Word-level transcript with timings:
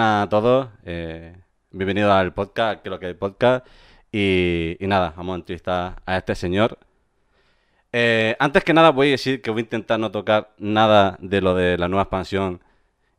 a 0.00 0.26
todos. 0.30 0.68
Eh, 0.84 1.36
bienvenidos 1.70 2.10
al 2.12 2.32
podcast, 2.32 2.86
lo 2.86 2.98
que 2.98 3.06
el 3.06 3.16
podcast. 3.16 3.66
Y, 4.12 4.76
y 4.80 4.86
nada, 4.86 5.12
vamos 5.16 5.34
a 5.34 5.36
entrevistar 5.36 6.02
a 6.06 6.16
este 6.16 6.34
señor. 6.34 6.78
Eh, 7.92 8.36
antes 8.38 8.64
que 8.64 8.72
nada, 8.72 8.90
voy 8.90 9.08
a 9.08 9.10
decir 9.12 9.42
que 9.42 9.50
voy 9.50 9.60
a 9.60 9.62
intentar 9.62 9.98
no 10.00 10.10
tocar 10.10 10.50
nada 10.58 11.16
de 11.20 11.40
lo 11.40 11.54
de 11.54 11.76
la 11.78 11.88
nueva 11.88 12.02
expansión. 12.02 12.60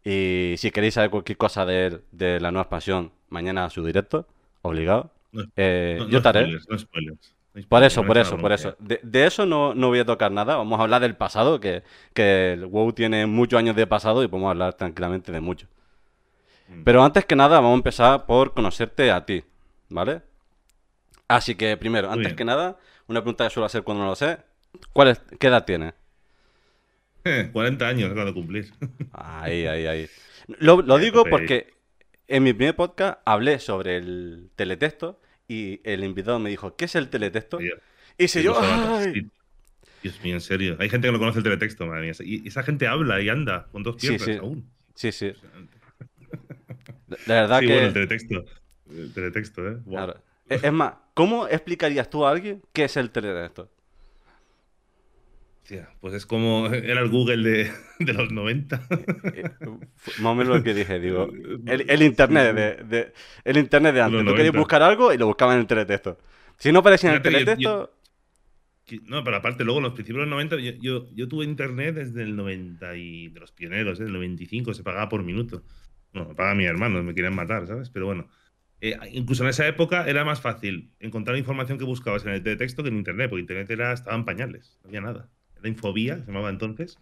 Y 0.03 0.55
si 0.57 0.71
queréis 0.71 0.95
saber 0.95 1.09
cualquier 1.11 1.37
cosa 1.37 1.65
de, 1.65 1.85
él, 1.87 2.01
de 2.11 2.39
la 2.39 2.51
nueva 2.51 2.63
expansión, 2.63 3.11
mañana 3.29 3.65
a 3.65 3.69
su 3.69 3.85
directo, 3.85 4.27
obligado. 4.61 5.11
No, 5.31 5.43
Eh, 5.55 5.97
no- 5.99 6.09
yo 6.09 6.17
estaré. 6.17 6.51
no 6.67 6.77
spoilers. 6.79 7.35
Por 7.67 7.83
eso, 7.83 8.05
por 8.05 8.17
eso, 8.17 8.37
por 8.37 8.51
eso. 8.53 8.75
de 8.79 9.25
eso 9.25 9.45
no, 9.45 9.75
no 9.75 9.89
voy 9.89 9.99
a 9.99 10.05
tocar 10.05 10.31
nada. 10.31 10.55
Vamos 10.55 10.79
a 10.79 10.83
hablar 10.83 11.01
del 11.01 11.15
pasado, 11.17 11.59
que, 11.59 11.83
que 12.13 12.53
el 12.53 12.65
WoW 12.65 12.93
tiene 12.93 13.25
muchos 13.25 13.59
años 13.59 13.75
de 13.75 13.85
pasado 13.85 14.23
y 14.23 14.29
podemos 14.29 14.51
hablar 14.51 14.73
tranquilamente 14.75 15.33
de 15.33 15.41
mucho. 15.41 15.67
Pero 16.83 17.03
antes 17.03 17.25
que 17.25 17.35
nada, 17.35 17.59
vamos 17.59 17.73
a 17.73 17.75
empezar 17.75 18.25
por 18.25 18.53
conocerte 18.53 19.11
a 19.11 19.25
ti, 19.25 19.43
¿vale? 19.89 20.21
Así 21.27 21.55
que 21.55 21.77
primero, 21.77 22.07
Muy 22.07 22.17
antes 22.17 22.29
bien. 22.29 22.37
que 22.37 22.45
nada, 22.45 22.77
una 23.07 23.21
pregunta 23.21 23.45
que 23.45 23.49
suelo 23.49 23.65
hacer 23.65 23.83
cuando 23.83 24.03
no 24.03 24.09
lo 24.09 24.15
sé. 24.15 24.37
¿Cuál 24.93 25.09
es, 25.09 25.21
¿Qué 25.39 25.47
edad 25.47 25.65
tienes? 25.65 25.93
40 27.23 27.87
años 27.87 28.11
acabo 28.11 28.27
de 28.27 28.33
cumplir. 28.33 28.73
Ahí, 29.13 29.65
ahí, 29.67 29.85
ahí. 29.85 30.09
Lo, 30.59 30.97
digo 30.97 31.23
porque 31.25 31.73
en 32.27 32.43
mi 32.43 32.53
primer 32.53 32.75
podcast 32.75 33.19
hablé 33.25 33.59
sobre 33.59 33.97
el 33.97 34.49
teletexto 34.55 35.19
y 35.47 35.81
el 35.83 36.03
invitado 36.03 36.39
me 36.39 36.49
dijo, 36.49 36.75
¿qué 36.75 36.85
es 36.85 36.95
el 36.95 37.09
teletexto? 37.09 37.59
Y 37.61 37.69
qué 38.17 38.43
yo. 38.43 38.59
Dios 40.01 40.19
mío, 40.23 40.33
en 40.33 40.41
serio. 40.41 40.77
Hay 40.79 40.89
gente 40.89 41.07
que 41.07 41.11
no 41.11 41.19
conoce 41.19 41.39
el 41.39 41.43
teletexto, 41.43 41.85
madre 41.85 42.01
mía. 42.01 42.13
Y 42.21 42.47
esa 42.47 42.63
gente 42.63 42.87
habla 42.87 43.21
y 43.21 43.29
anda 43.29 43.67
con 43.71 43.83
dos 43.83 43.97
piernas 43.97 44.23
sí. 44.23 44.31
aún. 44.31 44.67
Sí, 44.95 45.11
sí. 45.11 45.33
De 47.11 47.33
de 47.33 47.41
verdad 47.41 47.59
Sí, 47.59 47.67
que... 47.67 47.73
bueno, 47.73 47.87
el 47.87 47.93
teletexto. 47.93 48.45
El 48.89 49.13
teletexto, 49.13 49.67
¿eh? 49.67 49.77
Buah. 49.85 50.05
Claro. 50.05 50.21
Es 50.49 50.63
es 50.63 50.71
más, 50.73 50.93
¿cómo 51.13 51.47
explicarías 51.47 52.09
tú 52.09 52.25
a 52.25 52.31
alguien 52.31 52.61
qué 52.73 52.85
es 52.85 52.97
el 52.97 53.09
teletexto? 53.11 53.69
Hostia, 55.63 55.89
pues 56.01 56.13
es 56.15 56.25
como 56.25 56.67
era 56.67 57.01
el 57.01 57.09
Google 57.09 57.49
de, 57.49 57.71
de 57.99 58.13
los 58.13 58.31
90. 58.31 58.81
Eh, 59.35 59.43
fue 59.95 60.13
Más 60.19 60.31
o 60.31 60.35
menos 60.35 60.57
lo 60.57 60.63
que 60.63 60.73
dije, 60.73 60.99
digo. 60.99 61.29
El, 61.65 61.89
el 61.89 62.01
internet 62.01 62.55
de, 62.55 62.83
de- 62.83 63.13
el 63.45 63.57
internet 63.57 63.93
de 63.93 64.01
antes. 64.01 64.19
Tú 64.19 64.25
querías 64.31 64.53
90. 64.53 64.59
buscar 64.59 64.81
algo 64.81 65.13
y 65.13 65.17
lo 65.17 65.27
buscabas 65.27 65.53
en 65.55 65.61
el 65.61 65.67
teletexto. 65.67 66.17
Si 66.57 66.71
no 66.71 66.79
aparecía 66.79 67.11
en 67.11 67.15
el 67.17 67.21
yo- 67.21 67.29
teletexto, 67.31 67.93
No, 69.05 69.23
pero 69.23 69.37
aparte, 69.37 69.63
luego 69.63 69.79
en 69.79 69.83
los 69.83 69.93
principios 69.93 70.25
de 70.25 70.29
los 70.29 70.31
90, 70.31 70.57
yo, 70.57 70.71
yo, 70.81 71.09
yo 71.13 71.27
tuve 71.29 71.45
internet 71.45 71.95
desde 71.95 72.23
el 72.23 72.35
90 72.35 72.95
y 72.97 73.29
de 73.29 73.39
los 73.39 73.51
pioneros, 73.53 73.99
¿eh? 73.99 74.03
del 74.03 74.13
95, 74.13 74.73
se 74.73 74.83
pagaba 74.83 75.07
por 75.07 75.23
minuto. 75.23 75.63
No, 76.13 76.25
me 76.27 76.35
pagaba 76.35 76.55
mi 76.55 76.65
hermano, 76.65 77.01
me 77.03 77.13
querían 77.15 77.35
matar, 77.35 77.67
¿sabes? 77.67 77.89
Pero 77.89 78.05
bueno, 78.07 78.27
eh, 78.81 78.97
incluso 79.13 79.43
en 79.43 79.49
esa 79.49 79.67
época 79.67 80.07
era 80.07 80.25
más 80.25 80.41
fácil 80.41 80.91
encontrar 80.99 81.37
información 81.37 81.77
que 81.77 81.85
buscabas 81.85 82.25
en 82.25 82.31
el 82.33 82.43
texto 82.43 82.83
que 82.83 82.89
en 82.89 82.97
internet, 82.97 83.29
porque 83.29 83.41
internet 83.41 83.69
era, 83.69 83.93
estaba 83.93 84.15
en 84.17 84.25
pañales, 84.25 84.79
no 84.83 84.89
había 84.89 85.01
nada. 85.01 85.29
Era 85.59 85.69
Infobía, 85.69 86.17
se 86.19 86.25
llamaba 86.27 86.49
entonces, 86.49 86.97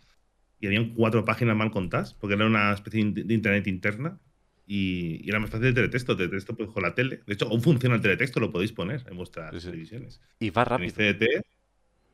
y 0.60 0.68
habían 0.68 0.94
cuatro 0.94 1.26
páginas 1.26 1.56
mal 1.56 1.72
contadas, 1.72 2.14
porque 2.14 2.36
era 2.36 2.46
una 2.46 2.74
especie 2.74 3.04
de 3.12 3.34
internet 3.34 3.68
interna. 3.68 4.20
Y, 4.68 5.22
y 5.26 5.30
era 5.30 5.40
más 5.40 5.50
fácil 5.50 5.68
el 5.68 5.74
teletexto. 5.74 6.12
El 6.12 6.18
teletexto, 6.20 6.56
pues 6.56 6.70
con 6.70 6.84
la 6.84 6.94
tele. 6.94 7.22
De 7.26 7.34
hecho, 7.34 7.48
aún 7.48 7.62
funciona 7.62 7.96
el 7.96 8.02
teletexto, 8.02 8.40
lo 8.40 8.52
podéis 8.52 8.72
poner 8.72 9.04
en 9.10 9.18
vuestras 9.18 9.52
Sí, 9.52 9.60
sí. 9.60 9.66
televisiones. 9.68 10.22
y 10.40 10.50
va 10.52 10.64
rápido. 10.66 10.92
CDT 10.96 11.42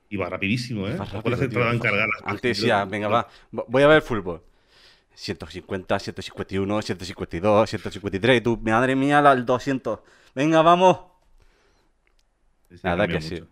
y 0.09 0.15
va 0.17 0.29
rapidísimo, 0.29 0.87
¿eh? 0.87 0.95
Va 0.95 1.05
¿Te 1.05 1.11
rápido, 1.11 1.49
tío. 1.49 1.71
en 1.71 1.79
cargar 1.79 2.07
las 2.07 2.21
Antes 2.23 2.41
páginas? 2.41 2.57
decía, 2.57 2.85
venga, 2.85 3.07
va, 3.09 3.27
voy 3.51 3.83
a 3.83 3.87
ver 3.87 4.01
fútbol. 4.01 4.41
150, 5.15 5.99
151, 5.99 6.81
152, 6.81 7.69
153. 7.69 8.37
Y 8.37 8.41
tú, 8.41 8.57
madre 8.57 8.95
mía, 8.95 9.21
la- 9.21 9.31
el 9.33 9.45
200. 9.45 9.99
Venga, 10.35 10.61
vamos. 10.61 10.99
Sí, 12.69 12.77
sí, 12.77 12.81
Nada 12.83 13.07
que 13.07 13.21
sí. 13.21 13.35
mucho. 13.35 13.47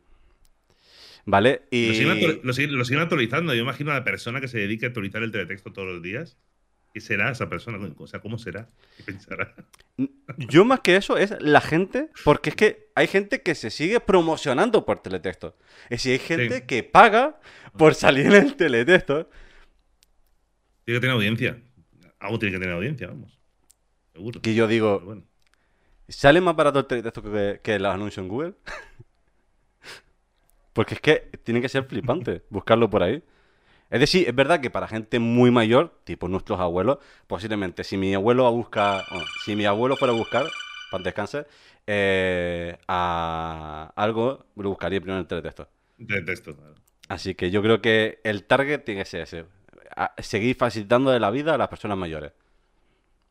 ¿Vale? 1.25 1.61
Lo 1.71 1.93
siguen, 1.93 2.09
actu- 2.17 2.39
Y 2.43 2.45
lo 2.45 2.53
siguen- 2.53 2.71
lo 2.77 2.85
siguen 2.85 3.01
actualizando. 3.03 3.53
Yo 3.53 3.61
imagino 3.61 3.91
a 3.91 3.95
la 3.95 4.03
persona 4.03 4.41
que 4.41 4.47
se 4.49 4.57
dedique 4.59 4.85
a 4.85 4.89
actualizar 4.89 5.23
el 5.23 5.31
teletexto 5.31 5.71
todos 5.71 5.87
los 5.87 6.01
días. 6.03 6.37
¿Qué 6.93 6.99
será 7.01 7.31
esa 7.31 7.49
persona? 7.49 7.79
O 7.97 8.07
sea, 8.07 8.19
¿cómo 8.19 8.37
será? 8.37 8.69
¿Qué 8.97 9.03
pensará? 9.03 9.55
yo 10.37 10.65
más 10.65 10.81
que 10.81 10.95
eso 10.95 11.17
es 11.17 11.33
la 11.39 11.61
gente, 11.61 12.09
porque 12.23 12.49
es 12.51 12.55
que 12.55 12.89
hay 12.93 13.07
gente 13.07 13.41
que 13.41 13.55
se 13.55 13.71
sigue 13.71 13.99
promocionando 13.99 14.85
por 14.85 15.01
teletexto. 15.01 15.55
Es 15.85 16.03
decir, 16.03 16.11
hay 16.13 16.19
gente 16.19 16.55
Sí. 16.57 16.63
que 16.67 16.83
paga 16.83 17.39
por 17.77 17.95
salir 17.95 18.27
en 18.27 18.33
el 18.33 18.55
teletexto. 18.55 19.29
Tiene 20.85 20.97
que 20.97 21.01
tener 21.01 21.15
audiencia. 21.15 21.61
Algo 22.19 22.39
tiene 22.39 22.53
que 22.53 22.59
tener 22.59 22.75
audiencia, 22.75 23.07
vamos. 23.07 23.39
Seguro. 24.13 24.41
Que 24.41 24.53
yo 24.53 24.67
digo, 24.67 24.99
bueno. 24.99 25.23
¿sale 26.07 26.41
más 26.41 26.55
barato 26.55 26.79
el 26.79 26.85
teletexto 26.85 27.23
que, 27.23 27.59
que 27.63 27.79
los 27.79 27.93
anuncios 27.93 28.23
en 28.23 28.29
Google? 28.29 28.53
Porque 30.73 30.95
es 30.95 31.01
que 31.01 31.29
tiene 31.43 31.61
que 31.61 31.69
ser 31.69 31.85
flipante 31.85 32.43
buscarlo 32.49 32.89
por 32.89 33.03
ahí. 33.03 33.23
Es 33.89 33.99
decir, 33.99 34.27
es 34.27 34.33
verdad 34.33 34.59
que 34.59 34.71
para 34.71 34.87
gente 34.87 35.19
muy 35.19 35.51
mayor, 35.51 35.99
tipo 36.03 36.27
nuestros 36.27 36.59
abuelos, 36.59 36.97
posiblemente 37.27 37.83
si 37.83 37.95
mi 37.95 38.15
abuelo 38.15 38.47
a 38.47 38.49
buscar, 38.49 39.03
bueno, 39.11 39.25
si 39.45 39.55
mi 39.55 39.65
abuelo 39.65 39.95
fuera 39.97 40.13
a 40.13 40.17
buscar, 40.17 40.47
para 40.89 41.03
descansar, 41.03 41.47
eh, 41.85 42.75
a 42.87 43.93
algo, 43.95 44.47
lo 44.55 44.69
buscaría 44.69 44.99
primero 44.99 45.17
en 45.17 45.21
el 45.21 45.27
teletexto. 45.27 45.69
Teletexto, 46.07 46.55
claro. 46.55 46.73
Así 47.07 47.35
que 47.35 47.51
yo 47.51 47.61
creo 47.61 47.81
que 47.81 48.19
el 48.23 48.45
target 48.45 48.83
tiene 48.83 49.01
que 49.01 49.09
ser 49.09 49.21
ese. 49.21 49.45
Seguir 50.19 50.55
facilitando 50.55 51.11
de 51.11 51.19
la 51.19 51.31
vida 51.31 51.53
a 51.55 51.57
las 51.57 51.67
personas 51.69 51.97
mayores. 51.97 52.33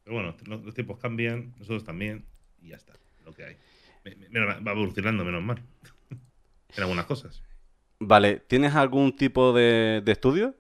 Pero 0.05 0.17
bueno, 0.17 0.35
los, 0.47 0.65
los 0.65 0.75
tiempos 0.75 0.99
cambian, 0.99 1.53
nosotros 1.59 1.85
también, 1.85 2.25
y 2.61 2.69
ya 2.69 2.77
está. 2.77 2.93
Lo 3.25 3.33
que 3.33 3.45
hay. 3.45 3.57
Me- 4.05 4.17
me- 4.17 4.29
mira, 4.29 4.59
va 4.61 4.73
evolucionando, 4.73 5.25
menos 5.25 5.43
mal. 5.43 5.63
en 6.77 6.83
algunas 6.83 7.07
cosas. 7.07 7.43
Vale, 8.01 8.41
¿tienes 8.49 8.75
algún 8.75 9.15
tipo 9.17 9.53
de, 9.53 10.03
de 10.05 10.13
estudio? 10.13 10.57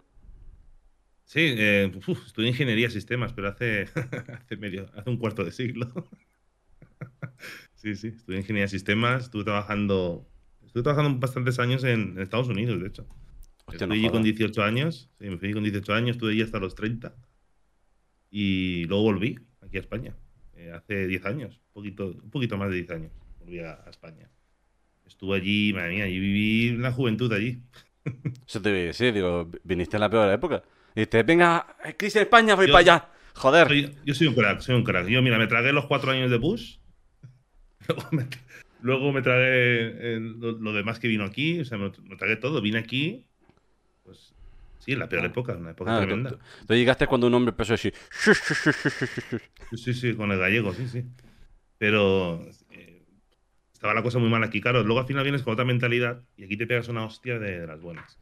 Sí, 1.24 1.40
eh, 1.56 1.90
uf, 2.06 2.26
estudié 2.26 2.50
ingeniería 2.50 2.86
de 2.88 2.92
sistemas, 2.92 3.32
pero 3.32 3.48
hace, 3.48 3.86
hace 4.44 4.56
medio, 4.56 4.86
hace 4.94 5.10
un 5.10 5.16
cuarto 5.16 5.44
de 5.44 5.52
siglo. 5.52 5.88
sí, 7.74 7.94
sí, 7.96 8.08
estudié 8.08 8.38
ingeniería 8.40 8.64
de 8.64 8.68
sistemas, 8.68 9.24
estuve 9.24 9.44
trabajando, 9.44 10.26
estuve 10.64 10.82
trabajando 10.82 11.18
bastantes 11.18 11.58
años 11.58 11.84
en, 11.84 12.12
en 12.16 12.18
Estados 12.20 12.48
Unidos, 12.48 12.80
de 12.80 12.88
hecho. 12.88 13.06
Hostia, 13.72 13.86
no 13.86 13.94
Estuve 13.94 14.06
allí 14.06 14.12
con 14.12 14.22
jodas. 14.22 14.24
18 14.24 14.62
años, 14.62 15.10
sí, 15.18 15.28
me 15.28 15.38
fui 15.38 15.52
con 15.52 15.62
18 15.64 15.92
años, 15.94 16.10
estuve 16.16 16.32
allí 16.32 16.42
hasta 16.42 16.58
los 16.58 16.74
30 16.74 17.14
y 18.30 18.84
luego 18.84 19.02
volví 19.04 19.38
aquí 19.60 19.76
a 19.76 19.80
España, 19.80 20.14
eh, 20.56 20.72
hace 20.74 21.06
10 21.06 21.24
años, 21.26 21.56
un 21.68 21.72
poquito, 21.72 22.06
un 22.08 22.30
poquito 22.30 22.56
más 22.56 22.70
de 22.70 22.76
10 22.76 22.90
años, 22.90 23.12
volví 23.40 23.58
a, 23.60 23.82
a 23.84 23.90
España. 23.90 24.28
Estuve 25.06 25.36
allí, 25.36 25.72
madre 25.74 25.90
mía, 25.94 26.08
y 26.08 26.18
viví 26.18 26.76
la 26.78 26.92
juventud 26.92 27.30
allí. 27.32 27.60
Eso 28.46 28.62
te 28.62 28.70
iba 28.70 28.78
a 28.78 28.82
decir, 28.82 29.12
digo, 29.12 29.50
viniste 29.64 29.96
en 29.96 30.00
la 30.00 30.10
peor 30.10 30.32
época. 30.32 30.62
Dices, 30.94 31.26
venga, 31.26 31.66
crisis 31.98 32.16
en 32.16 32.22
España, 32.22 32.54
voy 32.54 32.66
Yo- 32.66 32.72
para 32.72 32.80
allá. 32.80 33.08
Joder. 33.34 33.66
Soy- 33.68 33.94
yo 34.04 34.14
soy 34.14 34.26
un 34.26 34.34
crack, 34.34 34.60
soy 34.60 34.74
un 34.74 34.84
crack. 34.84 35.08
Yo, 35.08 35.22
mira, 35.22 35.38
me 35.38 35.46
tragué 35.46 35.72
los 35.72 35.86
cuatro 35.86 36.10
años 36.10 36.30
de 36.30 36.36
Bush. 36.36 36.76
Luego 37.88 38.08
me, 38.12 38.26
luego 38.82 39.12
me 39.12 39.22
tragué 39.22 40.14
eh, 40.16 40.20
lo, 40.20 40.52
lo 40.52 40.72
demás 40.72 40.98
que 40.98 41.08
vino 41.08 41.24
aquí. 41.24 41.60
O 41.60 41.64
sea, 41.64 41.78
me, 41.78 41.90
me 42.04 42.16
tragué 42.16 42.36
todo. 42.36 42.60
Vine 42.60 42.78
aquí. 42.78 43.24
Pues 44.12 44.34
sí, 44.84 44.92
en 44.92 44.98
la 44.98 45.08
peor 45.08 45.24
época, 45.24 45.52
una 45.54 45.70
época 45.70 45.96
Ah, 45.96 46.00
tremenda. 46.00 46.30
tú- 46.30 46.38
tú 46.66 46.74
llegaste 46.74 47.06
cuando 47.06 47.26
un 47.28 47.34
hombre 47.34 47.50
empezó 47.50 47.72
a 47.72 47.76
decir. 47.76 47.94
Sí, 49.76 49.94
sí, 49.94 50.14
con 50.14 50.30
el 50.32 50.38
gallego, 50.38 50.72
sí, 50.74 50.86
sí. 50.88 51.04
Pero 51.78 52.44
eh, 52.70 53.02
estaba 53.72 53.94
la 53.94 54.02
cosa 54.02 54.18
muy 54.18 54.28
mal 54.28 54.42
aquí. 54.44 54.60
Claro, 54.60 54.82
luego 54.82 55.00
al 55.00 55.06
final 55.06 55.22
vienes 55.24 55.42
con 55.42 55.52
otra 55.54 55.64
mentalidad 55.64 56.22
y 56.36 56.44
aquí 56.44 56.56
te 56.56 56.66
pegas 56.66 56.88
una 56.88 57.04
hostia 57.04 57.38
de, 57.38 57.60
de 57.60 57.66
las 57.66 57.80
buenas. 57.80 58.18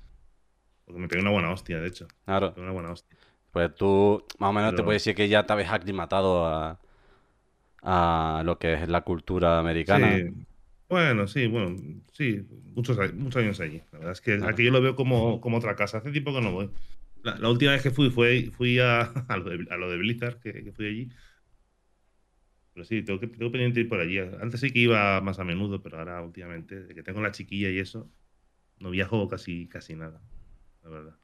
Porque 0.84 1.00
me 1.00 1.08
pegué 1.08 1.22
una 1.22 1.30
buena 1.30 1.50
hostia, 1.52 1.80
de 1.80 1.88
hecho. 1.88 2.06
Me 2.06 2.24
Claro, 2.24 2.54
pegué 2.54 2.62
una 2.64 2.72
buena 2.72 2.92
hostia. 2.92 3.16
pues 3.52 3.74
tú 3.74 4.24
más 4.38 4.50
o 4.50 4.52
menos 4.52 4.70
te 4.70 4.76
Pero- 4.76 4.84
puedes 4.86 5.02
decir 5.02 5.14
que 5.16 5.28
ya 5.28 5.44
te 5.44 5.52
habéis 5.52 5.70
aclimatado 5.70 6.46
a, 6.46 6.78
a 7.82 8.42
lo 8.44 8.58
que 8.58 8.74
es 8.74 8.88
la 8.88 9.00
cultura 9.02 9.58
americana. 9.58 10.16
Sí. 10.16 10.24
Bueno, 10.90 11.28
sí, 11.28 11.46
bueno, 11.46 11.76
sí, 12.12 12.44
muchos, 12.74 12.98
muchos 13.14 13.40
años 13.42 13.60
allí. 13.60 13.80
La 13.92 13.98
verdad 14.00 14.12
es 14.12 14.20
que 14.20 14.40
aquí 14.44 14.64
yo 14.64 14.72
lo 14.72 14.82
veo 14.82 14.96
como, 14.96 15.40
como 15.40 15.58
otra 15.58 15.76
casa. 15.76 15.98
Hace 15.98 16.10
tiempo 16.10 16.34
que 16.34 16.40
no 16.40 16.52
voy. 16.52 16.70
La, 17.22 17.38
la 17.38 17.48
última 17.48 17.72
vez 17.72 17.82
que 17.82 17.92
fui 17.92 18.10
fue, 18.10 18.50
fui 18.56 18.80
a, 18.80 19.02
a, 19.28 19.36
lo 19.36 19.44
de, 19.50 19.66
a 19.70 19.76
lo 19.76 19.88
de 19.88 19.98
Blizzard, 19.98 20.40
que, 20.40 20.64
que 20.64 20.72
fui 20.72 20.86
allí. 20.86 21.08
Pero 22.74 22.84
sí, 22.84 23.02
tengo, 23.02 23.20
que, 23.20 23.28
tengo 23.28 23.52
pendiente 23.52 23.80
ir 23.80 23.88
por 23.88 24.00
allí. 24.00 24.18
Antes 24.18 24.60
sí 24.60 24.72
que 24.72 24.80
iba 24.80 25.20
más 25.20 25.38
a 25.38 25.44
menudo, 25.44 25.82
pero 25.82 25.98
ahora 25.98 26.22
últimamente, 26.22 26.82
de 26.82 26.94
que 26.94 27.02
tengo 27.04 27.20
la 27.20 27.32
chiquilla 27.32 27.70
y 27.70 27.78
eso, 27.78 28.10
no 28.80 28.90
viajo 28.90 29.28
casi, 29.28 29.68
casi 29.68 29.96
nada, 29.96 30.22
la 30.82 30.90
verdad. 30.90 31.16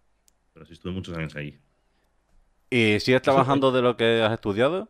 Pero 0.54 0.66
sí 0.66 0.74
estuve 0.74 0.92
muchos 0.92 1.16
años 1.16 1.36
allí. 1.36 1.60
¿Y 2.70 3.00
sigues 3.00 3.22
trabajando 3.22 3.72
de 3.72 3.82
lo 3.82 3.96
que 3.96 4.22
has 4.22 4.32
estudiado? 4.32 4.88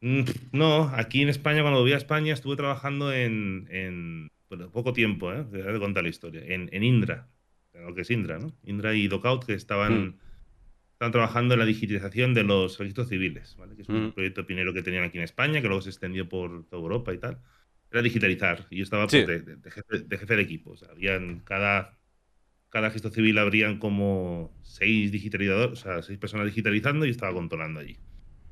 Mm, 0.00 0.22
No, 0.52 0.88
aquí 0.94 1.22
en 1.22 1.28
España, 1.28 1.62
cuando 1.62 1.80
volví 1.80 1.92
a 1.92 1.96
España, 1.96 2.32
estuve 2.32 2.56
trabajando 2.56 3.12
en, 3.12 3.66
en 3.70 4.28
bueno, 4.48 4.70
poco 4.70 4.92
tiempo, 4.92 5.32
¿eh? 5.32 5.44
Te 5.50 5.62
voy 5.62 5.80
contar 5.80 6.02
la 6.04 6.08
historia. 6.08 6.42
En, 6.44 6.68
en 6.72 6.82
Indra, 6.84 7.28
lo 7.74 7.94
que 7.94 8.02
es 8.02 8.10
Indra, 8.10 8.38
¿no? 8.38 8.52
Indra 8.64 8.94
y 8.94 9.08
Docout, 9.08 9.44
que 9.44 9.54
estaban, 9.54 10.18
estaban 10.92 11.12
trabajando 11.12 11.54
en 11.54 11.60
la 11.60 11.66
digitalización 11.66 12.34
de 12.34 12.44
los 12.44 12.78
registros 12.78 13.08
civiles, 13.08 13.56
¿vale? 13.58 13.74
que 13.76 13.82
es 13.82 13.88
un 13.88 14.06
Mm. 14.08 14.12
proyecto 14.12 14.46
pionero 14.46 14.72
que 14.72 14.82
tenían 14.82 15.04
aquí 15.04 15.18
en 15.18 15.24
España, 15.24 15.60
que 15.60 15.66
luego 15.68 15.82
se 15.82 15.90
extendió 15.90 16.28
por 16.28 16.66
toda 16.68 16.82
Europa 16.82 17.12
y 17.12 17.18
tal. 17.18 17.38
Era 17.90 18.02
digitalizar. 18.02 18.66
Y 18.70 18.76
yo 18.78 18.82
estaba 18.84 19.06
pues, 19.06 19.22
Sí. 19.22 19.26
de, 19.26 19.40
de- 19.40 19.56
de 19.56 19.70
jefe, 19.70 19.98
de 20.00 20.18
jefe 20.18 20.36
de 20.36 20.42
equipo. 20.42 20.70
O 20.72 20.76
sea, 20.76 20.90
habían 20.90 21.40
cada, 21.40 21.98
cada 22.68 22.88
registro 22.88 23.10
civil 23.10 23.38
habrían 23.38 23.78
como 23.78 24.52
seis 24.62 25.10
digitalizadores, 25.10 25.72
o 25.80 25.82
sea, 25.82 26.02
seis 26.02 26.18
personas 26.18 26.46
digitalizando 26.46 27.04
y 27.04 27.08
yo 27.08 27.12
estaba 27.12 27.32
controlando 27.32 27.80
allí. 27.80 27.96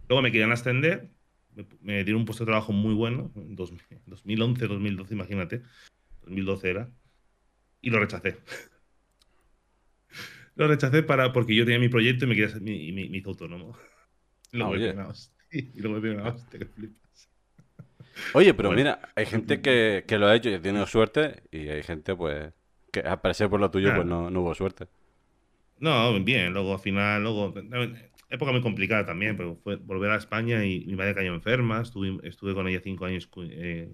Luego 0.08 0.22
me 0.22 0.32
querían 0.32 0.52
ascender, 0.52 1.10
me, 1.56 1.66
me 1.80 2.04
dieron 2.04 2.20
un 2.22 2.26
puesto 2.26 2.44
de 2.44 2.50
trabajo 2.50 2.72
muy 2.72 2.94
bueno, 2.94 3.32
en 3.36 3.56
dos- 3.56 3.72
2011, 4.06 4.66
2012, 4.68 5.14
imagínate. 5.14 5.62
2012 6.22 6.70
era. 6.70 6.90
Y 7.82 7.90
lo 7.90 8.00
rechacé. 8.00 8.38
Lo 10.54 10.68
rechacé 10.68 11.02
para, 11.02 11.32
porque 11.32 11.54
yo 11.54 11.64
tenía 11.64 11.78
mi 11.78 11.88
proyecto 11.88 12.24
y 12.24 12.28
me, 12.28 12.34
quería, 12.34 12.56
mi- 12.60 12.88
y 12.88 12.92
me, 12.92 13.02
hizo 13.18 13.30
autónomo. 13.30 13.76
Y 14.52 14.58
luego 14.58 14.72
me 14.72 14.78
oye. 14.78 14.88
pegué 14.88 15.00
una 15.00 15.08
hostia. 15.08 15.36
Y 15.50 15.80
luego 15.80 15.96
me 15.96 16.00
pegué 16.02 16.14
una 16.14 16.28
hostia, 16.30 16.58
que 16.60 16.66
flipas. 16.66 17.30
Oye, 18.32 18.54
pero 18.54 18.68
Bueno. 18.68 18.78
mira, 18.78 19.00
hay 19.14 19.26
gente 19.26 19.60
que, 19.62 20.04
que 20.06 20.18
lo 20.18 20.26
ha 20.26 20.34
hecho 20.36 20.50
y 20.50 20.54
ha 20.54 20.60
tenido 20.62 20.86
suerte 20.86 21.42
y 21.50 21.68
hay 21.68 21.82
gente, 21.82 22.14
pues, 22.14 22.52
que 22.92 23.00
al 23.00 23.20
parecer 23.20 23.48
por 23.48 23.60
lo 23.60 23.70
tuyo, 23.70 23.94
pues 23.94 24.06
no, 24.06 24.30
no 24.30 24.40
hubo 24.42 24.54
suerte. 24.54 24.86
No, 25.78 26.18
bien, 26.24 26.52
luego 26.52 26.72
al 26.74 26.80
final, 26.80 27.22
luego, 27.22 27.52
época 28.28 28.52
muy 28.52 28.60
complicada 28.60 29.06
también, 29.06 29.36
pero 29.36 29.56
fue 29.56 29.76
volver 29.76 30.10
a 30.10 30.16
España 30.16 30.64
y 30.64 30.84
mi 30.86 30.96
madre 30.96 31.14
cayó 31.14 31.34
enferma, 31.34 31.80
estuve, 31.80 32.18
estuve 32.26 32.54
con 32.54 32.66
ella 32.68 32.80
cinco 32.82 33.04
años 33.04 33.28
eh, 33.36 33.92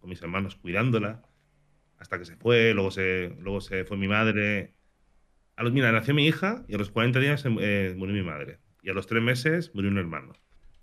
con 0.00 0.10
mis 0.10 0.22
hermanos 0.22 0.56
cuidándola, 0.56 1.22
hasta 1.98 2.18
que 2.18 2.24
se 2.24 2.36
fue, 2.36 2.74
luego 2.74 2.90
se, 2.90 3.36
luego 3.40 3.60
se 3.60 3.84
fue 3.84 3.96
mi 3.96 4.08
madre. 4.08 4.74
A 5.56 5.62
los, 5.62 5.72
mira, 5.72 5.92
nació 5.92 6.14
mi 6.14 6.26
hija 6.26 6.64
y 6.68 6.74
a 6.74 6.78
los 6.78 6.90
40 6.90 7.20
días 7.20 7.44
eh, 7.46 7.94
murió 7.96 8.14
mi 8.14 8.22
madre. 8.22 8.58
Y 8.82 8.90
a 8.90 8.92
los 8.92 9.06
tres 9.06 9.22
meses 9.22 9.70
murió 9.74 9.90
un 9.90 9.98
hermano. 9.98 10.34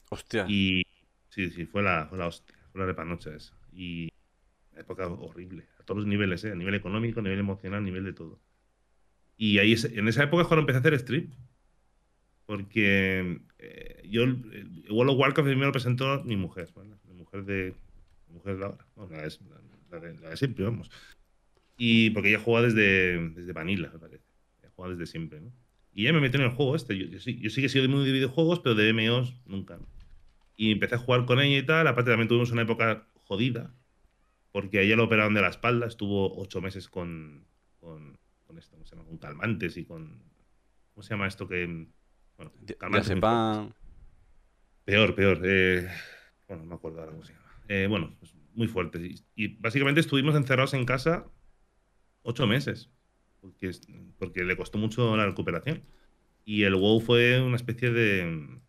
Hostia. 0.10 0.46
Y 0.48 0.84
sí, 1.30 1.52
sí, 1.52 1.66
fue 1.66 1.84
la, 1.84 2.08
fue 2.08 2.18
la 2.18 2.28
hostia, 2.28 2.56
fue 2.72 2.82
la 2.82 2.88
repanocha 2.88 3.36
esa. 3.36 3.54
Y 3.74 4.12
época 4.76 5.08
horrible, 5.08 5.66
a 5.80 5.84
todos 5.84 6.00
los 6.00 6.08
niveles, 6.08 6.44
¿eh? 6.44 6.52
a 6.52 6.56
nivel 6.56 6.76
económico, 6.76 7.20
a 7.20 7.24
nivel 7.24 7.40
emocional, 7.40 7.80
a 7.80 7.84
nivel 7.84 8.04
de 8.04 8.14
todo. 8.14 8.40
Y 9.38 9.60
ahí 9.60 9.76
en 9.94 10.08
esa 10.08 10.24
época 10.24 10.44
es 10.44 10.48
cuando 10.48 10.62
empecé 10.62 10.78
a 10.78 10.82
hacer 10.82 11.00
stream. 11.00 11.32
Porque 12.52 13.40
eh, 13.60 14.02
yo, 14.10 14.24
el, 14.24 14.84
el 14.86 14.92
World 14.92 15.12
of 15.14 15.20
Warcraft 15.20 15.48
primero 15.48 15.68
lo 15.68 15.72
presentó 15.72 16.22
mi 16.26 16.36
mujer, 16.36 16.68
¿vale? 16.76 16.90
Mujer 17.14 17.46
de. 17.46 17.74
Mi 18.28 18.34
mujer 18.36 18.58
de 18.58 18.66
ahora, 18.66 18.86
¿no? 18.98 19.08
la, 19.10 19.22
de, 19.22 19.30
la 19.90 20.00
de- 20.02 20.20
la 20.20 20.30
de 20.32 20.36
siempre, 20.38 20.66
vamos. 20.66 20.92
Y 21.78 22.10
porque 22.10 22.28
ella 22.30 22.40
juega 22.44 22.64
desde, 22.68 23.30
desde 23.30 23.54
Vanilla, 23.54 23.90
me 23.94 24.00
parece. 24.00 24.26
Ella 24.62 24.72
juega 24.76 24.92
desde 24.96 25.10
siempre, 25.10 25.40
¿no? 25.40 25.54
Y 25.94 26.04
ella 26.04 26.12
me 26.14 26.20
metió 26.20 26.42
en 26.42 26.48
el 26.48 26.52
juego 26.52 26.76
este. 26.76 26.98
Yo, 26.98 27.06
yo 27.06 27.20
sí, 27.22 27.40
yo 27.40 27.50
sí 27.50 27.62
que 27.62 27.68
he 27.68 27.70
sido 27.70 27.88
muy 27.88 28.06
de 28.06 28.12
videojuegos, 28.12 28.60
pero 28.60 28.76
de 28.76 28.90
MMOs 28.94 29.34
nunca. 29.46 29.80
Y 30.58 30.74
empecé 30.74 30.96
a 30.96 31.00
jugar 31.00 31.26
con 31.26 31.40
ella 31.40 31.58
y 31.58 31.66
tal. 31.66 31.88
Aparte, 31.88 32.12
también 32.12 32.28
tuvimos 32.28 32.52
una 32.52 32.64
época 32.64 33.08
jodida. 33.24 33.74
Porque 34.52 34.82
ella 34.84 34.98
lo 34.98 35.06
operaron 35.06 35.34
de 35.34 35.42
la 35.42 35.50
espalda. 35.50 35.88
Estuvo 35.88 36.38
ocho 36.38 36.62
meses 36.62 36.90
con. 36.90 37.46
con, 37.80 38.18
con 38.46 38.58
esto, 38.58 38.74
¿cómo 38.76 38.86
se 38.86 38.96
llama? 38.98 39.08
Con 39.08 39.18
calmantes 39.20 39.78
y 39.78 39.86
con. 39.86 40.22
¿Cómo 40.94 41.04
se 41.04 41.12
llama 41.12 41.28
esto 41.28 41.48
que.? 41.48 41.88
Bueno, 42.80 42.98
Ya 42.98 43.04
sepan. 43.04 43.74
Peor, 44.86 45.16
peor. 45.16 45.42
eh, 45.44 45.88
bueno, 46.48 46.64
no 46.64 46.70
me 46.70 46.76
acuerdo 46.76 47.00
ahora 47.00 47.12
cómo 47.12 47.24
se 47.24 47.34
llama. 47.34 47.46
Eh, 47.68 47.88
bueno, 47.90 48.16
pues 48.20 48.34
muy 48.54 48.68
fuerte. 48.68 49.00
Y, 49.00 49.16
y 49.36 49.48
básicamente 49.60 50.02
estuvimos 50.02 50.36
encerrados 50.36 50.74
en 50.74 50.86
casa 50.86 51.26
ocho 52.24 52.48
meses. 52.48 52.90
Porque, 53.40 53.72
porque 54.20 54.44
le 54.44 54.56
costó 54.58 54.78
mucho 54.78 55.16
la 55.16 55.26
recuperación. 55.26 55.84
Y 56.46 56.64
el 56.64 56.76
WoW 56.76 57.00
fue 57.00 57.42
una 57.42 57.56
especie 57.56 57.92
de. 57.92 58.60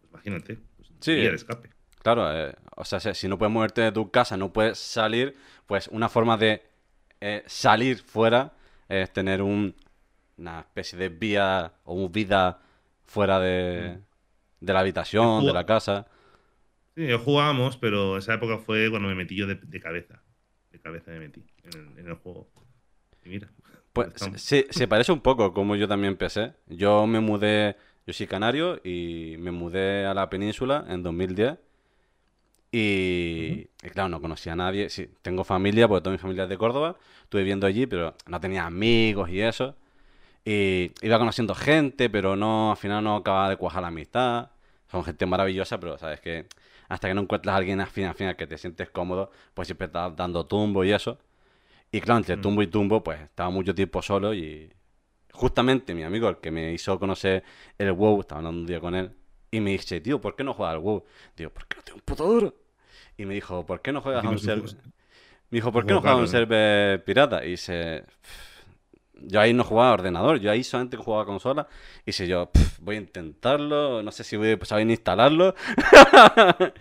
pues 0.00 0.10
imagínate. 0.10 0.58
Pues, 0.76 0.90
Sí. 1.00 1.14
vía 1.16 1.30
de 1.30 1.36
escape. 1.36 1.70
Claro, 2.02 2.30
eh, 2.32 2.54
o 2.76 2.84
sea, 2.84 3.00
si 3.00 3.28
no 3.28 3.38
puedes 3.38 3.52
moverte 3.52 3.80
de 3.82 3.92
tu 3.92 4.10
casa, 4.10 4.36
no 4.36 4.52
puedes 4.52 4.78
salir, 4.78 5.34
pues 5.66 5.88
una 5.88 6.08
forma 6.08 6.36
de 6.36 6.62
eh, 7.20 7.42
salir 7.46 7.98
fuera 7.98 8.52
es 8.88 9.12
tener 9.12 9.40
un, 9.42 9.74
una 10.36 10.60
especie 10.60 10.98
de 10.98 11.08
vía 11.08 11.72
o 11.84 12.08
vida 12.08 12.60
fuera 13.14 13.38
de, 13.40 13.98
de 14.60 14.72
la 14.72 14.80
habitación, 14.80 15.46
de 15.46 15.52
la 15.52 15.64
casa. 15.64 16.06
Sí, 16.96 17.06
yo 17.06 17.18
jugábamos, 17.18 17.76
pero 17.76 18.18
esa 18.18 18.34
época 18.34 18.58
fue 18.58 18.90
cuando 18.90 19.08
me 19.08 19.14
metí 19.14 19.36
yo 19.36 19.46
de, 19.46 19.54
de 19.54 19.80
cabeza. 19.80 20.20
De 20.72 20.80
cabeza 20.80 21.12
me 21.12 21.20
metí 21.20 21.44
en 21.62 21.80
el, 21.80 21.98
en 21.98 22.08
el 22.08 22.14
juego. 22.14 22.48
Y 23.24 23.28
mira. 23.30 23.48
Pues 23.92 24.08
se, 24.36 24.66
se 24.70 24.88
parece 24.88 25.12
un 25.12 25.20
poco 25.20 25.54
como 25.54 25.76
yo 25.76 25.86
también 25.86 26.12
empecé. 26.12 26.52
Yo 26.66 27.06
me 27.06 27.20
mudé, 27.20 27.76
yo 28.06 28.12
soy 28.12 28.26
canario 28.26 28.80
y 28.82 29.36
me 29.38 29.52
mudé 29.52 30.04
a 30.06 30.14
la 30.14 30.28
península 30.28 30.84
en 30.88 31.02
2010. 31.04 31.58
Y, 32.72 33.68
y 33.84 33.90
claro, 33.92 34.08
no 34.08 34.20
conocía 34.20 34.54
a 34.54 34.56
nadie. 34.56 34.90
Sí, 34.90 35.08
tengo 35.22 35.44
familia, 35.44 35.86
porque 35.86 36.02
toda 36.02 36.12
mi 36.12 36.18
familia 36.18 36.44
es 36.44 36.48
de 36.48 36.58
Córdoba. 36.58 36.96
Estuve 37.22 37.42
viviendo 37.42 37.68
allí, 37.68 37.86
pero 37.86 38.14
no 38.26 38.40
tenía 38.40 38.66
amigos 38.66 39.30
y 39.30 39.40
eso. 39.40 39.76
Y 40.44 40.92
iba 41.00 41.18
conociendo 41.18 41.54
gente, 41.54 42.10
pero 42.10 42.36
no, 42.36 42.70
al 42.72 42.76
final 42.76 43.02
no 43.02 43.16
acababa 43.16 43.48
de 43.50 43.56
cuajar 43.56 43.82
la 43.82 43.88
amistad. 43.88 44.50
Son 44.90 45.02
gente 45.04 45.26
maravillosa, 45.26 45.80
pero 45.80 45.96
sabes 45.98 46.20
que 46.20 46.46
hasta 46.88 47.08
que 47.08 47.14
no 47.14 47.22
encuentras 47.22 47.54
a 47.54 47.56
alguien 47.56 47.80
al 47.80 47.86
final, 47.86 48.10
al 48.10 48.16
final 48.16 48.36
que 48.36 48.46
te 48.46 48.58
sientes 48.58 48.90
cómodo, 48.90 49.30
pues 49.54 49.68
siempre 49.68 49.86
estás 49.86 50.14
dando 50.14 50.44
tumbo 50.46 50.84
y 50.84 50.92
eso. 50.92 51.18
Y 51.90 52.00
claro, 52.00 52.18
entre 52.18 52.36
Mm. 52.36 52.40
tumbo 52.42 52.62
y 52.62 52.66
tumbo, 52.66 53.02
pues 53.02 53.20
estaba 53.22 53.50
mucho 53.50 53.74
tiempo 53.74 54.02
solo 54.02 54.34
y 54.34 54.70
justamente 55.32 55.94
mi 55.94 56.02
amigo, 56.04 56.28
el 56.28 56.38
que 56.38 56.50
me 56.50 56.72
hizo 56.72 56.98
conocer 56.98 57.42
el 57.78 57.92
WoW, 57.92 58.20
estaba 58.20 58.40
hablando 58.40 58.60
un 58.60 58.66
día 58.66 58.80
con 58.80 58.94
él, 58.94 59.12
y 59.50 59.60
me 59.60 59.70
dice, 59.72 60.00
tío, 60.00 60.20
¿por 60.20 60.36
qué 60.36 60.44
no 60.44 60.54
juegas 60.54 60.74
al 60.74 60.80
WoW? 60.80 61.04
Digo, 61.36 61.50
porque 61.50 61.76
no 61.76 61.82
tengo 61.82 61.96
un 61.96 62.02
puto 62.04 62.24
duro. 62.26 62.54
Y 63.16 63.24
me 63.26 63.34
dijo, 63.34 63.64
¿por 63.66 63.80
qué 63.82 63.92
no 63.92 64.00
juegas 64.00 64.24
a 64.24 64.28
un 64.28 64.38
server? 64.38 64.70
Me 65.50 65.58
dijo, 65.58 65.72
¿por 65.72 65.86
qué 65.86 65.94
no 65.94 66.00
juegas 66.00 66.18
a 66.18 66.20
un 66.22 66.28
server 66.28 67.04
pirata? 67.04 67.44
Y 67.44 67.50
dice, 67.52 68.04
yo 69.20 69.40
ahí 69.40 69.52
no 69.54 69.64
jugaba 69.64 69.90
a 69.90 69.94
ordenador, 69.94 70.38
yo 70.40 70.50
ahí 70.50 70.64
solamente 70.64 70.96
jugaba 70.96 71.22
a 71.24 71.26
consola. 71.26 71.68
Y 72.06 72.12
si 72.12 72.26
yo, 72.26 72.50
"Pff, 72.50 72.80
voy 72.80 72.96
a 72.96 72.98
intentarlo, 72.98 74.02
no 74.02 74.12
sé 74.12 74.24
si 74.24 74.36
voy 74.36 74.58
a 74.60 74.64
saber 74.64 74.88
instalarlo. 74.90 75.54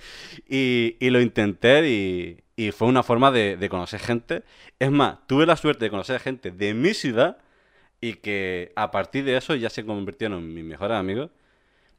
y, 0.49 0.95
y 0.99 1.09
lo 1.09 1.21
intenté 1.21 1.87
y, 1.89 2.37
y 2.55 2.71
fue 2.71 2.87
una 2.87 3.03
forma 3.03 3.31
de, 3.31 3.57
de 3.57 3.69
conocer 3.69 3.99
gente. 3.99 4.43
Es 4.79 4.91
más, 4.91 5.19
tuve 5.27 5.45
la 5.45 5.55
suerte 5.55 5.85
de 5.85 5.91
conocer 5.91 6.19
gente 6.19 6.51
de 6.51 6.73
mi 6.73 6.93
ciudad 6.93 7.37
y 8.01 8.15
que 8.15 8.71
a 8.75 8.91
partir 8.91 9.25
de 9.25 9.37
eso 9.37 9.55
ya 9.55 9.69
se 9.69 9.85
convirtieron 9.85 10.39
en 10.39 10.53
mis 10.53 10.63
mejores 10.65 10.97
amigos. 10.97 11.29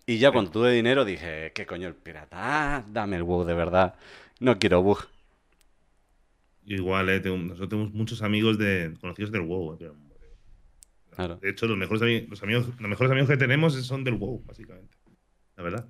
Y 0.07 0.19
ya 0.19 0.33
cuando 0.33 0.51
tuve 0.51 0.73
dinero 0.73 1.05
dije, 1.05 1.53
¿qué 1.55 1.67
coño 1.67 1.89
el 1.89 1.95
pirata? 1.95 2.37
Ah, 2.41 2.85
dame 2.89 3.17
el 3.17 3.23
WoW 3.25 3.45
de 3.45 3.55
verdad. 3.55 3.95
No 4.41 4.59
quiero 4.59 4.83
bug. 4.83 4.99
Igual, 6.67 7.09
eh, 7.11 7.21
nosotros 7.21 7.69
tenemos 7.69 7.93
muchos 7.93 8.23
amigos 8.23 8.57
de, 8.59 8.95
conocidos 9.01 9.31
del 9.33 9.43
WoW. 9.43 9.77
eh, 9.81 9.91
Claro. 11.17 11.37
De 11.37 11.51
hecho, 11.51 11.67
los 11.67 11.77
mejores, 11.77 12.29
los, 12.29 12.43
amigos, 12.43 12.67
los 12.79 12.89
mejores 12.89 13.11
amigos 13.11 13.29
que 13.31 13.37
tenemos 13.37 13.75
son 13.87 14.05
del 14.05 14.15
WoW, 14.15 14.43
básicamente. 14.47 14.97
La 15.57 15.63
verdad. 15.63 15.87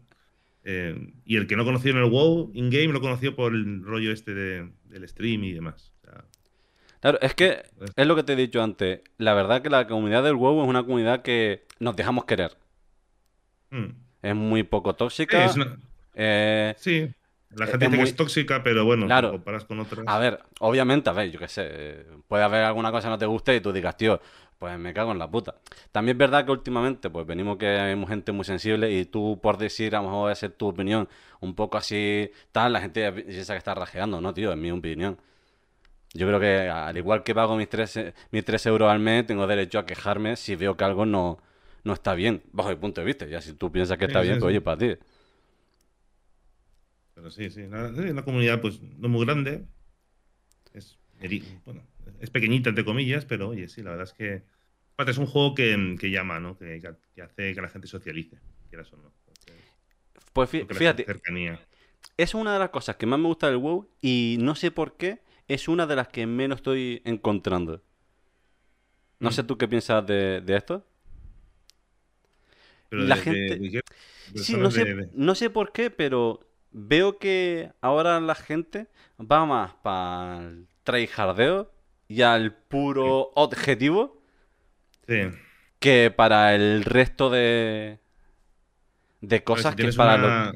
Eh, 0.64 1.12
y 1.24 1.36
el 1.36 1.46
que 1.46 1.56
no 1.56 1.64
conoció 1.64 1.90
en 1.90 1.98
el 1.98 2.10
WoW 2.10 2.50
in-game 2.54 2.88
lo 2.92 3.00
conoció 3.00 3.34
por 3.36 3.52
el 3.54 3.82
rollo 3.84 4.12
este 4.12 4.34
de- 4.34 4.70
del 4.84 5.06
stream 5.08 5.44
y 5.44 5.52
demás. 5.52 5.92
O 6.02 6.06
sea, 6.06 6.24
Claro, 7.00 7.18
es 7.20 7.34
que 7.34 7.62
Pues- 7.76 7.92
es 7.96 8.06
lo 8.06 8.16
que 8.16 8.22
te 8.22 8.32
he 8.32 8.36
dicho 8.36 8.62
antes. 8.62 9.00
La 9.18 9.34
verdad 9.34 9.60
que 9.60 9.68
la 9.68 9.86
comunidad 9.86 10.24
del 10.24 10.36
WoW 10.36 10.62
es 10.62 10.68
una 10.68 10.82
comunidad 10.84 11.20
que 11.20 11.66
nos 11.78 11.96
dejamos 11.96 12.24
querer. 12.24 12.56
mm. 13.70 13.86
Es 14.22 14.34
muy 14.34 14.62
poco 14.62 14.92
Sí, 14.92 14.96
tóxica. 14.96 15.44
es 15.44 15.56
una- 15.56 15.76
eh, 16.14 16.74
sí, 16.78 17.10
la 17.50 17.64
es 17.66 17.70
gente 17.72 17.86
dice 17.86 17.96
muy- 17.96 18.04
que 18.04 18.10
es 18.10 18.16
tóxica, 18.16 18.62
pero 18.62 18.84
bueno, 18.86 19.04
Claro. 19.06 19.28
si 19.28 19.32
comparas 19.32 19.64
con 19.66 19.80
otras. 19.80 20.04
A 20.06 20.18
ver, 20.18 20.40
obviamente, 20.60 21.10
a 21.10 21.12
ver, 21.12 21.30
yo 21.30 21.38
qué 21.38 21.48
sé, 21.48 21.66
eh, 21.70 22.06
puede 22.26 22.42
haber 22.42 22.62
alguna 22.64 22.90
cosa 22.90 23.08
que 23.08 23.10
no 23.10 23.18
te 23.18 23.26
guste 23.26 23.54
y 23.56 23.60
tú 23.60 23.70
digas, 23.72 23.96
tío, 23.98 24.18
pues 24.58 24.78
me 24.78 24.94
cago 24.94 25.12
en 25.12 25.18
la 25.18 25.30
puta. 25.30 25.56
También 25.92 26.16
es 26.16 26.18
verdad 26.18 26.44
que 26.44 26.52
últimamente, 26.52 27.10
pues 27.10 27.26
venimos 27.26 27.56
que 27.58 27.66
hay 27.68 28.06
gente 28.06 28.32
muy 28.32 28.44
sensible 28.44 28.90
y 28.92 29.04
tú 29.06 29.38
por 29.42 29.58
decir, 29.58 29.94
a 29.96 30.00
lo 30.02 30.04
mejor 30.08 30.32
esa 30.32 30.46
es 30.46 30.56
tu 30.56 30.68
opinión, 30.68 31.08
un 31.40 31.54
poco 31.54 31.76
así, 31.78 32.30
tal, 32.52 32.72
la 32.72 32.80
gente 32.80 33.10
piensa 33.12 33.54
que 33.54 33.58
está 33.58 33.74
rajeando, 33.74 34.20
¿no, 34.20 34.32
tío? 34.34 34.52
Es 34.52 34.58
mi 34.58 34.70
opinión. 34.70 35.18
Yo 36.14 36.26
creo 36.28 36.40
que 36.40 36.68
al 36.68 36.96
igual 36.96 37.24
que 37.24 37.34
pago 37.34 37.56
mis 37.56 37.68
3, 37.68 37.98
mis 38.30 38.44
tres 38.44 38.66
euros 38.66 38.90
al 38.90 39.00
mes, 39.00 39.26
tengo 39.26 39.46
derecho 39.46 39.78
a 39.80 39.86
quejarme 39.86 40.36
si 40.36 40.54
veo 40.56 40.76
que 40.76 40.84
algo 40.84 41.06
no, 41.06 41.38
no 41.84 41.92
está 41.92 42.14
bien, 42.14 42.42
bajo 42.52 42.68
mi 42.70 42.76
punto 42.76 43.00
de 43.00 43.06
vista. 43.06 43.26
Ya 43.26 43.40
si 43.40 43.54
tú 43.54 43.72
piensas 43.72 43.98
que 43.98 44.04
está 44.06 44.20
sí, 44.22 44.22
bien, 44.22 44.38
pues 44.38 44.48
sí. 44.48 44.50
oye, 44.50 44.60
para 44.60 44.78
ti. 44.78 44.96
Pero 47.14 47.30
sí, 47.30 47.50
sí. 47.50 47.66
la- 47.66 47.88
Una 47.88 48.24
comunidad, 48.24 48.60
pues, 48.60 48.80
no 48.80 49.08
muy 49.08 49.24
grande. 49.24 49.66
Es, 50.74 50.98
bueno, 51.64 51.82
es 52.20 52.30
pequeñita, 52.30 52.68
entre 52.70 52.84
comillas, 52.84 53.24
pero 53.24 53.48
oye, 53.48 53.68
sí, 53.68 53.82
la 53.82 53.90
verdad 53.90 54.06
es 54.06 54.12
que. 54.12 54.42
Aparte, 54.94 55.10
es 55.12 55.18
un 55.18 55.26
juego 55.26 55.54
que, 55.54 55.96
que 55.98 56.10
llama, 56.10 56.38
¿no? 56.38 56.56
Que, 56.56 56.80
que 57.14 57.22
hace 57.22 57.54
que 57.54 57.60
la 57.60 57.68
gente 57.68 57.88
socialice, 57.88 58.38
quieras 58.70 58.92
o 58.92 58.96
no. 58.96 59.12
Porque- 59.24 59.52
Pues 60.32 60.50
fí- 60.52 60.66
fíjate, 60.74 61.04
cercanía. 61.04 61.60
Es 62.16 62.34
una 62.34 62.52
de 62.52 62.58
las 62.60 62.70
cosas 62.70 62.94
que 62.96 63.06
más 63.06 63.18
me 63.18 63.26
gusta 63.26 63.48
del 63.48 63.56
WoW 63.56 63.88
y 64.00 64.36
no 64.40 64.54
sé 64.54 64.70
por 64.70 64.96
qué 64.96 65.20
es 65.48 65.66
una 65.68 65.86
de 65.86 65.96
las 65.96 66.08
que 66.08 66.26
menos 66.26 66.56
estoy 66.58 67.02
encontrando. 67.04 67.82
No 69.18 69.30
Mm. 69.30 69.32
sé 69.32 69.42
tú 69.42 69.58
qué 69.58 69.66
piensas 69.66 70.06
de, 70.06 70.40
de 70.42 70.56
esto. 70.56 70.86
la 72.90 73.16
gente... 73.16 73.82
sí, 74.36 74.56
no 74.56 74.70
sé, 74.70 75.08
no 75.14 75.34
sé 75.34 75.50
por 75.50 75.72
qué, 75.72 75.90
pero 75.90 76.40
veo 76.70 77.18
que 77.18 77.72
ahora 77.80 78.20
la 78.20 78.34
gente 78.36 78.86
va 79.20 79.44
más 79.46 79.74
para 79.82 80.38
el 80.48 80.66
tryhardeo 80.84 81.70
y 82.08 82.22
al 82.22 82.54
puro 82.54 83.32
objetivo 83.34 84.20
que 85.80 86.12
para 86.14 86.54
el 86.54 86.84
resto 86.84 87.30
de, 87.30 87.98
de 89.20 89.44
cosas 89.44 89.74
que 89.74 89.92
para 89.92 90.52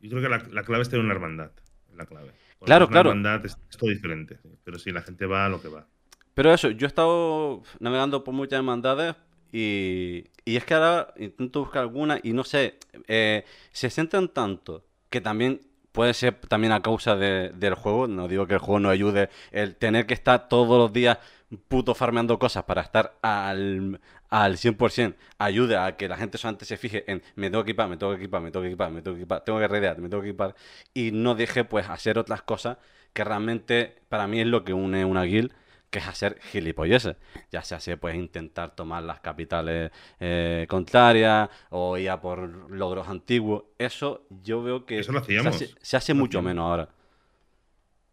Yo 0.00 0.10
creo 0.10 0.22
que 0.22 0.52
la, 0.52 0.62
clave 0.64 0.82
es 0.82 0.88
tener 0.88 1.04
una 1.04 1.14
hermandad. 1.14 1.50
La 1.94 2.06
clave. 2.06 2.32
claro, 2.64 2.88
claro. 2.88 3.10
hermandad 3.10 3.44
es, 3.46 3.56
todo 3.78 3.90
diferente. 3.90 4.38
Pero 4.64 4.78
sí, 4.78 4.90
la 4.90 5.02
gente 5.02 5.26
va 5.26 5.46
a 5.46 5.48
lo 5.48 5.62
que 5.62 5.68
va. 5.68 5.86
Pero 6.34 6.52
eso, 6.52 6.70
yo 6.70 6.86
he 6.86 6.88
estado 6.88 7.62
navegando 7.78 8.24
por 8.24 8.34
muchas 8.34 8.58
hermandades 8.58 9.14
y, 9.52 10.24
y 10.44 10.56
es 10.56 10.64
que 10.64 10.74
ahora 10.74 11.14
intento 11.16 11.60
buscar 11.60 11.82
alguna 11.82 12.18
y 12.22 12.32
no 12.32 12.42
sé, 12.42 12.78
eh, 13.06 13.44
se 13.70 13.88
centran 13.88 14.28
tanto 14.28 14.84
que 15.10 15.20
también 15.20 15.60
puede 15.94 16.12
ser 16.12 16.34
también 16.48 16.72
a 16.72 16.82
causa 16.82 17.14
del 17.14 17.74
juego. 17.74 18.08
No 18.08 18.26
digo 18.26 18.48
que 18.48 18.54
el 18.54 18.58
juego 18.58 18.80
no 18.80 18.90
ayude 18.90 19.30
el 19.52 19.76
tener 19.76 20.06
que 20.06 20.14
estar 20.14 20.48
todos 20.48 20.76
los 20.76 20.92
días 20.92 21.18
puto 21.68 21.94
farmeando 21.94 22.36
cosas 22.36 22.64
para 22.64 22.82
estar 22.82 23.14
al, 23.22 24.00
al 24.28 24.56
100%. 24.56 25.14
Ayude 25.38 25.76
a 25.76 25.96
que 25.96 26.08
la 26.08 26.16
gente 26.16 26.36
solamente 26.36 26.64
se 26.64 26.76
fije 26.76 27.04
en 27.10 27.22
me 27.36 27.48
tengo 27.48 27.64
que 27.64 27.70
equipar, 27.70 27.88
me 27.88 27.96
tengo 27.96 28.12
que 28.12 28.18
equipar, 28.18 28.42
me 28.42 28.50
tengo 28.50 28.64
que 28.64 28.70
equipar, 28.70 28.90
me 28.90 29.02
tengo 29.02 29.14
que 29.14 29.22
equipar, 29.22 29.44
tengo 29.44 29.60
que 29.60 29.68
redear, 29.68 29.98
me 29.98 30.08
tengo 30.08 30.22
que 30.22 30.30
equipar. 30.30 30.56
Y 30.94 31.12
no 31.12 31.36
deje 31.36 31.62
pues 31.64 31.88
hacer 31.88 32.18
otras 32.18 32.42
cosas 32.42 32.78
que 33.12 33.22
realmente 33.22 33.94
para 34.08 34.26
mí 34.26 34.40
es 34.40 34.48
lo 34.48 34.64
que 34.64 34.72
une 34.72 35.04
una 35.04 35.22
guild 35.22 35.52
que 35.94 36.00
es 36.00 36.08
hacer 36.08 36.40
gilipolleces. 36.50 37.14
Ya 37.52 37.62
sea 37.62 37.78
se 37.78 37.96
puede 37.96 38.16
intentar 38.16 38.74
tomar 38.74 39.04
las 39.04 39.20
capitales 39.20 39.92
eh, 40.18 40.66
contrarias 40.68 41.48
o 41.70 41.96
ir 41.96 42.10
a 42.10 42.20
por 42.20 42.68
logros 42.68 43.06
antiguos. 43.06 43.62
Eso 43.78 44.26
yo 44.42 44.60
veo 44.60 44.86
que 44.86 45.04
se 45.04 45.96
hace, 45.96 46.12
mucho 46.14 46.42
menos 46.42 46.64
ahora. 46.64 46.88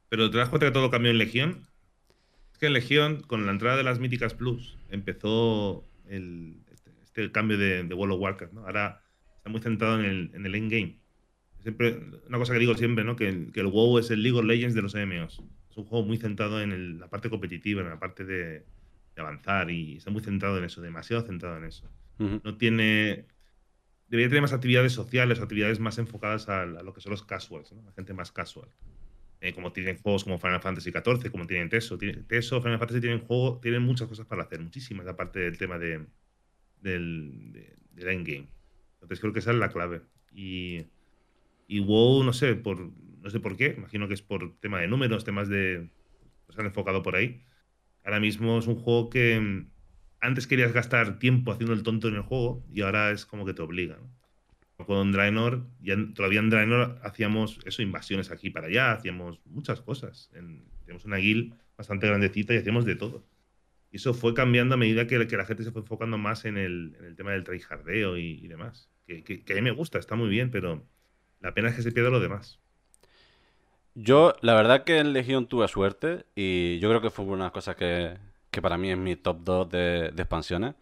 Pero 0.09 0.29
te 0.29 0.37
das 0.37 0.49
cuenta 0.49 0.67
que 0.67 0.71
todo 0.71 0.91
cambió 0.91 1.09
en 1.09 1.17
Legión. 1.17 1.65
Es 2.51 2.59
que 2.59 2.67
en 2.67 2.73
Legión, 2.73 3.23
con 3.23 3.47
la 3.47 3.51
entrada 3.51 3.77
de 3.77 3.83
las 3.83 3.97
míticas 3.97 4.35
Plus, 4.35 4.77
empezó 4.91 5.83
el, 6.07 6.57
este, 6.71 6.91
este 7.03 7.31
cambio 7.31 7.57
de, 7.57 7.81
World 7.95 8.13
of 8.13 8.21
Warcraft. 8.21 8.57
Ahora 8.57 9.01
está 9.37 9.49
muy 9.49 9.59
centrado 9.59 9.99
en 9.99 10.05
el, 10.05 10.31
en 10.35 10.45
el 10.45 10.53
endgame. 10.53 10.99
Siempre, 11.63 11.99
una 12.27 12.37
cosa 12.37 12.53
que 12.53 12.59
digo 12.59 12.75
siempre, 12.75 13.03
¿no? 13.03 13.15
Que, 13.15 13.47
que 13.51 13.59
el 13.59 13.67
WoW 13.67 13.97
es 13.97 14.11
el 14.11 14.21
League 14.21 14.37
of 14.37 14.45
Legends 14.45 14.75
de 14.75 14.83
los 14.83 14.93
MMOs 14.93 15.41
es 15.71 15.77
un 15.77 15.85
juego 15.85 16.05
muy 16.05 16.17
centrado 16.17 16.61
en 16.61 16.99
la 16.99 17.09
parte 17.09 17.29
competitiva, 17.29 17.81
en 17.81 17.89
la 17.89 17.99
parte 17.99 18.25
de, 18.25 18.65
avanzar 19.15 19.69
y 19.69 19.97
está 19.97 20.09
muy 20.09 20.21
centrado 20.21 20.57
en 20.57 20.63
eso, 20.63 20.81
demasiado 20.81 21.21
centrado 21.23 21.57
en 21.57 21.65
eso. 21.65 21.89
No 22.17 22.55
tiene. 22.57 23.25
Debería 24.07 24.29
tener 24.29 24.41
más 24.41 24.53
actividades 24.53 24.93
sociales, 24.93 25.39
actividades 25.39 25.79
más 25.79 25.97
enfocadas 25.97 26.49
a, 26.49 26.65
lo 26.65 26.93
que 26.93 27.01
son 27.01 27.11
los 27.11 27.23
casuals, 27.23 27.71
la 27.71 27.91
gente 27.93 28.13
más 28.13 28.31
casual. 28.31 28.69
Eh, 29.39 29.53
como 29.53 29.71
tienen 29.71 29.97
juegos 29.97 30.23
como 30.23 30.37
Final 30.37 30.61
Fantasy 30.61 30.91
XIV, 30.91 31.31
como 31.31 31.47
tienen 31.47 31.69
Teso. 31.69 31.97
Teso, 31.97 32.61
Final 32.61 32.77
Fantasy 32.77 33.01
tienen 33.01 33.21
juego, 33.21 33.59
tienen 33.59 33.81
muchas 33.81 34.07
cosas 34.07 34.27
para 34.27 34.43
hacer, 34.43 34.59
muchísimas, 34.59 35.07
aparte 35.07 35.39
del 35.39 35.57
tema 35.57 35.79
de, 35.79 36.05
del, 36.81 37.53
del 37.91 38.07
endgame. 38.07 38.47
Entonces 38.95 39.19
creo 39.19 39.33
que 39.33 39.39
esa 39.39 39.51
es 39.51 39.57
la 39.57 39.69
clave. 39.69 40.01
Y, 40.31 40.85
y 41.67 41.79
WoW, 41.79 42.23
no 42.23 42.33
sé, 42.33 42.53
por, 42.55 42.91
no 43.21 43.29
sé 43.29 43.39
por 43.39 43.55
qué, 43.55 43.75
imagino 43.77 44.07
que 44.07 44.13
es 44.13 44.21
por 44.21 44.57
tema 44.59 44.79
de 44.79 44.87
números, 44.87 45.23
temas 45.23 45.47
de... 45.47 45.89
se 46.49 46.59
han 46.59 46.67
enfocado 46.67 47.03
por 47.03 47.15
ahí. 47.15 47.43
Ahora 48.03 48.19
mismo 48.19 48.59
es 48.59 48.67
un 48.67 48.75
juego 48.75 49.09
que 49.09 49.39
mm, 49.39 49.69
antes 50.19 50.47
querías 50.47 50.73
gastar 50.73 51.19
tiempo 51.19 51.51
haciendo 51.51 51.73
el 51.73 51.83
tonto 51.83 52.07
en 52.07 52.15
el 52.15 52.21
juego 52.21 52.65
y 52.71 52.81
ahora 52.81 53.11
es 53.11 53.25
como 53.25 53.45
que 53.45 53.53
te 53.53 53.61
obliga. 53.61 53.97
Con 54.77 55.11
Draenor, 55.11 55.67
ya, 55.79 55.95
todavía 56.15 56.39
en 56.39 56.49
Draenor 56.49 56.99
hacíamos 57.03 57.59
eso, 57.65 57.83
invasiones 57.83 58.31
aquí 58.31 58.49
para 58.49 58.67
allá, 58.67 58.93
hacíamos 58.93 59.39
muchas 59.45 59.81
cosas. 59.81 60.31
teníamos 60.31 61.05
una 61.05 61.17
guild 61.17 61.53
bastante 61.77 62.07
grandecita 62.07 62.55
y 62.55 62.57
hacíamos 62.57 62.85
de 62.85 62.95
todo. 62.95 63.27
Y 63.91 63.97
eso 63.97 64.13
fue 64.13 64.33
cambiando 64.33 64.75
a 64.75 64.77
medida 64.77 65.05
que, 65.05 65.27
que 65.27 65.37
la 65.37 65.45
gente 65.45 65.63
se 65.63 65.71
fue 65.71 65.81
enfocando 65.81 66.17
más 66.17 66.45
en 66.45 66.57
el, 66.57 66.95
en 66.97 67.05
el 67.05 67.15
tema 67.15 67.31
del 67.31 67.43
tryhardeo 67.43 68.17
y, 68.17 68.43
y 68.43 68.47
demás. 68.47 68.89
Que, 69.05 69.23
que, 69.23 69.43
a 69.51 69.55
mí 69.55 69.61
me 69.61 69.71
gusta, 69.71 69.99
está 69.99 70.15
muy 70.15 70.29
bien, 70.29 70.49
pero 70.49 70.87
la 71.41 71.53
pena 71.53 71.69
es 71.69 71.75
que 71.75 71.81
se 71.81 71.91
pierda 71.91 72.09
lo 72.09 72.19
demás. 72.19 72.59
Yo, 73.93 74.35
la 74.41 74.53
verdad 74.53 74.83
que 74.83 74.99
en 74.99 75.13
Legión 75.13 75.47
tuve 75.47 75.67
suerte 75.67 76.25
y 76.35 76.79
yo 76.79 76.89
creo 76.89 77.01
que 77.01 77.09
fue 77.09 77.25
una 77.25 77.35
de 77.35 77.43
las 77.43 77.51
cosas 77.51 77.75
que, 77.75 78.17
para 78.61 78.77
mí 78.77 78.91
es 78.91 78.97
mi 78.97 79.15
top 79.15 79.37
2 79.43 79.69
de, 79.69 80.05
expansiones. 80.17 80.75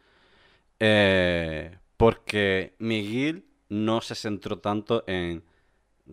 Eh, 0.80 1.76
porque 1.98 2.76
mi 2.80 3.02
guild 3.02 3.44
no 3.70 4.02
se 4.02 4.16
centró 4.16 4.60
tanto 4.60 5.04
en 5.08 5.44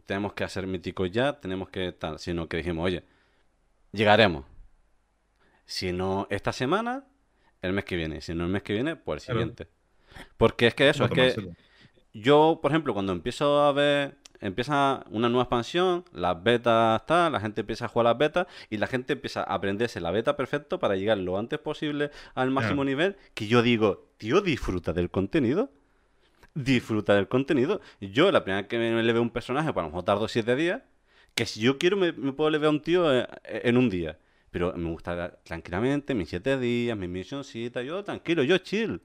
tenemos 0.05 0.35
que 0.35 0.45
hacer 0.45 0.67
míticos 0.67 1.11
ya, 1.11 1.41
tenemos 1.41 1.69
que 1.71 1.93
tal, 1.93 2.19
sino 2.19 2.49
que 2.49 2.59
dijimos, 2.59 2.85
oye, 2.85 3.03
llegaremos. 3.93 4.45
Si 5.65 5.93
no 5.93 6.27
esta 6.31 6.53
semana, 6.53 7.05
el 7.63 7.73
mes 7.73 7.85
que 7.85 7.97
viene. 7.97 8.21
Si 8.21 8.35
no 8.35 8.45
el 8.45 8.51
mes 8.51 8.63
que 8.63 8.75
viene, 8.75 8.97
pues 8.97 9.23
el 9.23 9.35
siguiente. 9.35 9.69
Porque 10.37 10.67
es 10.67 10.75
que 10.75 10.89
eso, 10.89 11.05
es 11.05 11.11
que 11.11 11.53
yo, 12.13 12.59
por 12.63 12.71
ejemplo, 12.71 12.95
cuando 12.95 13.13
empiezo 13.13 13.63
a 13.63 13.73
ver 13.73 14.17
empieza 14.41 15.05
una 15.11 15.29
nueva 15.29 15.45
expansión, 15.45 16.05
las 16.13 16.43
betas 16.43 17.01
está, 17.01 17.31
la 17.31 17.41
gente 17.41 17.63
empieza 17.63 17.87
a 17.87 17.89
jugar 17.89 18.07
las 18.07 18.19
betas 18.19 18.47
y 18.71 18.79
la 18.79 18.87
gente 18.87 19.15
empieza 19.15 19.41
a 19.41 19.55
aprenderse 19.55 20.01
la 20.01 20.11
beta 20.11 20.37
perfecto 20.37 20.79
para 20.79 20.97
llegar 20.97 21.19
lo 21.19 21.39
antes 21.39 21.59
posible 21.59 22.11
al 22.35 22.51
máximo 22.51 22.85
nivel. 22.85 23.17
Que 23.35 23.47
yo 23.47 23.63
digo, 23.63 24.09
tío, 24.19 24.41
disfruta 24.41 24.93
del 24.93 25.11
contenido. 25.11 25.71
Disfruta 26.55 27.15
del 27.15 27.29
contenido. 27.29 27.81
Yo, 28.01 28.33
la 28.33 28.43
primera 28.43 28.63
vez 28.63 28.69
que 28.69 28.79
me 28.79 29.03
le 29.03 29.19
un 29.21 29.31
personaje, 29.31 29.73
para 29.73 29.75
pues, 29.75 29.85
lo 29.85 29.89
mejor 29.91 30.05
tardo 30.05 30.29
7 30.29 30.57
días. 30.57 30.83
Que 31.35 31.45
si 31.45 31.61
yo 31.61 31.77
quiero, 31.77 31.99
me, 31.99 32.13
puedo 32.13 32.49
le 32.51 32.65
a 32.65 32.71
un 32.71 32.81
tío 32.81 33.15
eh, 33.15 33.27
en 33.45 33.77
un 33.77 33.91
día. 33.91 34.19
Pero 34.51 34.73
me 34.75 34.89
gusta 34.91 35.39
tranquilamente, 35.45 36.15
mis 36.15 36.31
7 36.31 36.59
días, 36.59 36.97
mis 36.97 37.11
misioncitas. 37.11 37.85
Yo 37.85 38.03
tranquilo, 38.03 38.43
yo 38.43 38.57
chill. 38.59 39.03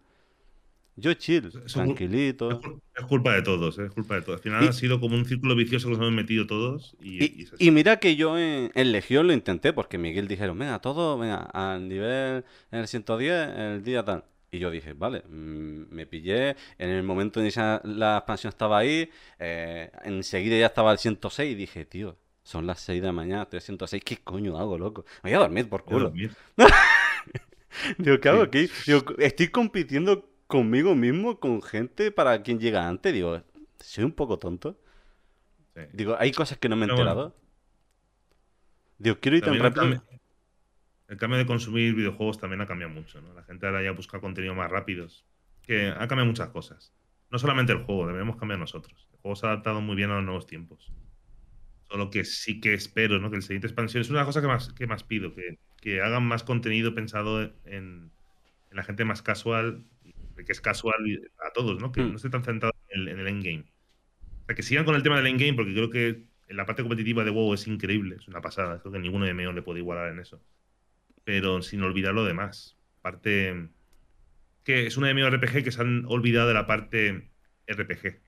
Yo 0.96 1.14
chill, 1.14 1.52
tranquilito. 1.72 2.60
Es, 2.96 3.06
culpa 3.06 3.34
de 3.34 3.42
todos, 3.42 3.80
es 3.80 3.92
culpa 3.92 4.16
de 4.16 4.22
todos. 4.22 4.38
Al 4.38 4.44
final 4.44 4.68
ha 4.68 4.74
sido 4.74 5.00
como 5.00 5.16
un 5.16 5.26
círculo 5.26 5.56
vicioso 5.56 5.88
que 5.88 5.92
nos 5.94 6.00
hemos 6.02 6.14
metido 6.14 6.46
todos. 6.46 6.96
Y, 7.02 7.72
mira 7.72 7.98
que 7.98 8.16
yo 8.16 8.38
en, 8.38 8.92
Legión 8.92 9.28
lo 9.28 9.34
intenté 9.34 9.74
porque 9.74 9.98
Miguel 9.98 10.28
dijeron, 10.28 10.60
venga, 10.60 10.80
todo, 10.80 11.18
venga, 11.18 11.44
al 11.54 11.88
nivel 11.88 12.44
en 12.72 12.80
el 12.80 12.88
110, 12.88 13.50
el 13.58 13.84
día 13.84 14.04
tal. 14.04 14.26
Y 14.52 14.60
yo 14.60 14.70
dije, 14.70 14.92
vale, 14.92 15.24
mm, 15.30 15.94
me 15.94 16.06
pillé, 16.06 16.58
en 16.78 16.90
el 16.90 17.04
momento 17.04 17.42
en 17.42 17.50
que 17.50 17.80
la 17.86 18.18
expansión 18.18 18.50
estaba 18.50 18.80
ahí, 18.80 19.10
eh, 19.40 19.90
enseguida 20.04 20.58
ya 20.58 20.66
estaba 20.66 20.92
al 20.92 21.00
106 21.00 21.54
y 21.54 21.56
dije, 21.56 21.86
tío, 21.86 22.18
son 22.44 22.68
las 22.68 22.82
6 22.82 23.02
de 23.02 23.08
la 23.08 23.14
mañana, 23.14 23.44
estoy 23.44 23.58
al 23.58 23.64
106, 23.64 24.04
¿qué 24.04 24.18
coño 24.18 24.58
hago, 24.58 24.78
loco? 24.78 25.06
Me 25.24 25.30
voy 25.30 25.38
a 25.38 25.40
dormir 25.40 25.70
por 25.70 25.86
culo. 25.86 26.12
Digo, 27.98 28.20
¿qué 28.20 28.30
hago 28.30 28.44
aquí? 28.44 28.70
Digo, 28.86 29.06
estoy 29.20 29.48
compitiendo 29.48 30.31
conmigo 30.52 30.96
mismo, 30.96 31.40
con 31.40 31.62
gente 31.62 32.12
para 32.12 32.44
quien 32.44 32.60
llega 32.60 32.86
antes. 32.86 33.14
Digo, 33.14 33.42
soy 33.80 34.04
un 34.04 34.12
poco 34.12 34.38
tonto. 34.38 34.78
Digo, 35.94 36.18
hay 36.20 36.34
cosas 36.34 36.58
que 36.58 36.68
no 36.68 36.76
me 36.76 36.86
he 36.86 36.90
enterado. 36.90 37.34
Digo, 38.98 39.18
quiero 39.22 39.38
ir 39.38 39.44
tan 39.44 39.58
rápido. 39.58 40.04
El 41.08 41.18
cambio, 41.18 41.38
de 41.38 41.46
consumir 41.46 41.96
videojuegos 41.96 42.38
también 42.38 42.60
ha 42.60 42.68
cambiado 42.68 42.94
mucho. 42.94 43.22
¿no? 43.22 43.34
La 43.34 43.44
gente 43.44 43.66
ahora 43.66 43.82
ya 43.82 43.92
busca 43.92 44.20
contenido 44.20 44.54
más 44.54 44.70
rápidos. 44.70 45.26
Que 45.64 45.88
ha 45.88 46.08
cambiado 46.08 46.26
muchas 46.26 46.50
cosas. 46.50 46.94
No 47.30 47.40
solamente 47.40 47.72
el 47.72 47.84
juego, 47.84 48.08
debemos 48.08 48.36
cambiar 48.36 48.60
nosotros. 48.60 49.08
El 49.14 49.20
juego 49.20 49.36
se 49.38 49.46
ha 49.46 49.52
adaptado 49.52 49.80
muy 49.80 49.96
bien 49.96 50.12
a 50.12 50.16
los 50.16 50.26
nuevos 50.26 50.48
tiempos. 50.48 50.92
Solo 51.90 52.10
que 52.10 52.26
sí 52.26 52.60
que 52.60 52.74
espero, 52.74 53.20
¿no? 53.20 53.30
Que 53.30 53.38
el 53.38 53.42
siguiente 53.42 53.68
expansión 53.68 54.02
es 54.02 54.10
una 54.10 54.26
cosa 54.26 54.42
que 54.42 54.48
más, 54.48 54.74
que 54.74 54.86
más 54.86 55.06
pido, 55.06 55.34
que, 55.34 55.60
que 55.80 56.02
hagan 56.02 56.26
más 56.26 56.44
contenido 56.44 56.94
pensado 56.94 57.42
en, 57.42 57.54
en, 57.66 58.12
la 58.72 58.84
gente 58.84 59.06
más 59.06 59.22
casual 59.22 59.86
que 60.46 60.52
es 60.52 60.62
casual 60.62 60.96
a 61.46 61.52
todos, 61.54 61.80
¿no? 61.80 61.92
Que 61.92 62.02
hmm. 62.02 62.10
no 62.10 62.16
esté 62.16 62.30
tan 62.30 62.44
centrado 62.44 62.74
en 62.90 63.08
el, 63.08 63.28
endgame. 63.28 63.66
O 64.44 64.46
sea, 64.46 64.56
que 64.56 64.64
sigan 64.64 64.86
con 64.86 64.96
el 64.96 65.04
tema 65.04 65.18
del 65.18 65.28
endgame, 65.28 65.54
porque 65.54 65.74
creo 65.74 65.90
que 65.90 66.26
en 66.48 66.58
la 66.58 66.66
parte 66.66 66.82
competitiva 66.82 67.24
de 67.24 67.32
WoW 67.32 67.54
es 67.54 67.68
increíble, 67.68 68.18
es 68.20 68.28
una 68.28 68.42
pasada. 68.42 68.80
Creo 68.80 68.92
que 68.92 69.00
ninguno 69.00 69.26
de 69.26 69.34
MMO 69.34 69.54
le 69.54 69.62
puede 69.62 69.80
igualar 69.80 70.12
en 70.12 70.20
eso. 70.20 70.42
Pero 71.24 71.62
sin 71.62 71.82
olvidar 71.82 72.14
lo 72.14 72.26
demás. 72.26 72.78
Parte. 73.02 73.70
Que 74.64 74.86
es 74.86 74.98
una 74.98 75.14
MMORPG 75.14 75.64
que 75.64 75.72
se 75.72 75.82
han 75.82 76.06
olvidado 76.06 76.48
de 76.50 76.54
la 76.54 76.68
parte 76.68 77.32
RPG. 77.68 78.22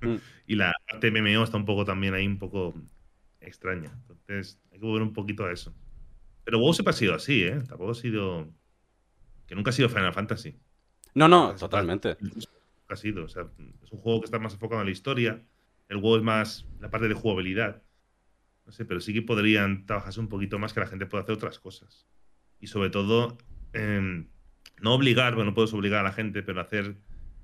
Hmm. 0.00 0.16
Y 0.46 0.56
la 0.56 0.74
parte 0.86 1.10
MMO 1.10 1.42
está 1.42 1.56
un 1.56 1.64
poco 1.64 1.86
también 1.86 2.12
ahí, 2.12 2.26
un 2.26 2.38
poco 2.38 2.74
extraña. 3.40 3.98
Entonces, 4.10 4.60
hay 4.70 4.78
que 4.78 4.84
volver 4.84 5.00
un 5.00 5.14
poquito 5.14 5.46
a 5.46 5.52
eso. 5.52 5.74
Pero 6.44 6.58
WoW 6.58 6.74
siempre 6.74 6.90
ha 6.90 6.96
sido 6.96 7.14
así, 7.14 7.42
¿eh? 7.42 7.62
Tampoco 7.66 7.92
ha 7.92 7.94
sido. 7.94 8.52
Que 9.46 9.54
nunca 9.54 9.70
ha 9.70 9.72
sido 9.72 9.88
Final 9.88 10.12
Fantasy. 10.12 10.58
No, 11.14 11.28
no, 11.28 11.54
totalmente. 11.54 12.16
Ha 12.88 12.96
sido, 12.96 13.24
o 13.24 13.28
sea, 13.28 13.46
es 13.82 13.92
un 13.92 14.00
juego 14.00 14.20
que 14.20 14.26
está 14.26 14.38
más 14.38 14.54
enfocado 14.54 14.80
en 14.80 14.86
la 14.86 14.92
historia. 14.92 15.42
El 15.88 16.00
juego 16.00 16.16
es 16.16 16.22
más 16.22 16.66
la 16.80 16.90
parte 16.90 17.08
de 17.08 17.14
jugabilidad. 17.14 17.82
No 18.66 18.72
sé, 18.72 18.84
pero 18.84 19.00
sí 19.00 19.12
que 19.12 19.22
podrían 19.22 19.86
trabajarse 19.86 20.20
un 20.20 20.28
poquito 20.28 20.58
más 20.58 20.72
que 20.72 20.80
la 20.80 20.86
gente 20.86 21.06
pueda 21.06 21.22
hacer 21.22 21.34
otras 21.34 21.58
cosas. 21.58 22.06
Y 22.60 22.66
sobre 22.66 22.90
todo, 22.90 23.38
em, 23.72 24.28
no 24.80 24.94
obligar, 24.94 25.34
bueno, 25.34 25.50
no 25.50 25.54
puedes 25.54 25.72
obligar 25.72 26.00
a 26.00 26.04
la 26.04 26.12
gente, 26.12 26.42
pero 26.42 26.60
hacer 26.60 26.96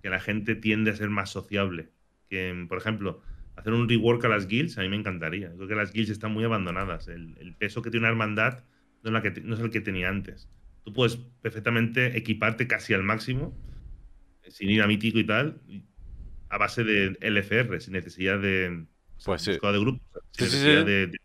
que 0.02 0.10
la 0.10 0.20
gente 0.20 0.54
tiende 0.54 0.90
a 0.90 0.96
ser 0.96 1.10
más 1.10 1.30
sociable. 1.30 1.90
Que, 2.28 2.66
por 2.68 2.78
ejemplo, 2.78 3.22
hacer 3.56 3.72
un 3.72 3.88
rework 3.88 4.24
a 4.24 4.28
las 4.28 4.46
guilds, 4.46 4.78
a 4.78 4.82
mí 4.82 4.88
me 4.88 4.96
encantaría. 4.96 5.52
Creo 5.54 5.68
que 5.68 5.74
las 5.74 5.92
guilds 5.92 6.10
están 6.10 6.32
muy 6.32 6.44
abandonadas. 6.44 7.08
El, 7.08 7.54
peso 7.58 7.82
que 7.82 7.90
tiene 7.90 8.04
una 8.04 8.10
hermandad 8.10 8.64
no 9.02 9.16
es, 9.16 9.22
que, 9.22 9.40
no 9.42 9.54
es 9.54 9.60
el 9.60 9.70
que 9.70 9.80
tenía 9.80 10.08
antes. 10.08 10.48
Tú 10.84 10.92
puedes 10.92 11.16
perfectamente 11.16 12.16
equiparte 12.16 12.66
casi 12.66 12.94
al 12.94 13.02
máximo, 13.02 13.56
sin 14.48 14.70
ir 14.70 14.82
a 14.82 14.86
mítico 14.86 15.18
y 15.18 15.24
tal, 15.24 15.60
a 16.48 16.58
base 16.58 16.84
de 16.84 17.16
LFR, 17.20 17.80
sin 17.80 17.92
necesidad 17.92 18.38
de, 18.38 18.84
pues 19.24 19.42
sí. 19.42 19.52
de 19.52 19.80
grupo, 19.80 20.02
sin 20.32 20.46
necesidad 20.46 20.84
de, 20.84 21.06
de, 21.06 21.18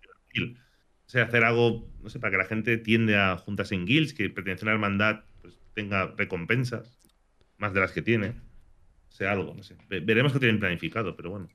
O 1.06 1.10
sea, 1.10 1.24
hacer 1.24 1.44
algo, 1.44 1.92
no 2.02 2.10
sé, 2.10 2.20
para 2.20 2.32
que 2.32 2.38
la 2.38 2.46
gente 2.46 2.78
tiende 2.78 3.18
a 3.18 3.38
juntarse 3.38 3.76
en 3.76 3.86
guilds, 3.86 4.14
que 4.14 4.30
pertenece 4.30 4.64
a 4.64 4.66
una 4.66 4.74
hermandad, 4.74 5.24
pues 5.42 5.60
tenga 5.74 6.14
recompensas, 6.18 7.00
más 7.58 7.74
de 7.74 7.80
las 7.80 7.92
que 7.92 8.02
tiene. 8.02 8.36
O 9.10 9.12
sea, 9.12 9.32
algo, 9.32 9.54
no 9.56 9.64
sé. 9.64 9.76
Veremos 9.90 10.34
qué 10.34 10.40
tienen 10.40 10.60
planificado, 10.60 11.16
pero 11.16 11.32
bueno. 11.32 11.50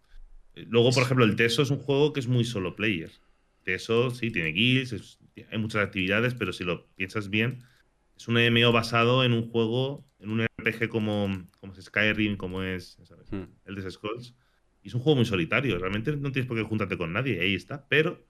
Eh, 0.55 0.67
luego, 0.69 0.91
por 0.91 1.03
ejemplo, 1.03 1.25
el 1.25 1.37
Teso 1.37 1.63
es 1.63 1.71
un 1.71 1.79
juego 1.79 2.13
que 2.13 2.21
es 2.21 2.27
muy 2.27 2.45
solo 2.45 2.75
player. 2.75 3.11
Teso, 3.63 4.11
sí, 4.11 4.31
tiene 4.31 4.49
guilds, 4.49 5.19
hay 5.51 5.59
muchas 5.59 5.85
actividades, 5.85 6.35
pero 6.35 6.53
si 6.53 6.65
lo 6.65 6.87
piensas 6.97 7.29
bien, 7.29 7.63
es 8.21 8.29
un 8.29 8.35
MMO 8.35 8.71
basado 8.71 9.25
en 9.25 9.33
un 9.33 9.49
juego, 9.49 10.07
en 10.19 10.29
un 10.29 10.45
RPG 10.45 10.91
como, 10.91 11.49
como 11.59 11.73
es 11.73 11.83
Skyrim, 11.83 12.37
como 12.37 12.63
es 12.63 12.99
hmm. 13.31 13.45
el 13.65 13.75
de 13.75 13.91
Skulls. 13.91 14.35
Y 14.83 14.89
es 14.89 14.95
un 14.95 15.01
juego 15.01 15.17
muy 15.17 15.25
solitario. 15.25 15.79
Realmente 15.79 16.15
no 16.15 16.31
tienes 16.31 16.47
por 16.47 16.59
qué 16.59 16.63
juntarte 16.63 16.99
con 16.99 17.15
nadie, 17.15 17.41
ahí 17.41 17.55
está. 17.55 17.89
Pero 17.89 18.23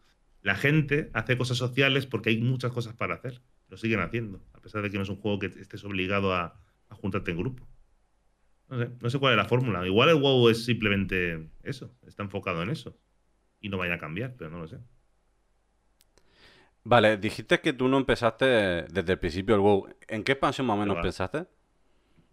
la 0.43 0.55
gente 0.55 1.11
hace 1.13 1.37
cosas 1.37 1.59
sociales 1.59 2.07
porque 2.07 2.31
hay 2.31 2.41
muchas 2.41 2.71
cosas 2.71 2.95
para 2.95 3.17
hacer. 3.17 3.43
Lo 3.67 3.77
siguen 3.77 3.99
haciendo, 3.99 4.41
a 4.53 4.61
pesar 4.61 4.83
de 4.83 4.91
que 4.91 4.97
no 4.97 5.03
es 5.03 5.09
un 5.09 5.17
juego 5.17 5.41
que 5.41 5.47
estés 5.47 5.83
obligado 5.85 6.35
a, 6.35 6.61
a 6.89 6.95
juntarte 6.95 7.33
en 7.33 7.39
grupo. 7.39 7.69
No 8.69 8.79
sé, 8.79 8.91
no 9.01 9.11
sé 9.11 9.19
cuál 9.19 9.33
es 9.33 9.39
la 9.39 9.45
fórmula. 9.47 9.85
Igual 9.85 10.11
el 10.11 10.21
WoW 10.21 10.51
es 10.51 10.65
simplemente 10.65 11.51
eso, 11.65 11.93
está 12.07 12.23
enfocado 12.23 12.63
en 12.63 12.71
eso. 12.71 12.97
Y 13.61 13.69
no 13.71 13.77
vaya 13.77 13.95
a 13.95 13.99
cambiar, 13.99 14.37
pero 14.37 14.51
no 14.51 14.61
lo 14.61 14.69
sé. 14.69 14.79
Vale, 16.85 17.17
dijiste 17.19 17.61
que 17.61 17.73
tú 17.73 17.89
no 17.89 17.99
empezaste 17.99 18.45
desde 18.45 19.13
el 19.13 19.19
principio 19.19 19.55
el 19.55 19.61
WoW. 19.61 19.89
¿En 20.09 20.25
qué 20.25 20.33
expansión 20.33 20.67
más 20.67 20.77
o 20.77 20.81
menos 20.81 20.99
pensaste? 21.03 21.47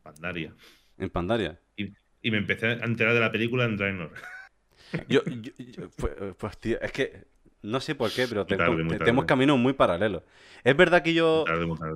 Pandaria. 0.04 0.54
¿En 0.98 1.10
Pandaria? 1.10 1.60
Y, 1.76 2.32
me 2.32 2.38
empecé 2.38 2.68
a 2.68 2.72
enterar 2.74 3.14
de 3.14 3.20
la 3.20 3.32
película 3.32 3.66
en 3.66 3.78
Draenor. 3.78 4.14
Yo, 5.08 5.22
pues, 5.98 6.14
pues, 6.38 6.58
tío, 6.58 6.80
es 6.82 6.92
que 6.92 7.26
no 7.62 7.80
sé 7.80 7.96
por 7.96 8.12
qué, 8.12 8.28
pero 8.28 8.46
tenemos 8.46 9.26
caminos 9.26 9.58
muy 9.58 9.74
paralelos. 9.74 10.24
Es 10.64 10.76
verdad 10.76 11.02
que 11.04 11.14
yo 11.14 11.44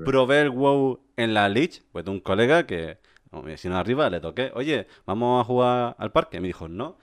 probé 0.06 0.42
el 0.42 0.50
WoW 0.50 1.00
en 1.16 1.34
la 1.34 1.48
Lich, 1.48 1.84
pues 1.92 2.04
de 2.04 2.12
un 2.12 2.20
colega 2.20 2.66
que, 2.66 2.98
mi 3.32 3.42
vecino 3.44 3.78
arriba, 3.78 4.10
le 4.10 4.20
toqué, 4.20 4.52
oye, 4.54 4.88
vamos 5.06 5.42
a 5.42 5.46
jugar 5.46 5.96
al 5.98 6.12
parque. 6.12 6.38
Y 6.38 6.40
me 6.42 6.48
dijo, 6.48 6.68
no, 6.68 6.98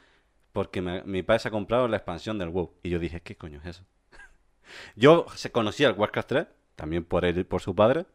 porque 0.53 0.83
mi 0.83 1.23
padre 1.23 1.39
se 1.41 1.49
ha 1.49 1.51
comprado 1.51 1.89
la 1.89 1.97
expansión 1.97 2.39
del 2.39 2.51
WoW. 2.51 2.75
Y 2.83 2.91
yo 2.91 2.99
dije, 2.99 3.23
¿qué 3.23 3.37
coño 3.37 3.61
es 3.61 3.67
eso? 3.67 3.87
Yo 4.97 5.27
se 5.35 5.51
conocía 5.53 5.89
el 5.89 5.95
Warcraft 5.95 6.29
3, 6.29 6.47
también 6.77 7.05
por 7.05 7.25
él 7.25 7.45
por 7.47 7.61
su 7.61 7.75
padre, 7.75 8.07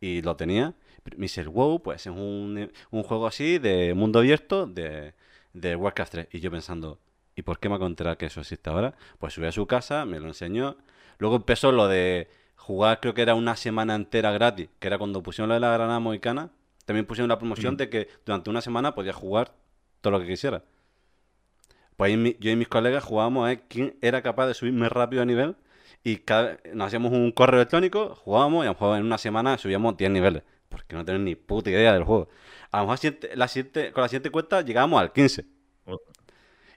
y 0.00 0.22
lo 0.22 0.36
tenía. 0.36 0.74
Me 1.16 1.22
dice, 1.24 1.40
el 1.40 1.48
WoW, 1.48 1.82
pues 1.82 2.06
es 2.06 2.12
un, 2.12 2.70
juego 2.90 3.26
así 3.26 3.58
de 3.58 3.94
mundo 3.94 4.18
abierto 4.18 4.66
de, 4.66 5.14
de 5.52 5.76
Warcraft 5.76 6.12
3. 6.12 6.28
Y 6.32 6.40
yo 6.40 6.50
pensando, 6.50 6.98
¿Y 7.36 7.42
por 7.42 7.60
qué 7.60 7.68
me 7.68 7.74
ha 7.74 7.78
contado 7.78 8.16
que 8.16 8.26
eso 8.26 8.40
existe 8.40 8.70
ahora? 8.70 8.94
Pues 9.18 9.34
subí 9.34 9.46
a 9.46 9.52
su 9.52 9.66
casa, 9.66 10.06
me 10.06 10.18
lo 10.18 10.26
enseñó. 10.26 10.78
Luego 11.18 11.36
empezó 11.36 11.70
lo 11.70 11.86
de 11.86 12.30
jugar, 12.56 12.98
creo 13.00 13.12
que 13.12 13.22
era 13.22 13.34
una 13.34 13.56
semana 13.56 13.94
entera 13.94 14.32
gratis, 14.32 14.70
que 14.78 14.86
era 14.86 14.96
cuando 14.96 15.22
pusieron 15.22 15.50
lo 15.50 15.54
de 15.54 15.60
la 15.60 15.70
granada 15.70 16.00
mohicana. 16.00 16.50
También 16.86 17.04
pusieron 17.04 17.28
la 17.28 17.38
promoción 17.38 17.76
de 17.76 17.90
que 17.90 18.08
durante 18.24 18.48
una 18.48 18.62
semana 18.62 18.94
podías 18.94 19.16
jugar 19.16 19.52
todo 20.00 20.12
lo 20.12 20.20
que 20.20 20.26
quisiera. 20.26 20.64
Pues 21.96 22.16
yo 22.40 22.50
y 22.50 22.56
mis 22.56 22.68
colegas 22.68 23.04
jugábamos 23.04 23.44
a 23.44 23.48
ver 23.48 23.64
quién 23.68 23.96
era 24.00 24.22
capaz 24.22 24.46
de 24.46 24.54
subirme 24.54 24.88
rápido 24.88 25.22
a 25.22 25.26
nivel. 25.26 25.56
Y 26.06 26.18
cada, 26.18 26.56
nos 26.72 26.86
hacíamos 26.86 27.10
un 27.10 27.32
correo 27.32 27.58
electrónico, 27.58 28.14
jugábamos 28.14 28.64
y 28.64 28.68
a 28.68 28.70
lo 28.70 28.74
mejor 28.74 28.96
en 28.96 29.04
una 29.04 29.18
semana 29.18 29.58
subíamos 29.58 29.96
10 29.96 30.12
niveles. 30.12 30.44
Porque 30.68 30.94
no 30.94 31.04
tenemos 31.04 31.24
ni 31.24 31.34
puta 31.34 31.68
idea 31.68 31.92
del 31.92 32.04
juego. 32.04 32.28
A 32.70 32.82
lo 32.82 32.86
mejor 32.86 33.12
la 33.34 33.48
con 33.92 34.02
la 34.02 34.08
siguiente 34.08 34.30
cuenta 34.30 34.60
llegábamos 34.60 35.00
al 35.00 35.12
15. 35.12 35.44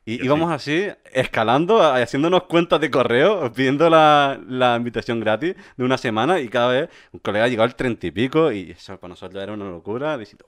Y 0.04 0.26
íbamos 0.26 0.52
así, 0.52 0.88
escalando, 1.14 1.80
haciéndonos 1.80 2.46
cuentas 2.46 2.82
de 2.82 2.90
correo, 2.90 3.54
pidiendo 3.54 3.88
la, 3.88 4.76
invitación 4.76 5.20
gratis 5.20 5.56
de 5.78 5.84
una 5.84 6.00
semana 6.00 6.40
y 6.40 6.50
cada 6.50 6.70
vez 6.70 6.90
un 7.12 7.20
colega 7.20 7.48
llegaba 7.48 7.66
al 7.66 7.76
treinta 7.76 8.08
y 8.08 8.12
pico 8.12 8.52
y 8.52 8.72
eso 8.72 9.00
para 9.00 9.10
nosotros 9.10 9.44
era 9.44 9.54
una 9.54 9.66
locura. 9.66 10.18
Diciendo, 10.18 10.48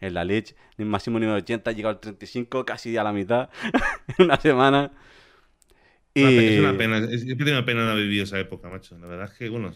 en 0.00 0.14
la 0.14 0.24
Lich, 0.24 0.54
máximo 0.78 1.18
nivel 1.18 1.34
80, 1.34 1.70
llegado 1.72 1.96
al 1.96 2.00
35, 2.00 2.64
casi 2.64 2.96
a 2.96 3.04
la 3.04 3.12
mitad 3.12 3.50
en 4.16 4.24
una 4.24 4.40
semana. 4.40 4.90
Y... 6.14 6.22
Es 6.22 6.60
una 6.60 6.76
pena, 6.76 6.98
es 6.98 7.24
que 7.24 7.36
tengo 7.36 7.64
pena 7.64 7.84
no 7.84 7.92
haber 7.92 8.04
vivido 8.04 8.24
esa 8.24 8.38
época, 8.38 8.68
macho. 8.68 8.98
La 8.98 9.06
verdad 9.06 9.30
es 9.32 9.38
que, 9.38 9.48
bueno, 9.48 9.74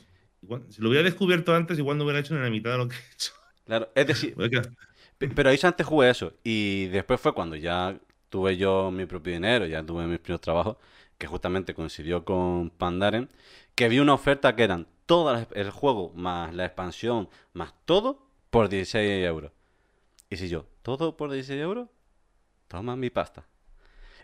si 0.68 0.82
lo 0.82 0.90
hubiera 0.90 1.04
descubierto 1.04 1.54
antes, 1.54 1.78
igual 1.78 1.98
no 1.98 2.04
hubiera 2.04 2.20
hecho 2.20 2.34
ni 2.34 2.40
la 2.40 2.50
mitad 2.50 2.72
de 2.72 2.78
lo 2.78 2.88
que 2.88 2.96
he 2.96 3.14
hecho. 3.14 3.32
Claro, 3.64 3.90
es 3.94 4.06
decir, 4.06 4.34
pero 5.34 5.50
ahí 5.50 5.58
antes 5.62 5.86
jugué 5.86 6.10
eso 6.10 6.34
y 6.44 6.86
después 6.86 7.20
fue 7.20 7.32
cuando 7.32 7.56
ya 7.56 7.98
tuve 8.28 8.56
yo 8.56 8.90
mi 8.90 9.06
propio 9.06 9.32
dinero, 9.32 9.66
ya 9.66 9.84
tuve 9.84 10.06
mis 10.06 10.18
primeros 10.18 10.40
trabajos, 10.40 10.76
que 11.18 11.26
justamente 11.26 11.74
coincidió 11.74 12.24
con 12.24 12.70
Pandaren, 12.70 13.28
que 13.74 13.88
vi 13.88 13.98
una 13.98 14.14
oferta 14.14 14.54
que 14.54 14.64
eran 14.64 14.86
todo 15.06 15.46
el 15.52 15.70
juego, 15.70 16.12
más 16.14 16.54
la 16.54 16.66
expansión, 16.66 17.28
más 17.52 17.74
todo, 17.84 18.26
por 18.50 18.68
16 18.68 19.24
euros. 19.24 19.52
Y 20.30 20.36
si 20.36 20.48
yo, 20.48 20.66
todo 20.82 21.16
por 21.16 21.30
16 21.30 21.60
euros, 21.60 21.88
toma 22.68 22.96
mi 22.96 23.10
pasta. 23.10 23.46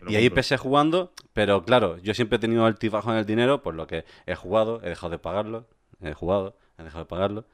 Y 0.07 0.15
ahí 0.15 0.25
empecé 0.25 0.57
jugando, 0.57 1.13
pero 1.33 1.63
claro, 1.63 1.97
yo 1.99 2.13
siempre 2.13 2.37
he 2.37 2.39
tenido 2.39 2.65
altibajo 2.65 3.11
en 3.11 3.17
el 3.17 3.25
dinero, 3.25 3.61
por 3.61 3.75
lo 3.75 3.87
que 3.87 4.05
he 4.25 4.35
jugado, 4.35 4.81
he 4.83 4.89
dejado 4.89 5.11
de 5.11 5.19
pagarlo, 5.19 5.67
he 6.01 6.13
jugado, 6.13 6.57
he 6.77 6.83
dejado 6.83 7.03
de 7.03 7.09
pagarlo. 7.09 7.45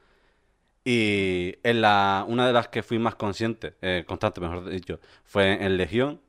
Y 0.84 1.56
en 1.62 1.82
la, 1.82 2.24
una 2.26 2.46
de 2.46 2.52
las 2.52 2.68
que 2.68 2.82
fui 2.82 2.98
más 2.98 3.14
consciente, 3.14 3.74
eh, 3.82 4.04
constante 4.06 4.40
mejor 4.40 4.68
dicho, 4.68 5.00
fue 5.24 5.64
en 5.64 5.76
Legión, 5.76 6.20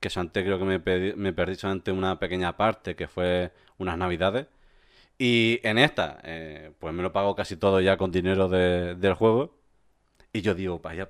que 0.00 0.08
eso 0.08 0.20
antes 0.20 0.44
creo 0.44 0.58
que 0.58 0.64
me, 0.64 0.78
me 1.16 1.32
perdí 1.32 1.56
solamente 1.56 1.90
una 1.92 2.18
pequeña 2.18 2.56
parte, 2.56 2.94
que 2.94 3.08
fue 3.08 3.52
unas 3.78 3.98
navidades. 3.98 4.46
Y 5.18 5.60
en 5.62 5.78
esta, 5.78 6.20
eh, 6.24 6.72
pues 6.78 6.94
me 6.94 7.02
lo 7.02 7.12
pago 7.12 7.34
casi 7.34 7.56
todo 7.56 7.80
ya 7.80 7.96
con 7.96 8.10
dinero 8.12 8.48
del 8.48 9.14
juego. 9.14 9.56
Y 10.32 10.42
yo 10.42 10.54
digo, 10.54 10.78
vaya, 10.80 11.08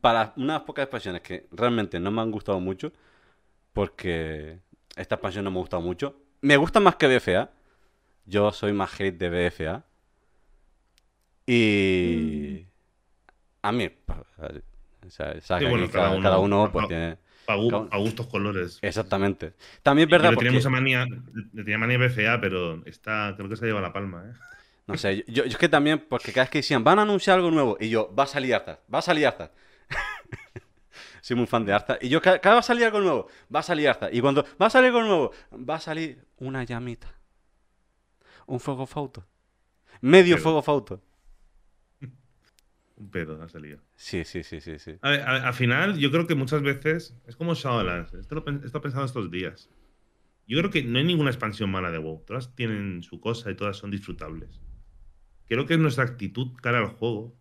para 0.00 0.32
unas 0.36 0.62
pocas 0.62 0.84
expansiones 0.84 1.22
que 1.22 1.46
realmente 1.52 2.00
no 2.00 2.10
me 2.10 2.22
han 2.22 2.30
gustado 2.30 2.60
mucho, 2.60 2.92
porque 3.76 4.58
esta 4.96 5.16
expansión 5.16 5.44
no 5.44 5.50
me 5.50 5.58
ha 5.58 5.60
gustado 5.60 5.82
mucho. 5.82 6.18
Me 6.40 6.56
gusta 6.56 6.80
más 6.80 6.96
que 6.96 7.14
BFA. 7.14 7.50
Yo 8.24 8.50
soy 8.50 8.72
más 8.72 8.98
hate 8.98 9.18
de 9.18 9.28
BFA. 9.28 9.84
Y... 11.44 12.62
Mm. 12.62 12.66
A 13.60 13.72
mí, 13.72 13.90
pues, 13.90 14.18
o 15.06 15.10
sea, 15.10 15.34
cada, 16.22 16.38
uno, 16.38 16.70
pues 16.72 16.88
tiene 16.88 17.18
a, 17.48 17.98
gustos 17.98 18.28
colores. 18.28 18.78
Exactamente. 18.80 19.52
También 19.82 20.08
es 20.08 20.10
verdad. 20.12 20.32
Porque... 20.32 20.50
manía, 20.70 21.04
le 21.52 21.62
tenía 21.62 21.76
manía 21.76 21.98
BFA, 21.98 22.40
pero 22.40 22.82
está, 22.86 23.34
creo 23.36 23.50
que 23.50 23.56
se 23.56 23.66
lleva 23.66 23.82
la 23.82 23.92
palma, 23.92 24.24
¿eh? 24.26 24.32
No 24.86 24.96
sé, 24.96 25.24
yo, 25.28 25.44
es 25.44 25.58
que 25.58 25.68
también, 25.68 26.06
porque 26.08 26.32
cada 26.32 26.44
vez 26.44 26.50
que 26.50 26.58
decían, 26.58 26.82
van 26.82 27.00
a 27.00 27.02
anunciar 27.02 27.36
algo 27.36 27.50
nuevo, 27.50 27.76
y 27.78 27.90
yo, 27.90 28.14
va 28.16 28.22
a 28.22 28.28
salir 28.28 28.54
Arthas, 28.54 28.78
va 28.92 29.00
a 29.00 29.02
salir 29.02 29.26
Arthas. 29.26 29.50
Soy 31.26 31.34
muy 31.34 31.48
fan 31.48 31.64
de 31.64 31.72
Arthas. 31.72 31.98
Y 32.02 32.08
yo, 32.08 32.22
cada, 32.22 32.36
vez 32.36 32.46
va 32.46 32.58
a 32.58 32.62
salir 32.62 32.84
algo 32.84 33.00
nuevo, 33.00 33.26
va 33.52 33.58
a 33.58 33.62
salir 33.64 33.88
Arthas. 33.88 34.10
Y 34.12 34.20
cuando 34.20 34.46
va 34.62 34.66
a 34.66 34.70
salir 34.70 34.90
algo 34.90 35.02
nuevo, 35.02 35.32
va 35.52 35.74
a 35.74 35.80
salir 35.80 36.24
una 36.36 36.62
llamita. 36.62 37.12
Un 38.46 38.60
fuego 38.60 38.86
fauto. 38.86 39.26
Medio 40.00 40.38
fuego 40.38 40.62
fauto. 40.62 41.02
Un 42.94 43.10
pedo 43.10 43.42
ha 43.42 43.48
salido. 43.48 43.80
Sí, 43.96 44.22
sí, 44.24 44.44
sí, 44.44 44.60
sí. 44.60 44.78
sí. 44.78 44.98
A 45.02 45.10
ver, 45.10 45.22
al 45.22 45.52
final, 45.52 45.98
yo 45.98 46.12
creo 46.12 46.28
que 46.28 46.36
muchas 46.36 46.62
veces. 46.62 47.16
Es 47.26 47.34
como 47.34 47.54
Shadowlands. 47.54 48.14
Esto 48.14 48.36
lo 48.36 48.44
he 48.46 48.64
estado 48.64 48.82
pensando 48.82 49.06
estos 49.06 49.28
días. 49.28 49.68
Yo 50.46 50.56
creo 50.60 50.70
que 50.70 50.84
no 50.84 51.00
hay 51.00 51.04
ninguna 51.04 51.30
expansión 51.30 51.72
mala 51.72 51.90
de 51.90 51.98
WoW. 51.98 52.22
Todas 52.24 52.54
tienen 52.54 53.02
su 53.02 53.18
cosa 53.18 53.50
y 53.50 53.56
todas 53.56 53.76
son 53.76 53.90
disfrutables. 53.90 54.60
Creo 55.48 55.66
que 55.66 55.74
es 55.74 55.80
nuestra 55.80 56.04
actitud 56.04 56.52
cara 56.62 56.78
al 56.78 56.86
juego. 56.86 57.36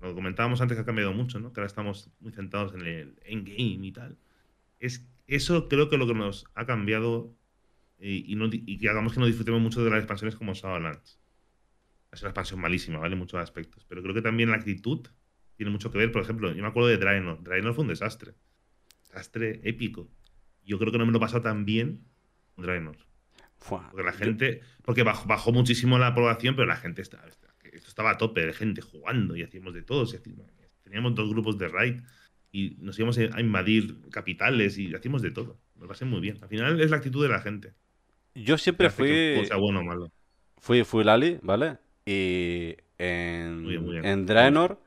Lo 0.00 0.14
comentábamos 0.14 0.60
antes 0.60 0.76
que 0.76 0.82
ha 0.82 0.86
cambiado 0.86 1.12
mucho, 1.12 1.38
¿no? 1.40 1.52
Que 1.52 1.60
ahora 1.60 1.66
estamos 1.66 2.10
muy 2.20 2.32
centrados 2.32 2.74
en 2.74 2.82
el 2.82 3.18
endgame 3.24 3.86
y 3.86 3.92
tal. 3.92 4.18
Es, 4.78 5.06
eso 5.26 5.68
creo 5.68 5.88
que 5.88 5.96
lo 5.96 6.06
que 6.06 6.14
nos 6.14 6.44
ha 6.54 6.66
cambiado 6.66 7.34
y, 7.98 8.24
y 8.28 8.78
que 8.78 8.88
hagamos 8.88 9.14
que 9.14 9.20
no 9.20 9.26
disfrutemos 9.26 9.60
mucho 9.60 9.82
de 9.82 9.90
las 9.90 9.98
expansiones 10.00 10.36
como 10.36 10.52
Shadowlands 10.52 11.18
es 12.16 12.22
una 12.22 12.30
expansión 12.30 12.60
malísima, 12.60 12.98
¿vale? 12.98 13.12
En 13.12 13.18
muchos 13.18 13.40
aspectos. 13.40 13.84
Pero 13.88 14.02
creo 14.02 14.14
que 14.14 14.22
también 14.22 14.50
la 14.50 14.56
actitud 14.56 15.06
tiene 15.56 15.70
mucho 15.70 15.90
que 15.90 15.98
ver. 15.98 16.12
Por 16.12 16.22
ejemplo, 16.22 16.52
yo 16.52 16.62
me 16.62 16.68
acuerdo 16.68 16.88
de 16.88 16.98
Draenor. 16.98 17.42
Draenor 17.42 17.74
fue 17.74 17.82
un 17.82 17.88
desastre. 17.88 18.34
Desastre 19.02 19.60
épico. 19.64 20.08
Yo 20.64 20.78
creo 20.78 20.92
que 20.92 20.98
no 20.98 21.06
me 21.06 21.12
lo 21.12 21.18
he 21.18 21.20
pasado 21.20 21.42
tan 21.42 21.64
bien 21.64 22.04
con 22.54 22.64
Draenor. 22.64 22.96
Porque 23.68 24.02
la 24.02 24.12
gente. 24.12 24.60
Porque 24.84 25.02
bajó, 25.02 25.52
muchísimo 25.52 25.98
la 25.98 26.08
aprobación, 26.08 26.56
pero 26.56 26.66
la 26.66 26.76
gente 26.76 27.02
estaba, 27.02 27.24
esto 27.76 27.88
estaba 27.88 28.10
a 28.10 28.18
tope 28.18 28.44
de 28.44 28.52
gente 28.52 28.80
jugando 28.82 29.36
y 29.36 29.42
hacíamos 29.42 29.74
de 29.74 29.82
todo. 29.82 30.06
Teníamos 30.82 31.14
dos 31.14 31.28
grupos 31.30 31.58
de 31.58 31.68
raid 31.68 32.00
y 32.52 32.76
nos 32.80 32.98
íbamos 32.98 33.18
a 33.18 33.40
invadir 33.40 34.00
capitales 34.10 34.78
y 34.78 34.94
hacíamos 34.94 35.22
de 35.22 35.30
todo. 35.30 35.58
Lo 35.78 35.88
pasé 35.88 36.04
muy 36.04 36.20
bien. 36.20 36.38
Al 36.42 36.48
final 36.48 36.80
es 36.80 36.90
la 36.90 36.96
actitud 36.96 37.22
de 37.22 37.28
la 37.28 37.40
gente. 37.40 37.74
Yo 38.34 38.58
siempre 38.58 38.90
fui. 38.90 39.44
Sea 39.46 39.56
bueno 39.56 39.80
o 39.80 39.84
malo. 39.84 40.10
Fui, 40.58 40.84
fui 40.84 41.04
Lali, 41.04 41.38
¿vale? 41.42 41.78
Y 42.04 42.76
en, 42.98 44.04
en 44.04 44.26
Draenor 44.26 44.80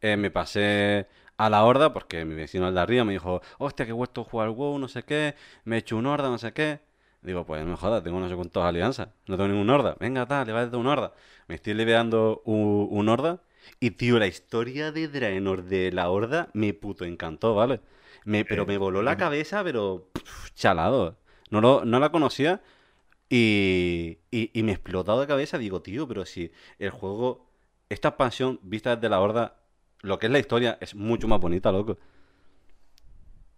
eh, 0.00 0.16
me 0.16 0.30
pasé 0.30 1.08
a 1.36 1.50
la 1.50 1.64
horda 1.64 1.92
porque 1.92 2.24
mi 2.24 2.34
vecino 2.34 2.66
al 2.66 2.74
de 2.74 2.80
arriba 2.80 3.04
me 3.04 3.12
dijo, 3.12 3.42
hostia, 3.58 3.86
que 3.86 3.92
vuelto 3.92 4.22
a 4.22 4.24
jugar 4.24 4.50
WoW, 4.50 4.78
no 4.78 4.88
sé 4.88 5.02
qué, 5.02 5.34
me 5.64 5.76
he 5.76 5.78
hecho 5.80 5.96
un 5.96 6.06
horda, 6.06 6.28
no 6.28 6.38
sé 6.38 6.52
qué. 6.52 6.80
Digo, 7.26 7.44
pues 7.44 7.64
no 7.64 7.72
me 7.72 7.76
jodas, 7.76 8.04
tengo 8.04 8.20
no 8.20 8.28
sé 8.28 8.36
cuántas 8.36 8.62
alianzas, 8.62 9.08
no 9.26 9.36
tengo 9.36 9.48
ningún 9.48 9.68
horda. 9.68 9.96
Venga, 9.98 10.26
tal, 10.26 10.46
le 10.46 10.52
va 10.52 10.62
a 10.62 10.76
un 10.76 10.86
horda. 10.86 11.12
Me 11.48 11.56
estoy 11.56 11.74
lideando 11.74 12.40
un, 12.44 13.08
horda 13.08 13.42
y, 13.80 13.90
tío, 13.90 14.20
la 14.20 14.28
historia 14.28 14.92
de 14.92 15.08
Draenor 15.08 15.64
de 15.64 15.90
la 15.90 16.08
horda 16.08 16.50
me 16.54 16.72
puto 16.72 17.04
encantó, 17.04 17.56
¿vale? 17.56 17.80
Me, 18.24 18.44
pero 18.44 18.64
me 18.64 18.78
voló 18.78 19.02
la 19.02 19.16
cabeza, 19.16 19.64
pero 19.64 20.08
chalado. 20.54 21.18
No, 21.50 21.60
lo, 21.60 21.84
no 21.84 21.98
la 21.98 22.10
conocía 22.10 22.62
y, 23.28 24.18
y, 24.30 24.50
y 24.54 24.62
me 24.62 24.70
explotado 24.72 25.20
de 25.20 25.26
cabeza. 25.26 25.58
Digo, 25.58 25.82
tío, 25.82 26.06
pero 26.06 26.24
si 26.24 26.52
el 26.78 26.90
juego, 26.90 27.50
esta 27.88 28.08
expansión 28.08 28.60
vista 28.62 28.94
desde 28.94 29.08
la 29.08 29.20
horda 29.20 29.56
lo 30.00 30.18
que 30.20 30.26
es 30.26 30.32
la 30.32 30.38
historia 30.38 30.78
es 30.80 30.94
mucho 30.94 31.26
más 31.26 31.40
bonita, 31.40 31.72
loco. 31.72 31.98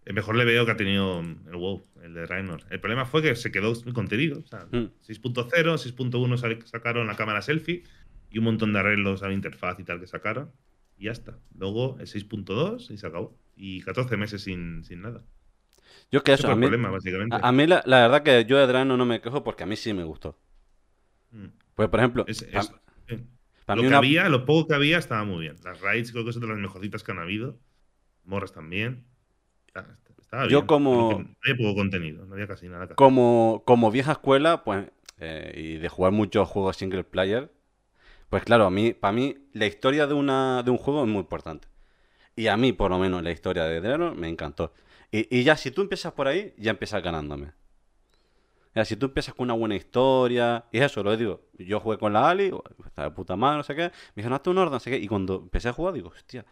El 0.08 0.14
mejor 0.14 0.36
le 0.36 0.46
veo 0.46 0.64
que 0.64 0.72
ha 0.72 0.76
tenido 0.78 1.20
el 1.20 1.56
WoW, 1.56 1.84
el 2.02 2.14
de 2.14 2.24
Raynor. 2.24 2.64
El 2.70 2.80
problema 2.80 3.04
fue 3.04 3.20
que 3.20 3.36
se 3.36 3.52
quedó 3.52 3.74
contenido. 3.92 4.38
O 4.38 4.46
sea, 4.46 4.66
6.0, 4.70 5.50
6.1 5.52 6.64
sacaron 6.64 7.06
la 7.06 7.14
cámara 7.14 7.42
selfie 7.42 7.82
y 8.30 8.38
un 8.38 8.44
montón 8.44 8.72
de 8.72 8.78
arreglos 8.78 9.22
a 9.22 9.28
la 9.28 9.34
interfaz 9.34 9.78
y 9.78 9.84
tal 9.84 10.00
que 10.00 10.06
sacaron. 10.06 10.50
Y 10.96 11.04
ya 11.04 11.12
está. 11.12 11.36
Luego 11.54 11.98
el 12.00 12.06
6.2 12.06 12.90
y 12.90 12.96
se 12.96 13.06
acabó. 13.06 13.36
Y 13.54 13.82
14 13.82 14.16
meses 14.16 14.40
sin, 14.44 14.82
nada. 15.02 15.22
Yo 16.10 16.22
que 16.22 16.32
eso, 16.32 16.50
a 16.50 16.56
mí, 16.56 16.62
problema, 16.62 16.88
básicamente. 16.88 17.36
A, 17.38 17.52
mí 17.52 17.66
la, 17.66 17.82
verdad 17.84 18.22
que 18.22 18.46
yo 18.46 18.56
de 18.56 18.66
Draenor 18.66 18.96
no 18.96 19.04
me 19.04 19.20
quejo 19.20 19.44
porque 19.44 19.64
a 19.64 19.66
mí 19.66 19.76
sí 19.76 19.92
me 19.92 20.04
gustó. 20.04 20.38
Mm. 21.32 21.48
Pues 21.74 21.90
por 21.90 22.00
ejemplo, 22.00 22.24
lo 22.24 23.82
que 23.82 23.94
había, 23.94 24.30
lo 24.30 24.46
poco 24.46 24.68
que 24.68 24.74
había 24.74 24.96
estaba 24.96 25.24
muy 25.24 25.40
bien. 25.40 25.56
Las 25.62 25.82
raids 25.82 26.12
creo 26.12 26.24
que 26.24 26.32
son 26.32 26.40
de 26.40 26.48
las 26.48 26.56
mejorcitas 26.56 27.04
que 27.04 27.12
han 27.12 27.18
habido. 27.18 27.58
Morras 28.24 28.54
también. 28.54 29.04
Estaba 30.20 30.44
bien. 30.44 30.52
Yo 30.52 30.66
como... 30.66 31.10
No 31.12 31.36
había 31.42 31.56
poco 31.56 31.74
contenido, 31.76 32.24
no 32.26 32.34
había 32.34 32.46
casi 32.46 32.68
nada. 32.68 32.88
Como, 32.94 33.62
como 33.64 33.90
vieja 33.90 34.12
escuela, 34.12 34.64
pues, 34.64 34.86
eh, 35.18 35.52
y 35.56 35.76
de 35.76 35.88
jugar 35.88 36.12
muchos 36.12 36.48
juegos 36.48 36.76
single 36.76 37.04
player, 37.04 37.50
pues 38.28 38.44
claro, 38.44 38.66
a 38.66 38.70
mí, 38.70 38.92
para 38.92 39.12
mí 39.12 39.36
la 39.52 39.66
historia 39.66 40.06
de, 40.06 40.14
una, 40.14 40.62
de 40.62 40.70
un 40.70 40.78
juego 40.78 41.02
es 41.02 41.08
muy 41.08 41.20
importante. 41.20 41.68
Y 42.36 42.46
a 42.46 42.56
mí, 42.56 42.72
por 42.72 42.90
lo 42.90 42.98
menos, 42.98 43.22
la 43.22 43.30
historia 43.30 43.64
de 43.64 43.80
Draenor 43.80 44.14
me 44.14 44.28
encantó. 44.28 44.72
Y, 45.10 45.34
y 45.36 45.42
ya 45.42 45.56
si 45.56 45.70
tú 45.70 45.82
empiezas 45.82 46.12
por 46.12 46.28
ahí, 46.28 46.54
ya 46.58 46.70
empiezas 46.70 47.02
ganándome 47.02 47.52
si 48.84 48.96
tú 48.96 49.06
empiezas 49.06 49.34
con 49.34 49.44
una 49.44 49.54
buena 49.54 49.74
historia, 49.74 50.64
y 50.72 50.78
eso, 50.78 51.02
lo 51.02 51.16
digo, 51.16 51.42
yo 51.58 51.80
jugué 51.80 51.98
con 51.98 52.12
la 52.12 52.28
Ali, 52.28 52.52
está 52.86 53.04
de 53.04 53.10
puta 53.10 53.36
madre, 53.36 53.58
no 53.58 53.62
sé 53.62 53.74
qué, 53.74 53.82
me 53.82 53.92
dijeron, 54.16 54.34
hazte 54.34 54.50
un 54.50 54.58
orden, 54.58 54.72
no 54.72 54.80
sé 54.80 54.90
qué, 54.90 54.98
y 54.98 55.08
cuando 55.08 55.36
empecé 55.36 55.68
a 55.68 55.72
jugar, 55.72 55.94
digo, 55.94 56.08
hostia, 56.08 56.44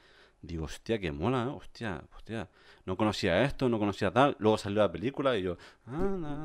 digo, 0.43 0.65
hostia, 0.65 0.99
qué 0.99 1.13
mola, 1.13 1.45
¿eh? 1.45 1.55
hostia, 1.55 2.03
hostia, 2.17 2.49
no 2.87 2.97
conocía 2.97 3.43
esto, 3.43 3.69
no 3.69 3.79
conocía 3.79 4.11
tal, 4.13 4.37
luego 4.39 4.57
salió 4.57 4.79
la 4.79 4.91
película 4.91 5.37
y 5.37 5.43
yo, 5.43 5.59
ah, 5.87 6.45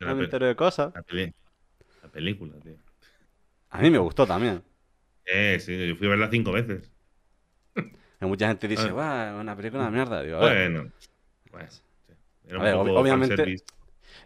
no 0.00 0.14
me 0.16 0.24
entero 0.24 0.46
de 0.46 0.56
cosas. 0.56 0.92
La, 0.94 1.02
película, 2.10 2.58
tío. 2.60 2.76
A 3.68 3.82
mí 3.82 3.90
me 3.90 3.98
gustó 3.98 4.26
también. 4.26 4.62
Eh, 5.26 5.58
sí, 5.60 5.88
yo 5.88 5.94
fui 5.96 6.06
a 6.06 6.10
verla 6.10 6.28
cinco 6.30 6.50
veces. 6.50 6.90
mucha 8.20 8.48
gente 8.48 8.66
dice, 8.66 8.90
va, 8.90 9.36
una 9.38 9.54
película 9.54 9.84
de 9.84 9.90
mierda. 9.90 10.22
Digo, 10.22 10.38
bueno, 10.38 10.90
pues, 11.50 11.82
obviamente, 12.50 13.62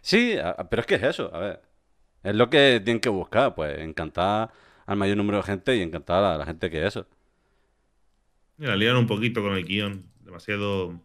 Sí, 0.01 0.37
pero 0.69 0.81
es 0.81 0.85
que 0.87 0.95
es 0.95 1.03
eso, 1.03 1.33
a 1.33 1.39
ver. 1.39 1.61
Es 2.23 2.35
lo 2.35 2.49
que 2.49 2.81
tienen 2.83 3.01
que 3.01 3.09
buscar, 3.09 3.53
pues 3.53 3.77
encantar 3.79 4.51
al 4.85 4.97
mayor 4.97 5.17
número 5.17 5.37
de 5.37 5.43
gente 5.43 5.75
y 5.75 5.81
encantar 5.81 6.23
a 6.23 6.37
la 6.37 6.45
gente 6.45 6.69
que 6.69 6.79
es 6.79 6.87
eso. 6.87 7.07
La 8.57 8.75
liaron 8.75 9.01
un 9.01 9.07
poquito 9.07 9.41
con 9.43 9.53
el 9.53 9.65
guion, 9.65 10.05
demasiado 10.25 10.99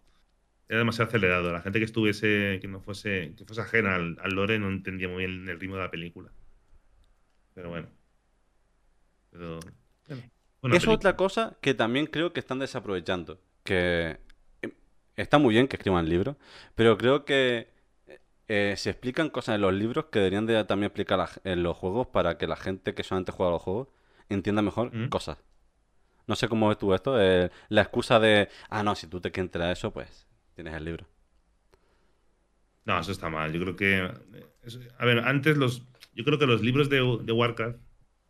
era 0.71 0.79
demasiado 0.79 1.09
acelerado. 1.09 1.53
La 1.53 1.63
gente 1.63 1.81
que 1.81 1.85
estuviese, 1.85 2.59
que 2.61 2.69
no 2.69 2.81
fuese, 2.81 3.35
que 3.37 3.45
fuese 3.45 3.61
ajena 3.61 3.97
al, 3.97 4.17
lore 4.31 4.57
no 4.61 4.69
entendía 4.69 5.09
muy 5.09 5.27
bien 5.27 5.49
el 5.49 5.59
ritmo 5.59 5.75
de 5.75 5.83
la 5.83 5.91
película. 5.91 6.31
Pero 7.55 7.71
bueno. 7.71 7.89
Pero, 9.33 9.59
es 10.73 10.87
otra 10.87 11.17
cosa 11.17 11.57
que 11.61 11.75
también 11.75 12.07
creo 12.07 12.33
que 12.33 12.39
están 12.39 12.61
desaprovechando. 12.61 13.41
Que 13.65 14.21
eh, 14.63 14.73
está 15.17 15.39
muy 15.39 15.55
bien 15.55 15.67
que 15.67 15.75
escriban 15.75 16.09
libros, 16.09 16.37
pero 16.77 16.97
creo 16.97 17.25
que 17.25 17.69
eh, 18.47 18.75
se 18.77 18.91
explican 18.91 19.29
cosas 19.29 19.57
en 19.57 19.63
los 19.63 19.75
libros 19.75 20.05
que 20.07 20.21
deberían 20.21 20.47
de 20.47 20.65
también 20.65 20.87
explicar 20.87 21.29
en 21.43 21.65
los 21.65 21.77
juegos 21.77 22.07
para 22.07 22.39
que 22.39 22.47
la 22.47 22.57
gente 22.57 22.95
que 22.95 23.03
solamente 23.03 23.33
juega 23.33 23.51
los 23.51 23.63
juegos 23.63 23.89
entienda 24.29 24.63
mejor 24.63 24.95
mm. 24.95 25.09
cosas. 25.09 25.39
No 26.31 26.37
sé 26.37 26.47
cómo 26.47 26.69
ves 26.69 26.79
tú 26.79 26.95
esto, 26.95 27.21
eh, 27.21 27.51
la 27.71 27.81
excusa 27.83 28.21
de, 28.21 28.49
ah, 28.69 28.85
no, 28.85 28.95
si 28.95 29.09
tú 29.09 29.21
te 29.21 29.33
quieres 29.33 29.53
a 29.57 29.73
eso, 29.73 29.93
pues 29.93 30.29
tienes 30.55 30.75
el 30.75 30.85
libro. 30.85 31.05
No, 32.85 33.01
eso 33.01 33.11
está 33.11 33.29
mal. 33.29 33.53
Yo 33.53 33.59
creo 33.59 33.75
que, 33.75 34.09
a 34.97 35.05
ver, 35.05 35.19
antes 35.19 35.57
los, 35.57 35.83
yo 36.15 36.23
creo 36.23 36.39
que 36.39 36.47
los 36.47 36.63
libros 36.63 36.89
de, 36.89 37.03
Warcraft, 37.03 37.79
el 37.79 37.83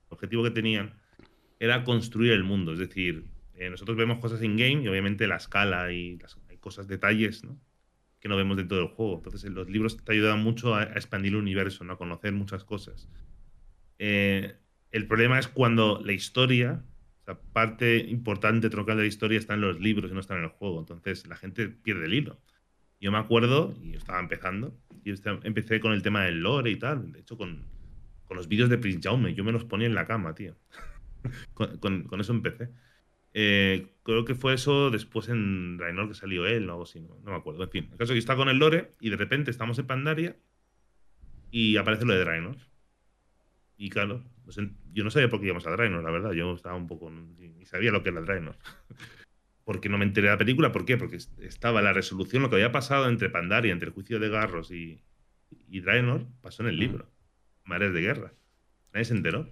objetivo 0.08 0.42
que 0.42 0.50
tenían 0.50 0.94
era 1.58 1.84
construir 1.84 2.32
el 2.32 2.42
mundo. 2.42 2.72
Es 2.72 2.78
decir, 2.78 3.26
eh, 3.52 3.68
nosotros 3.68 3.98
vemos 3.98 4.18
cosas 4.18 4.42
in-game 4.42 4.82
y 4.82 4.88
obviamente 4.88 5.26
la 5.26 5.36
escala 5.36 5.92
y 5.92 6.16
las 6.16 6.38
hay 6.48 6.56
cosas, 6.56 6.88
detalles, 6.88 7.44
¿no? 7.44 7.60
que 8.18 8.30
no 8.30 8.36
vemos 8.38 8.56
dentro 8.56 8.78
del 8.78 8.88
juego. 8.88 9.16
Entonces, 9.16 9.50
los 9.50 9.68
libros 9.68 10.02
te 10.02 10.12
ayudan 10.12 10.42
mucho 10.42 10.74
a, 10.74 10.84
expandir 10.84 11.32
el 11.32 11.36
universo, 11.36 11.84
¿no? 11.84 11.92
a 11.92 11.98
conocer 11.98 12.32
muchas 12.32 12.64
cosas. 12.64 13.10
Eh, 13.98 14.56
el 14.90 15.06
problema 15.06 15.38
es 15.38 15.48
cuando 15.48 16.00
la 16.02 16.12
historia, 16.12 16.82
sea, 17.34 17.40
parte 17.52 17.98
importante, 17.98 18.70
troncal 18.70 18.96
de 18.96 19.02
la 19.04 19.08
historia 19.08 19.38
está 19.38 19.54
en 19.54 19.62
los 19.62 19.80
libros 19.80 20.10
y 20.10 20.14
no 20.14 20.20
está 20.20 20.36
en 20.36 20.44
el 20.44 20.48
juego. 20.48 20.80
Entonces, 20.80 21.26
la 21.26 21.36
gente 21.36 21.68
pierde 21.68 22.06
el 22.06 22.14
hilo. 22.14 22.40
Yo 23.00 23.10
me 23.12 23.18
acuerdo, 23.18 23.74
y 23.82 23.92
yo 23.92 23.98
estaba 23.98 24.20
empezando, 24.20 24.76
y 25.04 25.12
empecé 25.44 25.80
con 25.80 25.92
el 25.92 26.02
tema 26.02 26.24
del 26.24 26.40
lore 26.40 26.70
y 26.70 26.76
tal. 26.76 27.12
De 27.12 27.20
hecho, 27.20 27.36
con, 27.36 27.64
con 28.26 28.36
los 28.36 28.48
vídeos 28.48 28.68
de 28.68 28.78
Prince 28.78 29.00
Jaume, 29.02 29.34
yo 29.34 29.44
me 29.44 29.52
los 29.52 29.64
ponía 29.64 29.86
en 29.86 29.94
la 29.94 30.06
cama, 30.06 30.34
tío. 30.34 30.54
con, 31.54 32.04
con 32.04 32.20
eso 32.20 32.32
empecé. 32.32 32.70
Eh, 33.32 33.94
creo 34.02 34.24
que 34.24 34.34
fue 34.34 34.54
eso 34.54 34.90
después 34.90 35.28
en 35.28 35.76
Draenor 35.76 36.08
que 36.08 36.14
salió 36.14 36.46
él 36.46 36.68
o 36.68 36.72
algo 36.72 36.82
así, 36.82 37.00
no, 37.00 37.16
me 37.22 37.34
acuerdo. 37.34 37.62
En 37.62 37.70
fin, 37.70 37.88
el 37.92 37.98
caso 37.98 38.12
es 38.12 38.16
que 38.16 38.18
está 38.18 38.36
con 38.36 38.48
el 38.48 38.58
lore 38.58 38.92
y 39.00 39.10
de 39.10 39.16
repente 39.16 39.50
estamos 39.50 39.78
en 39.78 39.86
Pandaria 39.86 40.36
y 41.50 41.76
aparece 41.76 42.04
lo 42.04 42.14
de 42.14 42.20
Draenor. 42.20 42.56
Y 43.76 43.88
claro, 43.88 44.24
pues 44.54 44.68
yo 44.92 45.04
no 45.04 45.10
sabía 45.10 45.28
por 45.28 45.38
qué 45.38 45.46
íbamos 45.46 45.66
a 45.66 45.70
Draenor, 45.70 46.02
la 46.02 46.10
verdad. 46.10 46.32
Yo 46.32 46.54
estaba 46.54 46.74
un 46.74 46.88
poco. 46.88 47.10
ni 47.10 47.64
sabía 47.66 47.92
lo 47.92 48.02
que 48.02 48.08
era 48.08 48.20
Draenor. 48.20 48.56
Porque 49.64 49.88
no 49.88 49.98
me 49.98 50.04
enteré 50.04 50.26
de 50.26 50.32
la 50.32 50.38
película. 50.38 50.72
¿Por 50.72 50.84
qué? 50.84 50.96
Porque 50.96 51.18
estaba 51.38 51.80
la 51.82 51.92
resolución, 51.92 52.42
lo 52.42 52.50
que 52.50 52.56
había 52.56 52.72
pasado 52.72 53.08
entre 53.08 53.30
Pandaria, 53.30 53.72
entre 53.72 53.88
el 53.88 53.94
juicio 53.94 54.18
de 54.18 54.28
Garros 54.28 54.72
y, 54.72 55.04
y 55.68 55.80
Draenor, 55.80 56.26
pasó 56.40 56.64
en 56.64 56.70
el 56.70 56.78
libro. 56.78 57.08
Mares 57.64 57.92
de 57.92 58.00
guerra. 58.00 58.32
Nadie 58.92 59.04
se 59.04 59.14
enteró. 59.14 59.48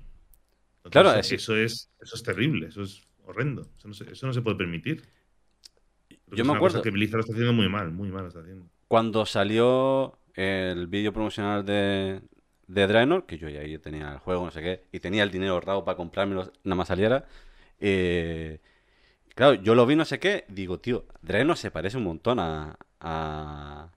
claro, 0.91 1.15
eso 1.15 1.57
es, 1.57 1.93
eso 2.01 2.15
es 2.17 2.23
terrible. 2.25 2.67
Eso 2.67 2.83
es 2.83 3.07
horrendo. 3.25 3.71
Eso 3.79 4.27
no 4.27 4.33
se, 4.33 4.43
puede 4.43 4.57
permitir. 4.57 5.05
Yo 6.27 6.45
me 6.45 6.55
acuerdo. 6.55 6.83
que 6.83 6.91
Blizzard 6.91 7.19
lo 7.19 7.21
está 7.21 7.35
haciendo 7.35 7.53
muy 7.53 7.69
mal, 7.69 7.93
muy 7.93 8.11
mal 8.11 8.27
está 8.27 8.41
haciendo. 8.41 8.69
Cuando 8.89 9.25
salió 9.27 10.19
el 10.35 10.89
vídeo 10.89 11.13
promocional 11.13 11.65
de, 11.65 12.23
de 12.69 12.87
Draenor, 12.87 13.27
que 13.27 13.39
yo 13.39 13.49
ya 13.49 13.61
tenía 13.81 14.13
el 14.13 14.19
juego, 14.19 14.45
no 14.45 14.51
sé 14.51 14.63
qué, 14.63 14.85
y 14.93 15.01
tenía 15.01 15.23
el 15.25 15.31
dinero 15.31 15.55
ahorrado 15.55 15.85
para 15.85 15.97
comprármelo 15.97 16.53
nada 16.65 16.77
más 16.77 16.89
saliera. 16.89 17.27
Eh, 17.81 18.61
claro, 19.35 19.55
yo 19.55 19.75
lo 19.75 19.87
vi, 19.87 19.97
no 19.97 20.05
sé 20.05 20.19
qué, 20.21 20.45
digo, 20.49 20.79
tío, 20.81 21.05
Draenor 21.23 21.57
se 21.57 21.71
parece 21.71 21.97
un 21.97 22.05
montón 22.05 22.39
a. 22.41 22.77
a 23.01 23.91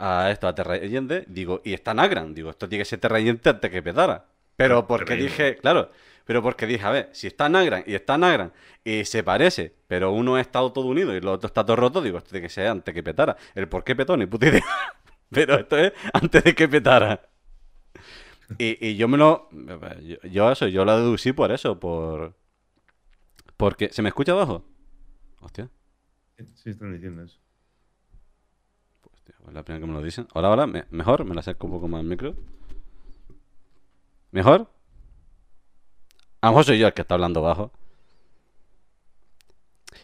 a 0.00 0.30
esto, 0.30 0.48
a 0.48 0.54
Terrayente, 0.54 1.24
digo, 1.28 1.60
y 1.62 1.74
está 1.74 1.92
Nagran, 1.92 2.34
digo, 2.34 2.48
esto 2.50 2.68
tiene 2.68 2.80
que 2.82 2.86
ser 2.86 3.00
Terrayente 3.00 3.50
antes 3.50 3.70
que 3.70 3.82
petara. 3.82 4.24
Pero 4.56 4.86
porque 4.86 5.14
dije, 5.14 5.56
claro, 5.56 5.90
pero 6.24 6.42
porque 6.42 6.66
dije, 6.66 6.84
a 6.86 6.90
ver, 6.90 7.10
si 7.12 7.26
está 7.26 7.48
Nagran 7.48 7.84
y 7.86 7.94
está 7.94 8.16
Nagran 8.16 8.52
y 8.82 9.04
se 9.04 9.22
parece, 9.22 9.74
pero 9.86 10.12
uno 10.12 10.38
está 10.38 10.60
todo 10.60 10.86
unido 10.86 11.12
y 11.12 11.18
el 11.18 11.28
otro 11.28 11.46
está 11.46 11.64
todo 11.64 11.76
roto, 11.76 12.00
digo, 12.00 12.18
esto 12.18 12.30
tiene 12.30 12.46
que 12.46 12.52
ser 12.52 12.68
antes 12.68 12.94
que 12.94 13.02
petara. 13.02 13.36
El 13.54 13.68
por 13.68 13.84
qué 13.84 13.94
petó, 13.94 14.16
ni 14.16 14.26
puta 14.26 14.46
idea. 14.46 14.64
pero 15.30 15.58
esto 15.58 15.76
es 15.76 15.92
antes 16.12 16.44
de 16.44 16.54
que 16.54 16.68
petara. 16.68 17.20
Y, 18.58 18.96
yo 18.96 19.08
me 19.08 19.16
lo. 19.16 19.48
Yo, 20.30 20.50
eso, 20.50 20.66
yo 20.68 20.84
lo 20.84 20.96
deducí 20.96 21.32
por 21.32 21.52
eso, 21.52 21.78
por. 21.78 22.36
Porque. 23.56 23.90
¿Se 23.92 24.02
me 24.02 24.08
escucha 24.08 24.32
abajo? 24.32 24.64
Hostia. 25.40 25.70
Sí, 26.54 26.70
están 26.70 26.92
diciendo 26.92 27.22
eso. 27.22 27.38
Hostia, 29.12 29.34
pues 29.42 29.54
la 29.54 29.62
primera 29.62 29.80
que 29.84 29.92
me 29.92 29.98
lo 29.98 30.02
dicen. 30.04 30.26
Ahora, 30.34 30.48
ahora, 30.48 30.66
mejor, 30.90 31.24
me 31.24 31.34
la 31.34 31.40
acerco 31.40 31.66
un 31.66 31.72
poco 31.74 31.88
más 31.88 32.00
al 32.00 32.06
micro. 32.06 32.34
¿Mejor? 34.32 34.68
A 36.42 36.46
lo 36.46 36.52
mejor 36.52 36.64
soy 36.64 36.78
yo 36.78 36.86
el 36.86 36.94
que 36.94 37.02
está 37.02 37.14
hablando 37.14 37.42
bajo. 37.42 37.72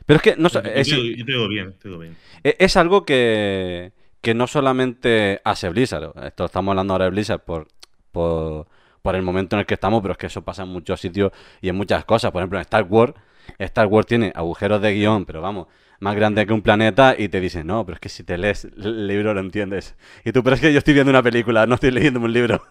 Pero 0.05 0.17
es 0.17 0.23
que 0.23 0.37
no 0.37 0.49
Yo, 0.49 0.61
es, 0.61 0.89
yo 0.89 1.25
te 1.25 1.33
digo 1.33 1.49
bien, 1.49 1.73
te 1.79 1.89
digo 1.89 2.01
bien. 2.01 2.17
e- 2.45 2.57
es 2.59 2.77
algo 2.77 3.05
que, 3.05 3.93
que 4.21 4.35
no 4.35 4.47
solamente 4.47 5.41
hace 5.45 5.69
Blizzard. 5.71 6.13
Esto 6.25 6.45
estamos 6.47 6.73
hablando 6.73 6.95
ahora 6.95 7.07
de 7.07 7.11
Blizzard 7.13 7.45
por, 7.45 7.69
por, 8.17 9.15
el 9.15 9.23
momento 9.23 9.55
en 9.55 9.61
el 9.61 9.67
que 9.67 9.75
estamos, 9.75 10.03
pero 10.03 10.13
es 10.13 10.19
que 10.19 10.27
eso 10.27 10.43
pasa 10.43 10.65
en 10.65 10.71
muchos 10.71 11.01
sitios 11.01 11.31
y 11.61 11.69
en 11.69 11.77
muchas 11.77 12.05
cosas. 12.05 12.33
Por 12.33 12.41
ejemplo, 12.41 12.59
en 12.59 12.63
Star 12.63 12.85
Wars, 12.85 13.15
Star 13.59 13.87
Wars 13.87 14.07
tiene 14.07 14.33
agujeros 14.35 14.83
de 14.83 14.95
guion, 14.95 15.27
pero 15.27 15.41
vamos, 15.41 15.69
más 16.01 16.17
grande 16.17 16.45
que 16.47 16.53
un 16.53 16.63
planeta 16.63 17.15
y 17.17 17.29
te 17.29 17.41
dicen, 17.41 17.67
no, 17.67 17.85
pero 17.85 17.95
es 17.95 18.01
que 18.01 18.09
si 18.09 18.25
te 18.25 18.37
lees 18.37 18.65
el 18.65 19.07
libro 19.07 19.33
lo 19.33 19.41
entiendes. 19.41 19.95
Y 20.25 20.33
tú, 20.33 20.43
pero 20.43 20.57
es 20.57 20.61
que 20.61 20.73
yo 20.73 20.79
estoy 20.79 20.95
viendo 20.95 21.11
una 21.11 21.23
película, 21.23 21.67
no 21.67 21.75
estoy 21.75 21.91
leyendo 21.93 22.19
un 22.19 22.33
libro. 22.33 22.63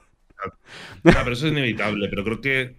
Ah, 1.06 1.22
pero 1.24 1.32
eso 1.32 1.46
es 1.46 1.54
inevitable, 1.54 2.10
pero 2.10 2.24
creo 2.24 2.42
que 2.42 2.76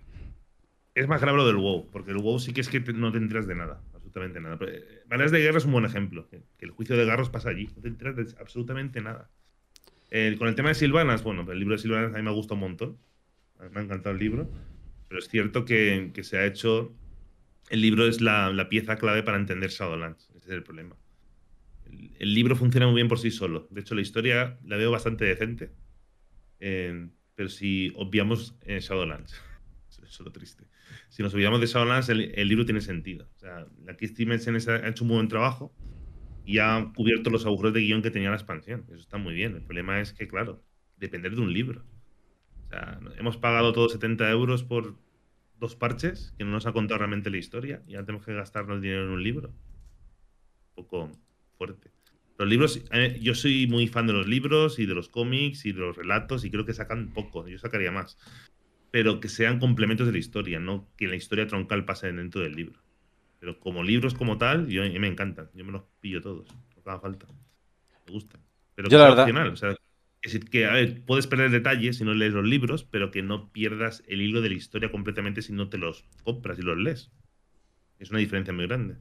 es 0.95 1.09
más 1.09 1.21
grave 1.21 1.39
lo 1.39 1.47
del 1.47 1.57
WoW, 1.57 1.89
porque 1.91 2.11
el 2.11 2.19
WoW 2.19 2.39
sí 2.39 2.53
que 2.53 2.61
es 2.61 2.69
que 2.69 2.81
no 2.81 3.11
te 3.11 3.19
enteras 3.19 3.47
de 3.47 3.55
nada, 3.55 3.81
absolutamente 3.95 4.41
nada. 4.41 4.59
Pero, 4.59 4.73
eh, 4.73 5.03
Baneas 5.07 5.31
de 5.31 5.41
Guerra 5.41 5.59
es 5.59 5.65
un 5.65 5.73
buen 5.73 5.85
ejemplo, 5.85 6.29
que 6.29 6.43
el 6.59 6.71
juicio 6.71 6.97
de 6.97 7.07
Garros 7.07 7.31
pasa 7.31 7.51
allí, 7.51 7.71
no 7.75 7.83
te 7.83 7.89
enteras 7.89 8.17
de 8.17 8.27
absolutamente 8.39 9.01
nada. 9.01 9.31
El- 10.11 10.39
con 10.39 10.49
el 10.49 10.55
tema 10.55 10.69
de 10.69 10.75
Silvanas, 10.75 11.23
bueno, 11.23 11.51
el 11.51 11.59
libro 11.59 11.75
de 11.75 11.83
Silvanas 11.83 12.15
a 12.15 12.17
mí 12.19 12.23
me 12.23 12.31
gusta 12.31 12.55
un 12.55 12.61
montón, 12.61 12.99
me 13.73 13.81
ha 13.81 13.83
encantado 13.83 14.15
el 14.15 14.21
libro, 14.21 14.51
pero 15.09 15.19
es 15.19 15.29
cierto 15.29 15.65
que, 15.65 16.13
se 16.23 16.39
ha 16.39 16.47
hecho, 16.47 16.95
el 17.71 17.81
libro 17.81 18.07
es 18.07 18.21
la, 18.21 18.69
pieza 18.69 18.97
clave 18.97 19.23
para 19.23 19.39
entender 19.39 19.71
Shadowlands, 19.71 20.31
ese 20.37 20.47
es 20.47 20.53
el 20.53 20.63
problema. 20.63 20.97
El, 22.19 22.35
libro 22.35 22.57
funciona 22.57 22.87
muy 22.87 22.97
bien 22.97 23.09
por 23.09 23.19
sí 23.19 23.31
solo, 23.31 23.67
de 23.71 23.81
hecho 23.81 23.95
la 23.95 24.01
historia 24.01 24.59
la 24.65 24.77
veo 24.77 24.91
bastante 24.91 25.25
decente, 25.25 25.71
eh, 26.61 27.09
pero 27.35 27.49
si 27.49 27.93
obviamos 27.97 28.57
eh, 28.63 28.81
Shadowlands, 28.81 29.33
eso 29.91 30.03
es 30.05 30.21
lo 30.21 30.33
triste. 30.33 30.65
Si 31.09 31.23
nos 31.23 31.35
olvidamos 31.35 31.61
de 31.61 31.67
Shadowlands, 31.67 32.09
el, 32.09 32.49
libro 32.49 32.65
tiene 32.65 32.81
sentido. 32.81 33.29
La 33.85 33.97
Keith 33.97 34.13
Stevenson 34.13 34.57
ha 34.57 34.89
hecho 34.89 35.05
un 35.05 35.11
buen 35.11 35.29
trabajo 35.29 35.75
y 36.47 36.59
ha 36.61 36.93
cubierto 36.95 37.29
los 37.29 37.45
agujeros 37.45 37.75
de 37.75 37.81
guion 37.81 38.03
que 38.03 38.13
tenía 38.13 38.31
la 38.31 38.37
expansión. 38.37 38.85
Eso 38.87 39.01
está 39.01 39.19
muy 39.19 39.35
bien. 39.35 39.57
El 39.57 39.63
problema 39.63 40.01
es 40.01 40.13
que, 40.13 40.29
claro, 40.29 40.63
depender 40.97 41.35
de 41.35 41.41
un 41.41 41.53
libro. 41.53 41.85
O 42.65 42.69
sea, 42.69 43.01
hemos 43.19 43.37
pagado 43.37 43.73
todos 43.73 43.93
70 43.93 44.31
euros 44.31 44.63
por 44.63 44.97
dos 45.59 45.75
parches 45.75 46.35
que 46.39 46.45
no 46.45 46.53
nos 46.53 46.67
ha 46.67 46.73
contado 46.73 46.99
realmente 46.99 47.31
la 47.31 47.39
historia 47.39 47.83
y 47.89 47.95
ahora 47.95 48.07
tenemos 48.07 48.25
que 48.25 48.33
gastarnos 48.33 48.81
dinero 48.81 49.05
en 49.05 49.11
un 49.11 49.23
libro. 49.25 49.49
Un 49.49 50.85
poco 50.85 51.11
fuerte. 51.59 51.91
Los 52.39 52.49
libros, 52.49 52.81
yo 53.21 53.35
soy 53.35 53.67
muy 53.67 53.89
fan 53.89 54.07
de 54.07 54.13
los 54.13 54.29
libros 54.29 54.79
y 54.79 54.87
de 54.87 54.95
los 54.95 55.09
cómics 55.09 55.67
y 55.67 55.73
de 55.73 55.81
los 55.81 55.97
relatos 55.97 56.45
y 56.45 56.51
creo 56.51 56.65
que 56.65 56.75
sacan 56.75 57.13
poco, 57.13 57.49
yo 57.49 57.59
sacaría 57.59 57.91
más. 57.91 58.19
Pero 58.93 59.19
que 59.19 59.29
sean 59.29 59.59
complementos 59.59 60.07
de 60.07 60.13
la 60.13 60.19
historia, 60.19 60.61
no 60.61 60.87
que 60.97 61.09
la 61.09 61.17
historia 61.17 61.49
troncal 61.49 61.85
pase 61.85 62.13
dentro 62.13 62.43
del 62.43 62.53
libro. 62.53 62.86
Pero 63.47 63.61
como 63.61 63.85
libros 63.85 64.13
como 64.15 64.39
tal, 64.39 64.67
yo, 64.67 64.83
me 64.99 65.07
encantan, 65.07 65.49
yo 65.55 65.65
me 65.65 65.71
los 65.71 65.85
pillo 66.01 66.21
todos, 66.21 66.49
no 66.49 66.83
haga 66.91 66.99
falta. 66.99 67.27
Me 68.05 68.13
gustan. 68.13 68.41
Pero 68.75 68.89
Yo 68.89 68.99
que 68.99 69.03
la 69.05 69.09
verdad- 69.11 69.23
opcional, 69.23 69.49
o 69.51 69.57
sea, 69.57 69.77
que, 70.21 70.41
que, 70.41 70.67
a 70.67 70.73
ver, 70.73 71.05
puedes 71.05 71.29
perder 71.29 71.53
detalles 71.53 71.99
si 71.99 72.03
no 72.03 72.13
lees 72.13 72.33
los 72.33 72.45
libros, 72.45 72.83
pero 72.83 73.13
que 73.13 73.23
no 73.23 73.53
pierdas 73.53 74.03
el 74.09 74.21
hilo 74.21 74.41
de 74.41 74.49
la 74.49 74.57
historia 74.57 74.91
completamente 74.91 75.43
si 75.43 75.53
no 75.53 75.69
te 75.69 75.79
los 75.79 76.03
compras 76.25 76.59
y 76.59 76.63
los 76.63 76.77
lees. 76.77 77.13
Es 78.01 78.11
una 78.11 78.19
diferencia 78.19 78.53
muy 78.53 78.67
grande. 78.67 78.97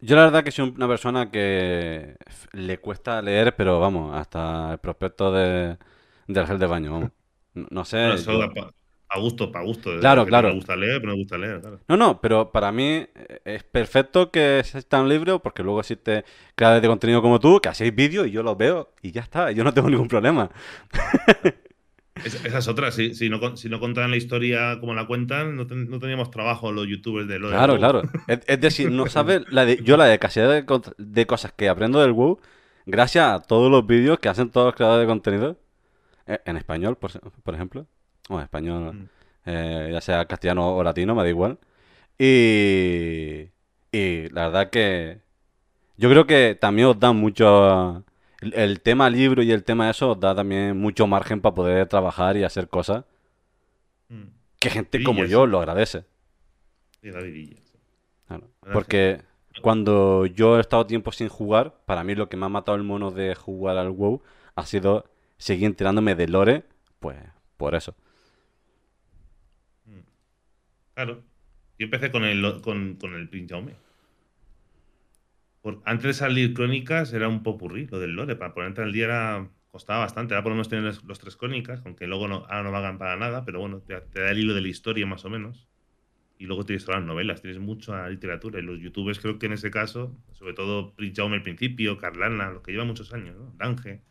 Yo 0.00 0.16
la 0.16 0.24
verdad 0.24 0.42
que 0.42 0.50
soy 0.50 0.70
una 0.74 0.88
persona 0.88 1.30
que 1.30 2.16
le 2.52 2.78
cuesta 2.80 3.22
leer, 3.22 3.54
pero 3.54 3.78
vamos, 3.78 4.12
hasta 4.16 4.72
el 4.72 4.78
prospecto 4.78 5.30
de, 5.30 5.78
del 6.26 6.46
gel 6.48 6.58
de 6.58 6.66
baño, 6.66 6.90
vamos. 6.90 7.10
No, 7.54 7.84
sé. 7.84 7.98
Bueno, 7.98 8.16
yo- 8.16 8.70
a 9.10 9.18
gusto, 9.20 9.50
para 9.50 9.64
gusto. 9.64 9.90
Claro, 10.00 10.26
claro. 10.26 10.48
No 10.48 10.54
me 10.54 10.58
gusta 10.60 10.76
leer, 10.76 11.00
pero 11.00 11.12
no 11.12 11.16
me 11.16 11.22
gusta 11.22 11.38
leer, 11.38 11.60
claro. 11.60 11.80
No, 11.88 11.96
no, 11.96 12.20
pero 12.20 12.52
para 12.52 12.70
mí 12.72 12.84
eh, 13.14 13.40
es 13.44 13.64
perfecto 13.64 14.30
que 14.30 14.58
exista 14.60 15.00
un 15.00 15.08
libro, 15.08 15.40
porque 15.40 15.62
luego 15.62 15.80
existe 15.80 16.24
creadores 16.54 16.82
de 16.82 16.88
contenido 16.88 17.22
como 17.22 17.40
tú, 17.40 17.60
que 17.60 17.68
hacéis 17.70 17.94
vídeos 17.94 18.26
y 18.26 18.30
yo 18.30 18.42
los 18.42 18.56
veo 18.56 18.90
y 19.02 19.12
ya 19.12 19.22
está, 19.22 19.50
yo 19.52 19.64
no 19.64 19.72
tengo 19.72 19.88
ningún 19.90 20.08
problema. 20.08 20.50
Es- 22.24 22.44
esa 22.44 22.58
es 22.58 22.68
otra, 22.68 22.90
si, 22.90 23.14
si, 23.14 23.28
no, 23.28 23.56
si 23.56 23.68
no 23.68 23.78
contaran 23.78 24.10
la 24.10 24.16
historia 24.16 24.78
como 24.80 24.92
la 24.94 25.06
cuentan, 25.06 25.54
no, 25.56 25.66
ten- 25.66 25.88
no 25.88 26.00
teníamos 26.00 26.30
trabajo 26.30 26.72
los 26.72 26.86
youtubers 26.88 27.28
de 27.28 27.38
lo 27.38 27.48
Claro, 27.48 27.76
claro. 27.78 28.02
Es, 28.26 28.40
es 28.46 28.60
decir, 28.60 28.90
no 28.90 29.06
sabes 29.08 29.42
la 29.50 29.64
de, 29.64 29.76
yo 29.84 29.96
la 29.96 30.06
de 30.06 30.18
cantidad 30.18 30.50
de, 30.98 31.26
cosas 31.26 31.52
que 31.52 31.68
aprendo 31.68 32.00
del 32.00 32.12
WoW 32.12 32.40
gracias 32.86 33.24
a 33.32 33.40
todos 33.40 33.70
los 33.70 33.86
vídeos 33.86 34.18
que 34.18 34.28
hacen 34.28 34.50
todos 34.50 34.66
los 34.66 34.74
creadores 34.74 35.02
de 35.02 35.06
contenido 35.06 35.56
eh, 36.26 36.40
en 36.46 36.56
español, 36.56 36.96
por 36.98 37.54
ejemplo. 37.54 37.86
O 38.28 38.40
español, 38.40 38.94
Mm. 38.94 39.08
eh, 39.46 39.88
ya 39.92 40.00
sea 40.00 40.24
castellano 40.26 40.76
o 40.76 40.82
latino, 40.82 41.14
me 41.14 41.22
da 41.22 41.28
igual. 41.28 41.58
Y, 42.18 43.48
y 43.92 44.28
la 44.30 44.48
verdad 44.48 44.70
que 44.70 45.20
yo 45.96 46.10
creo 46.10 46.26
que 46.26 46.56
también 46.60 46.88
os 46.88 46.98
da 46.98 47.12
mucho... 47.12 48.04
El, 48.40 48.54
el 48.54 48.80
tema 48.80 49.10
libro 49.10 49.42
y 49.42 49.50
el 49.50 49.64
tema 49.64 49.90
eso 49.90 50.10
os 50.12 50.20
da 50.20 50.32
también 50.34 50.76
mucho 50.78 51.06
margen 51.08 51.40
para 51.40 51.54
poder 51.56 51.86
trabajar 51.88 52.36
y 52.36 52.44
hacer 52.44 52.68
cosas 52.68 53.04
Mm. 54.10 54.28
que 54.58 54.70
gente 54.70 55.02
como 55.04 55.24
yo 55.26 55.46
lo 55.46 55.58
agradece. 55.58 56.04
Y 57.02 57.10
la. 57.10 57.20
Claro. 58.26 58.48
Porque 58.72 59.20
cuando 59.60 60.24
yo 60.24 60.56
he 60.56 60.60
estado 60.60 60.86
tiempo 60.86 61.12
sin 61.12 61.28
jugar, 61.28 61.74
para 61.84 62.02
mí 62.04 62.14
lo 62.14 62.28
que 62.30 62.36
me 62.38 62.46
ha 62.46 62.48
matado 62.48 62.76
el 62.76 62.84
mono 62.84 63.10
de 63.10 63.34
jugar 63.34 63.76
al 63.76 63.90
WoW 63.90 64.22
ha 64.54 64.64
sido 64.64 65.04
seguir 65.36 65.66
enterándome 65.66 66.14
de 66.14 66.26
lore, 66.28 66.62
pues 67.00 67.18
por 67.58 67.74
eso. 67.74 67.94
Claro. 70.98 71.22
Yo 71.78 71.84
empecé 71.84 72.10
con 72.10 72.24
el, 72.24 72.60
con, 72.60 72.96
con 72.96 73.14
el 73.14 73.28
Prince 73.28 73.54
Jaume. 73.54 73.76
Por, 75.62 75.80
antes 75.84 76.06
de 76.06 76.12
salir 76.12 76.54
Crónicas 76.54 77.12
era 77.12 77.28
un 77.28 77.44
popurrí, 77.44 77.86
lo 77.86 78.00
del 78.00 78.16
lore. 78.16 78.34
Para 78.34 78.52
ponerte 78.52 78.82
al 78.82 78.90
día 78.90 79.04
era, 79.04 79.48
costaba 79.70 80.00
bastante. 80.00 80.34
Ahora 80.34 80.42
podemos 80.42 80.68
tener 80.68 80.82
los, 81.04 81.18
tres 81.20 81.36
Crónicas, 81.36 81.82
aunque 81.84 82.08
luego 82.08 82.26
no, 82.26 82.38
ahora 82.48 82.64
no 82.64 82.72
valgan 82.72 82.98
para 82.98 83.14
nada, 83.14 83.44
pero 83.44 83.60
bueno, 83.60 83.80
te, 83.80 83.94
te 84.00 84.22
da 84.22 84.32
el 84.32 84.40
hilo 84.40 84.54
de 84.54 84.60
la 84.60 84.66
historia 84.66 85.06
más 85.06 85.24
o 85.24 85.30
menos. 85.30 85.68
Y 86.36 86.46
luego 86.46 86.64
tienes 86.64 86.84
todas 86.84 87.00
las 87.00 87.06
novelas, 87.06 87.42
tienes 87.42 87.60
mucha 87.60 88.08
literatura. 88.08 88.58
Y 88.58 88.62
los 88.62 88.80
youtubers 88.80 89.20
creo 89.20 89.38
que 89.38 89.46
en 89.46 89.52
ese 89.52 89.70
caso, 89.70 90.20
sobre 90.32 90.54
todo 90.54 90.96
Prince 90.96 91.22
Jaume 91.22 91.36
al 91.36 91.42
principio, 91.42 91.96
Carlana, 91.96 92.50
los 92.50 92.62
que 92.62 92.72
llevan 92.72 92.88
muchos 92.88 93.12
años, 93.12 93.36
¿no? 93.36 93.54
Dange, 93.56 94.02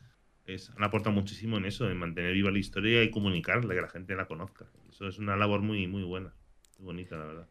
es, 0.46 0.70
han 0.70 0.86
aportado 0.86 1.14
muchísimo 1.14 1.58
en 1.58 1.66
eso, 1.66 1.92
en 1.92 1.98
mantener 1.98 2.32
viva 2.32 2.50
la 2.50 2.60
historia 2.60 3.04
y 3.04 3.12
comunicarla, 3.12 3.76
que 3.76 3.82
la 3.82 3.90
gente 3.90 4.16
la 4.16 4.26
conozca. 4.26 4.68
Eso 4.90 5.10
es 5.10 5.20
una 5.20 5.36
labor 5.36 5.60
muy, 5.60 5.86
muy 5.88 6.04
buena, 6.04 6.34
muy 6.78 6.86
bonita, 6.86 7.18
la 7.18 7.26
verdad. 7.26 7.48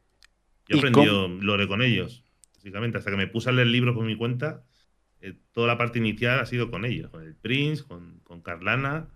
Yo 0.69 0.77
he 0.77 0.79
¿Y 0.79 0.83
cómo- 0.93 1.03
aprendido 1.05 1.29
lore 1.29 1.69
con 1.69 1.83
ellos, 1.83 2.25
básicamente, 2.55 2.99
hasta 2.99 3.11
que 3.11 3.17
me 3.17 3.27
puse 3.29 3.49
a 3.49 3.53
leer 3.53 3.69
libros 3.69 3.95
por 3.95 4.05
mi 4.05 4.17
cuenta. 4.17 4.63
eh, 5.23 5.35
toda 5.53 5.67
la 5.67 5.79
parte 5.79 5.99
inicial 5.99 6.39
ha 6.41 6.47
sido 6.47 6.71
con 6.71 6.85
ellos, 6.85 7.11
con 7.11 7.23
el 7.23 7.35
Prince, 7.35 7.83
con, 7.85 8.21
con 8.23 8.43
Carlana. 8.43 9.09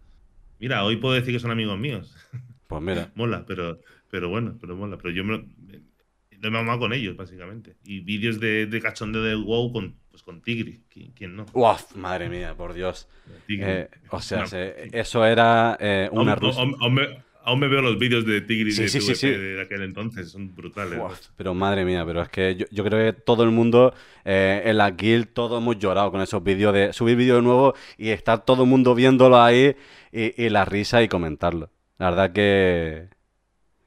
Mira, 0.59 0.83
hoy 0.85 0.97
puedo 0.97 1.15
decir 1.15 1.33
que 1.35 1.41
son 1.41 1.51
amigos 1.51 1.79
míos. 1.79 2.17
Pues 2.67 2.83
mira, 2.83 3.11
mola, 3.17 3.45
pero, 3.49 3.81
pero 4.09 4.29
bueno, 4.29 4.57
pero 4.61 4.77
mola. 4.77 4.97
Pero 4.97 5.11
yo 5.11 5.25
me 5.25 5.39
me- 5.39 5.83
he 6.31 6.51
mamado 6.51 6.79
con 6.79 6.93
ellos, 6.93 7.17
básicamente. 7.17 7.77
Y 7.85 7.99
vídeos 8.01 8.39
de, 8.39 8.67
de 8.67 8.81
cachondeo 8.81 9.23
de 9.25 9.35
WoW 9.35 9.73
con, 9.73 9.97
pues 10.11 10.23
con 10.23 10.41
Tigri. 10.41 10.85
¿Quién, 10.89 11.11
quién 11.11 11.35
no? 11.37 11.47
¡Uf! 11.53 11.97
madre 11.97 12.29
mía, 12.29 12.55
por 12.57 12.73
Dios. 12.73 13.09
Eh, 13.49 13.89
o 14.11 14.21
sea, 14.23 14.47
se- 14.47 14.89
eso 14.99 15.27
era 15.27 15.77
eh, 15.81 16.09
una 16.13 16.35
aún- 16.35 17.23
aún 17.45 17.61
me, 17.61 17.69
veo 17.69 17.83
los 17.83 17.99
vídeos 17.99 18.25
de 18.27 18.41
Tigri 18.41 18.73
Sí, 18.73 18.83
de, 18.83 18.89
sí, 18.89 19.29
de 19.29 19.61
aquel 19.63 19.83
entonces, 19.83 20.31
son 20.31 20.55
brutales. 20.55 20.99
Uf, 20.99 21.19
pero 21.37 21.55
madre 21.55 21.85
mía, 21.85 22.05
pero 22.07 22.23
es 22.23 22.29
que 22.29 22.57
yo, 22.57 22.67
yo 22.71 22.85
creo 22.85 23.13
que 23.13 23.19
todo 23.21 23.45
el 23.45 23.51
mundo 23.51 23.95
eh, 24.25 24.63
en 24.65 24.77
la 24.79 24.91
guild, 24.91 25.29
todos 25.33 25.61
hemos 25.61 25.79
llorado 25.79 26.11
con 26.11 26.21
esos 26.21 26.43
vídeos 26.43 26.73
de 26.75 26.93
subir 26.93 27.17
vídeos 27.17 27.43
nuevos 27.43 27.75
y 27.97 28.09
estar 28.11 28.45
todo 28.45 28.65
el 28.65 28.69
mundo 28.69 28.95
viéndolo 28.95 29.41
ahí 29.41 29.77
y, 30.13 30.43
y 30.45 30.49
la 30.51 30.65
risa 30.65 31.03
y 31.03 31.09
comentarlo. 31.09 31.71
La 31.99 32.11
verdad 32.11 32.33
que 32.33 33.09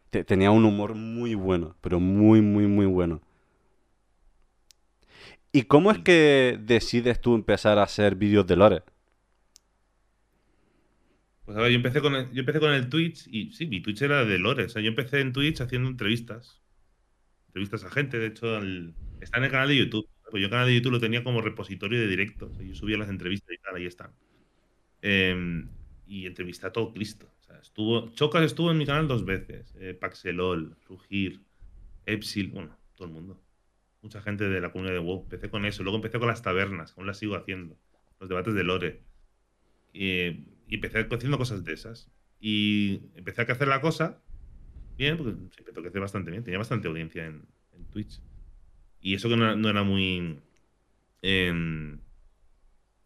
te- 0.09 0.23
tenía 0.23 0.51
un 0.51 0.65
humor 0.65 0.95
muy 0.95 1.35
bueno, 1.35 1.75
pero 1.81 1.99
muy, 1.99 2.41
muy, 2.41 2.67
muy 2.67 2.85
bueno. 2.85 3.21
¿Y 5.51 5.63
cómo 5.63 5.91
es 5.91 5.99
que 5.99 6.57
decides 6.61 7.21
tú 7.21 7.35
empezar 7.35 7.77
a 7.77 7.83
hacer 7.83 8.15
vídeos 8.15 8.47
de 8.47 8.55
lore? 8.55 8.83
Pues 11.45 11.57
a 11.57 11.61
ver, 11.61 11.71
yo 11.71 11.75
empecé 11.75 12.01
con 12.01 12.15
el, 12.15 12.31
yo 12.31 12.39
empecé 12.39 12.59
con 12.59 12.71
el 12.71 12.89
Twitch 12.89 13.27
y 13.27 13.51
sí, 13.51 13.67
mi 13.67 13.81
Twitch 13.81 14.01
era 14.01 14.23
de 14.23 14.39
lore. 14.39 14.65
O 14.65 14.69
sea, 14.69 14.81
yo 14.81 14.89
empecé 14.89 15.19
en 15.19 15.33
Twitch 15.33 15.61
haciendo 15.61 15.89
entrevistas. 15.89 16.61
Entrevistas 17.47 17.83
a 17.83 17.91
gente, 17.91 18.17
de 18.17 18.27
hecho, 18.27 18.57
está 19.19 19.37
en 19.37 19.43
el 19.43 19.51
canal 19.51 19.67
de 19.67 19.77
YouTube. 19.77 20.07
Pues 20.31 20.41
yo 20.41 20.45
el 20.45 20.51
canal 20.51 20.67
de 20.67 20.75
YouTube 20.75 20.93
lo 20.93 20.99
tenía 20.99 21.23
como 21.23 21.41
repositorio 21.41 21.99
de 21.99 22.07
directo. 22.07 22.49
O 22.49 22.53
sea, 22.55 22.65
yo 22.65 22.73
subía 22.75 22.97
las 22.97 23.09
entrevistas 23.09 23.53
y 23.53 23.61
tal, 23.61 23.75
ahí 23.75 23.85
están. 23.85 24.11
Em, 25.01 25.69
y 26.07 26.25
entrevisté 26.25 26.67
a 26.67 26.71
todo 26.71 26.93
Cristo. 26.93 27.29
O 27.39 27.43
sea, 27.43 27.59
estuvo, 27.59 28.09
Chocas 28.13 28.43
estuvo 28.43 28.71
en 28.71 28.77
mi 28.77 28.85
canal 28.85 29.07
dos 29.07 29.25
veces. 29.25 29.75
Eh, 29.79 29.93
Paxelol, 29.93 30.77
Rugir, 30.87 31.41
Epsil, 32.05 32.47
bueno, 32.49 32.77
todo 32.95 33.07
el 33.07 33.13
mundo. 33.13 33.39
Mucha 34.01 34.21
gente 34.21 34.49
de 34.49 34.61
la 34.61 34.71
comunidad 34.71 34.95
de 34.95 34.99
WoW. 34.99 35.23
Empecé 35.23 35.49
con 35.49 35.65
eso. 35.65 35.83
Luego 35.83 35.97
empecé 35.97 36.19
con 36.19 36.29
las 36.29 36.41
tabernas, 36.41 36.93
aún 36.97 37.05
las 37.05 37.17
sigo 37.19 37.35
haciendo. 37.35 37.77
Los 38.19 38.29
debates 38.29 38.53
de 38.53 38.63
lore. 38.63 39.01
Y, 39.93 40.52
y 40.73 40.77
empecé 40.77 41.07
haciendo 41.07 41.37
cosas 41.37 41.63
de 41.63 41.71
esas. 41.71 42.09
Y 42.39 43.01
empecé 43.13 43.41
a 43.41 43.45
hacer 43.45 43.67
la 43.67 43.79
cosa 43.79 44.19
bien, 44.97 45.17
porque 45.17 45.35
que 45.83 45.87
hacer 45.87 46.01
bastante 46.01 46.31
bien. 46.31 46.43
Tenía 46.43 46.57
bastante 46.57 46.87
audiencia 46.87 47.27
en, 47.27 47.45
en 47.73 47.85
Twitch. 47.91 48.19
Y 48.99 49.13
eso 49.13 49.29
que 49.29 49.37
no, 49.37 49.69
era 49.69 49.83
muy. 49.83 50.39
Em, 51.21 51.99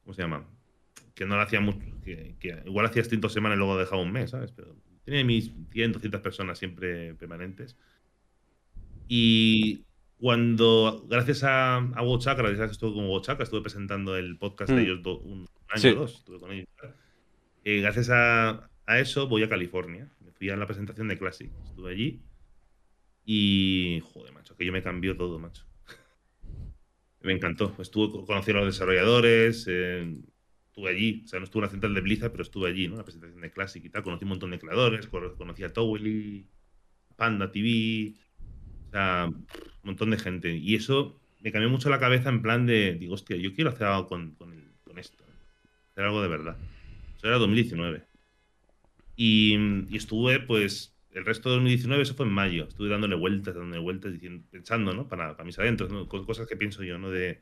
¿Cómo 0.02 0.14
se 0.14 0.22
llama? 0.22 0.48
Que 1.14 1.26
no 1.26 1.36
lo 1.36 1.42
hacía 1.42 1.60
mucho. 1.60 1.86
Que, 2.06 2.38
igual 2.66 2.86
hacía 2.86 3.02
distintos 3.02 3.34
semanas 3.34 3.58
y 3.58 3.60
luego 3.60 3.78
dejaba 3.78 4.02
un 4.02 4.14
mes, 4.14 4.30
¿sabes? 4.30 4.54
Pero 4.54 4.74
tenía 5.04 5.26
mis 5.26 5.52
100, 5.72 5.92
200 5.92 6.22
personas 6.22 6.58
siempre 6.58 7.16
permanentes. 7.16 7.76
Y 9.10 9.84
cuando, 10.20 11.06
gracias 11.10 11.44
a, 11.44 11.76
a 11.76 12.02
WoW 12.02 12.20
gracias 12.20 12.62
a 12.62 12.66
que 12.68 12.72
estuve 12.72 12.94
con 12.94 13.08
WoW 13.08 13.22
estuve 13.42 13.62
presentando 13.62 14.16
el 14.16 14.38
podcast 14.38 14.72
de 14.72 14.78
mm. 14.78 14.86
ellos 14.86 15.06
un 15.06 15.46
año 15.68 15.92
o 15.92 15.96
dos, 15.96 16.16
estuve 16.16 16.40
con 16.40 16.54
ellos. 16.54 16.70
Eh, 17.70 17.82
gracias 17.82 18.10
a, 18.10 18.70
eso 18.88 19.28
voy 19.28 19.44
a 19.44 19.50
California. 19.50 20.10
Me 20.22 20.32
fui 20.32 20.50
a 20.50 20.56
la 20.56 20.66
presentación 20.66 21.10
de 21.10 21.18
Classic. 21.18 21.52
Estuve 21.66 21.92
allí 21.92 22.22
y, 23.26 24.02
joder, 24.06 24.32
macho, 24.32 24.56
que 24.56 24.66
yo 24.66 24.72
me 24.72 24.82
cambió 24.82 25.18
todo, 25.18 25.38
macho. 25.38 25.66
me 27.24 27.34
encantó. 27.34 27.76
Estuve, 27.78 28.26
conocí 28.26 28.52
a 28.52 28.54
los 28.54 28.68
desarrolladores, 28.68 29.66
eh, 29.68 30.16
estuve 30.66 30.92
allí. 30.92 31.24
O 31.26 31.28
sea, 31.28 31.40
no 31.40 31.44
estuve 31.44 31.60
en 31.60 31.66
la 31.66 31.72
central 31.72 31.94
de 31.94 32.00
Blizzard, 32.00 32.32
pero 32.32 32.44
estuve 32.44 32.70
allí, 32.70 32.88
¿no? 32.88 32.96
La 32.96 33.04
presentación 33.04 33.42
de 33.42 33.52
Classic 33.52 33.84
y 33.84 33.90
tal. 33.90 34.02
Conocí 34.02 34.24
un 34.24 34.30
montón 34.30 34.52
de 34.52 34.60
creadores, 34.60 35.08
conocí 35.08 35.66
a 35.66 35.74
Towley, 35.74 36.48
Panda 37.18 37.52
TV, 37.52 38.14
o 38.88 38.92
sea, 38.92 39.26
un 39.28 39.46
montón 39.84 40.12
de 40.12 40.18
gente. 40.18 40.56
Y 40.56 40.76
eso 40.76 41.20
me 41.42 41.52
cambió 41.52 41.70
mucho 41.70 41.90
la 41.90 42.00
cabeza 42.00 42.30
en 42.30 42.42
plan 42.42 42.66
de, 42.66 42.94
digo, 42.94 43.16
hostia, 43.16 43.36
yo 43.36 43.54
quiero 43.54 43.72
hacer 43.72 43.88
algo 43.88 44.08
con, 44.08 44.38
esto. 44.96 45.26
Hacer 45.92 46.06
algo 46.06 46.22
de 46.22 46.30
verdad. 46.30 46.58
Eso 47.18 47.28
era 47.28 47.38
2019. 47.38 48.04
Y, 49.16 49.58
y, 49.90 49.98
estuve, 49.98 50.40
pues, 50.40 50.96
el 51.12 51.26
resto 51.26 51.50
de 51.50 51.56
2019, 51.56 52.04
eso 52.04 52.14
fue 52.14 52.28
en 52.28 52.32
mayo. 52.32 52.68
Estuve 52.68 52.90
dándole 52.90 53.16
vueltas, 53.16 53.56
dándole 53.56 53.82
vueltas, 53.82 54.14
diciendo, 54.14 54.46
pensando, 54.52 54.94
¿no? 54.94 55.08
Para, 55.08 55.36
para 55.36 55.46
mis 55.46 55.58
adentros, 55.58 55.92
¿no? 55.92 56.08
Cosas 56.08 56.48
que 56.48 56.56
pienso 56.56 56.84
yo, 56.84 56.98
¿no? 56.98 57.10
De 57.10 57.42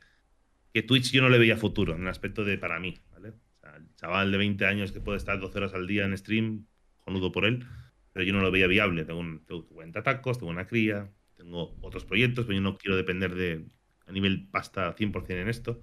que 0.72 0.82
Twitch 0.82 1.10
yo 1.10 1.22
no 1.22 1.28
le 1.28 1.38
veía 1.38 1.56
futuro 1.56 1.94
en 1.94 2.02
el 2.02 2.08
aspecto 2.08 2.44
de 2.44 2.58
para 2.58 2.78
mí, 2.78 2.98
¿vale? 3.10 3.30
O 3.30 3.60
sea, 3.60 3.76
el 3.76 3.94
chaval 3.96 4.30
de 4.30 4.38
20 4.38 4.66
años 4.66 4.92
que 4.92 5.00
puede 5.00 5.18
estar 5.18 5.40
12 5.40 5.58
horas 5.58 5.74
al 5.74 5.86
día 5.86 6.04
en 6.04 6.16
stream, 6.16 6.66
conudo 6.98 7.32
por 7.32 7.44
él, 7.46 7.66
pero 8.12 8.24
yo 8.26 8.32
no 8.32 8.40
lo 8.40 8.50
veía 8.50 8.66
viable. 8.66 9.04
Tengo, 9.04 9.20
un, 9.20 9.44
tengo 9.46 9.66
40 9.68 10.02
tacos, 10.02 10.38
tengo 10.38 10.50
una 10.50 10.66
cría, 10.66 11.10
tengo 11.36 11.76
otros 11.82 12.04
proyectos, 12.04 12.46
pero 12.46 12.56
yo 12.56 12.62
no 12.62 12.76
quiero 12.76 12.96
depender 12.96 13.34
de 13.34 13.66
a 14.06 14.12
nivel 14.12 14.48
pasta 14.50 14.94
100% 14.94 15.30
en 15.30 15.48
esto. 15.48 15.82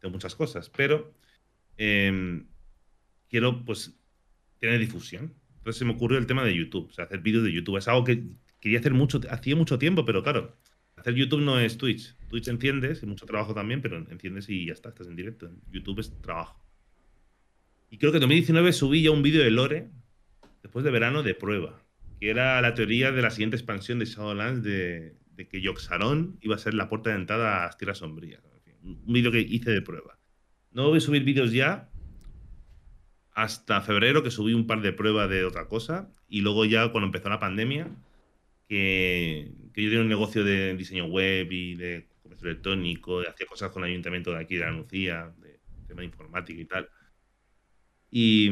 Tengo 0.00 0.12
muchas 0.12 0.34
cosas, 0.34 0.70
pero 0.70 1.14
em, 1.76 2.46
quiero 3.28 3.64
pues 3.64 3.98
tener 4.58 4.78
difusión. 4.78 5.34
Entonces 5.58 5.78
se 5.78 5.84
me 5.84 5.92
ocurrió 5.92 6.18
el 6.18 6.26
tema 6.26 6.44
de 6.44 6.54
YouTube, 6.54 6.88
o 6.88 6.92
sea, 6.92 7.04
hacer 7.04 7.20
vídeos 7.20 7.44
de 7.44 7.52
YouTube. 7.52 7.76
Es 7.76 7.88
algo 7.88 8.04
que 8.04 8.24
quería 8.60 8.78
hacer 8.78 8.94
mucho, 8.94 9.20
hacía 9.30 9.56
mucho 9.56 9.78
tiempo, 9.78 10.04
pero 10.04 10.22
claro, 10.22 10.56
hacer 10.96 11.14
YouTube 11.14 11.40
no 11.40 11.58
es 11.58 11.78
Twitch. 11.78 12.16
Twitch 12.28 12.48
enciendes, 12.48 13.02
y 13.02 13.06
mucho 13.06 13.26
trabajo 13.26 13.54
también, 13.54 13.80
pero 13.82 13.98
enciendes 14.10 14.48
y 14.48 14.66
ya 14.66 14.72
está, 14.72 14.90
estás 14.90 15.06
en 15.06 15.16
directo. 15.16 15.50
YouTube 15.70 16.00
es 16.00 16.12
trabajo. 16.20 16.62
Y 17.90 17.98
creo 17.98 18.12
que 18.12 18.18
en 18.18 18.22
2019 18.22 18.72
subí 18.72 19.02
ya 19.02 19.10
un 19.10 19.22
vídeo 19.22 19.42
de 19.42 19.50
Lore, 19.50 19.90
después 20.62 20.84
de 20.84 20.90
verano, 20.90 21.22
de 21.22 21.34
prueba 21.34 21.82
que 22.20 22.30
era 22.30 22.60
la 22.60 22.74
teoría 22.74 23.12
de 23.12 23.22
la 23.22 23.30
siguiente 23.30 23.56
expansión 23.56 23.98
de 23.98 24.06
Shadowlands 24.06 24.62
de, 24.62 25.16
de 25.32 25.48
que 25.48 25.60
Yoxaron 25.60 26.38
iba 26.40 26.56
a 26.56 26.58
ser 26.58 26.74
la 26.74 26.88
puerta 26.88 27.10
de 27.10 27.16
entrada 27.16 27.62
a 27.62 27.66
las 27.66 27.76
tierras 27.76 27.98
sombrías. 27.98 28.42
Un 28.82 29.12
vídeo 29.12 29.30
que 29.30 29.40
hice 29.40 29.70
de 29.70 29.82
prueba. 29.82 30.18
No 30.72 30.88
voy 30.88 30.98
a 30.98 31.00
subir 31.00 31.24
vídeos 31.24 31.52
ya 31.52 31.90
hasta 33.38 33.80
febrero, 33.82 34.24
que 34.24 34.32
subí 34.32 34.52
un 34.52 34.66
par 34.66 34.80
de 34.80 34.92
pruebas 34.92 35.30
de 35.30 35.44
otra 35.44 35.68
cosa. 35.68 36.10
Y 36.28 36.40
luego 36.40 36.64
ya 36.64 36.88
cuando 36.90 37.06
empezó 37.06 37.28
la 37.28 37.38
pandemia, 37.38 37.88
que, 38.68 39.52
que 39.72 39.82
yo 39.82 39.90
tenía 39.90 40.02
un 40.02 40.08
negocio 40.08 40.42
de 40.42 40.74
diseño 40.74 41.06
web 41.06 41.46
y 41.52 41.76
de 41.76 42.08
comercio 42.20 42.48
electrónico, 42.48 43.20
hacía 43.20 43.46
cosas 43.46 43.70
con 43.70 43.84
el 43.84 43.90
ayuntamiento 43.90 44.32
de 44.32 44.38
aquí 44.38 44.56
de 44.56 44.64
la 44.64 44.72
Nucía, 44.72 45.32
de 45.38 45.60
tema 45.86 46.00
de 46.00 46.06
informática 46.06 46.60
y 46.60 46.64
tal. 46.64 46.88
Y, 48.10 48.50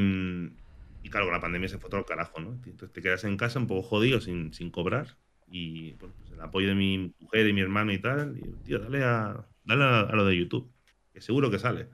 y 1.02 1.10
claro, 1.10 1.26
con 1.26 1.34
la 1.34 1.40
pandemia 1.40 1.68
se 1.68 1.78
fue 1.78 1.90
todo 1.90 2.00
el 2.00 2.06
carajo, 2.06 2.38
¿no? 2.38 2.52
Entonces 2.52 2.92
te 2.92 3.02
quedas 3.02 3.24
en 3.24 3.36
casa 3.36 3.58
un 3.58 3.66
poco 3.66 3.82
jodido 3.82 4.20
sin, 4.20 4.54
sin 4.54 4.70
cobrar. 4.70 5.16
Y 5.48 5.94
pues 5.94 6.12
el 6.32 6.40
apoyo 6.40 6.68
de 6.68 6.76
mi 6.76 7.12
mujer 7.18 7.48
y 7.48 7.52
mi 7.52 7.60
hermano 7.60 7.92
y 7.92 7.98
tal. 7.98 8.38
Y 8.38 8.64
tío, 8.64 8.78
dale 8.78 9.02
a, 9.02 9.44
dale 9.64 9.82
a, 9.82 10.14
lo 10.14 10.24
de 10.24 10.36
YouTube, 10.36 10.70
que 11.12 11.20
seguro 11.20 11.50
que 11.50 11.58
sale. 11.58 11.88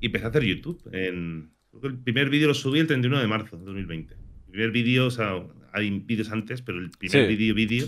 Y 0.00 0.06
empecé 0.06 0.24
a 0.24 0.28
hacer 0.28 0.44
YouTube. 0.44 0.88
En, 0.90 1.54
creo 1.80 1.92
que 1.92 1.96
el 1.98 2.02
primer 2.02 2.30
vídeo 2.30 2.48
lo 2.48 2.54
subí 2.54 2.78
el 2.78 2.86
31 2.86 3.20
de 3.20 3.26
marzo 3.26 3.56
de 3.56 3.64
2020. 3.64 4.14
El 4.14 4.50
primer 4.50 4.70
vídeo, 4.70 5.06
o 5.06 5.10
sea, 5.10 5.42
hay 5.72 5.90
vídeos 5.90 6.30
antes, 6.30 6.62
pero 6.62 6.78
el 6.78 6.90
primer 6.90 7.28
vídeo, 7.28 7.54
vídeo, 7.54 7.86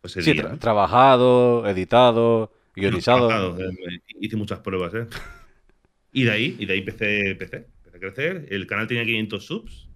pues 0.00 0.12
Sí, 0.12 0.34
trabajado, 0.60 1.66
editado, 1.66 2.52
guionizado. 2.76 3.58
Eh, 3.58 4.00
hice 4.20 4.36
muchas 4.36 4.60
pruebas, 4.60 4.94
¿eh? 4.94 5.06
Y 6.12 6.24
de 6.24 6.30
ahí, 6.30 6.56
y 6.58 6.66
de 6.66 6.74
ahí 6.74 6.78
empecé, 6.80 7.30
empecé, 7.30 7.66
empecé 7.78 7.96
a 7.96 8.00
crecer. 8.00 8.46
El 8.50 8.66
canal 8.66 8.86
tenía 8.86 9.04
500 9.04 9.44
subs 9.44 9.88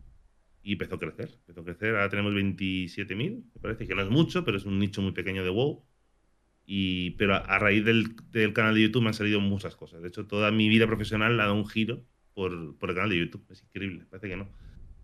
y 0.63 0.73
empezó 0.73 0.97
a 0.97 0.99
crecer. 0.99 1.31
Empezó 1.41 1.61
a 1.61 1.65
crecer. 1.65 1.95
Ahora 1.95 2.09
tenemos 2.09 2.33
27.000, 2.33 3.45
me 3.55 3.61
parece 3.61 3.87
que 3.87 3.95
no 3.95 4.03
es 4.03 4.11
mucho, 4.11 4.45
pero 4.45 4.57
es 4.57 4.65
un 4.65 4.79
nicho 4.79 5.03
muy 5.03 5.13
pequeño 5.13 5.45
de 5.45 5.51
WoW. 5.51 5.85
Y, 6.67 7.11
pero 7.13 7.35
a, 7.35 7.59
raíz 7.59 7.85
del, 7.85 8.17
del, 8.31 8.53
canal 8.53 8.75
de 8.75 8.83
YouTube 8.83 9.03
me 9.03 9.09
han 9.09 9.15
salido 9.15 9.41
muchas 9.41 9.77
cosas. 9.77 10.03
De 10.03 10.09
hecho, 10.09 10.27
toda 10.27 10.51
mi 10.51 10.69
vida 10.69 10.87
profesional 10.87 11.39
ha 11.39 11.45
dado 11.45 11.55
un 11.55 11.67
giro 11.67 12.05
por, 12.39 12.79
por, 12.79 12.91
el 12.91 12.95
canal 12.95 13.11
de 13.11 13.19
YouTube. 13.19 13.45
Es 13.51 13.65
increíble, 13.65 14.07
parece 14.09 14.29
que 14.29 14.37
no. 14.37 14.49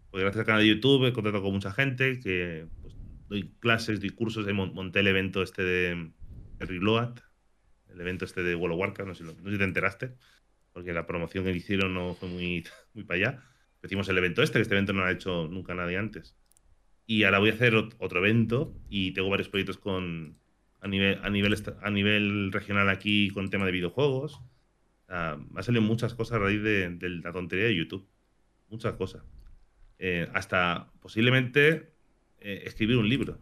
Porque 0.09 0.23
gracias 0.23 0.43
al 0.43 0.47
canal 0.47 0.63
de 0.63 0.69
YouTube 0.69 1.07
he 1.07 1.13
contactado 1.13 1.43
con 1.43 1.53
mucha 1.53 1.73
gente, 1.73 2.21
que 2.21 2.69
pues, 2.81 2.95
doy 3.29 3.53
clases, 3.59 3.99
doy 3.99 4.11
cursos, 4.11 4.47
monté 4.55 5.01
el 5.01 5.09
evento 5.09 5.43
este 5.43 5.65
de, 5.65 6.11
de 6.59 6.65
Reload, 6.65 7.19
el 7.89 8.01
evento 8.01 8.25
este 8.25 8.45
de 8.45 8.55
World 8.55 8.75
of 8.75 8.81
Warcraft, 8.81 9.09
no 9.09 9.15
sé, 9.17 9.25
no 9.25 9.33
sé 9.33 9.51
si 9.51 9.59
te 9.59 9.65
enteraste, 9.65 10.15
porque 10.73 10.93
la 10.93 11.09
promoción 11.09 11.45
que 11.45 11.51
hicieron 11.51 11.93
no 11.93 12.15
fue 12.15 12.29
muy, 12.29 12.65
muy 12.95 13.03
para 13.03 13.17
allá 13.17 13.43
Hicimos 13.83 14.09
el 14.09 14.17
evento 14.17 14.43
este, 14.43 14.59
que 14.59 14.63
este 14.63 14.75
evento 14.75 14.93
no 14.93 15.01
lo 15.01 15.07
ha 15.07 15.13
hecho 15.13 15.47
nunca 15.49 15.75
nadie 15.75 15.99
antes. 15.99 16.37
Y 17.07 17.25
ahora 17.25 17.41
voy 17.41 17.51
a 17.51 17.55
hacer 17.55 17.75
otro 17.75 18.19
evento 18.21 18.75
y 18.89 19.11
tengo 19.11 19.29
varios 19.29 19.51
proyectos 19.51 19.77
con, 19.77 20.39
a, 20.81 20.89
nivel, 20.89 21.19
a, 21.23 21.29
nivel, 21.29 21.55
a 21.83 21.91
nivel 21.91 22.51
regional 22.51 22.89
aquí 22.89 23.29
con 23.29 23.51
tema 23.51 23.67
de 23.67 23.73
videojuegos. 23.73 24.41
Uh, 25.09 25.39
me 25.53 25.61
ha 25.61 25.63
salido 25.63 25.83
muchas 25.83 26.15
cosas 26.15 26.37
a 26.37 26.39
raíz 26.39 26.63
de, 26.63 26.97
la 27.23 27.33
tontería 27.33 27.67
de 27.67 27.77
YouTube. 27.77 28.07
Muchas 28.69 28.95
cosas. 28.95 29.23
Eh, 29.99 30.29
hasta 30.35 30.91
posiblemente 31.01 31.93
eh, 32.41 32.63
escribir 32.67 32.97
un 32.97 33.09
libro. 33.09 33.39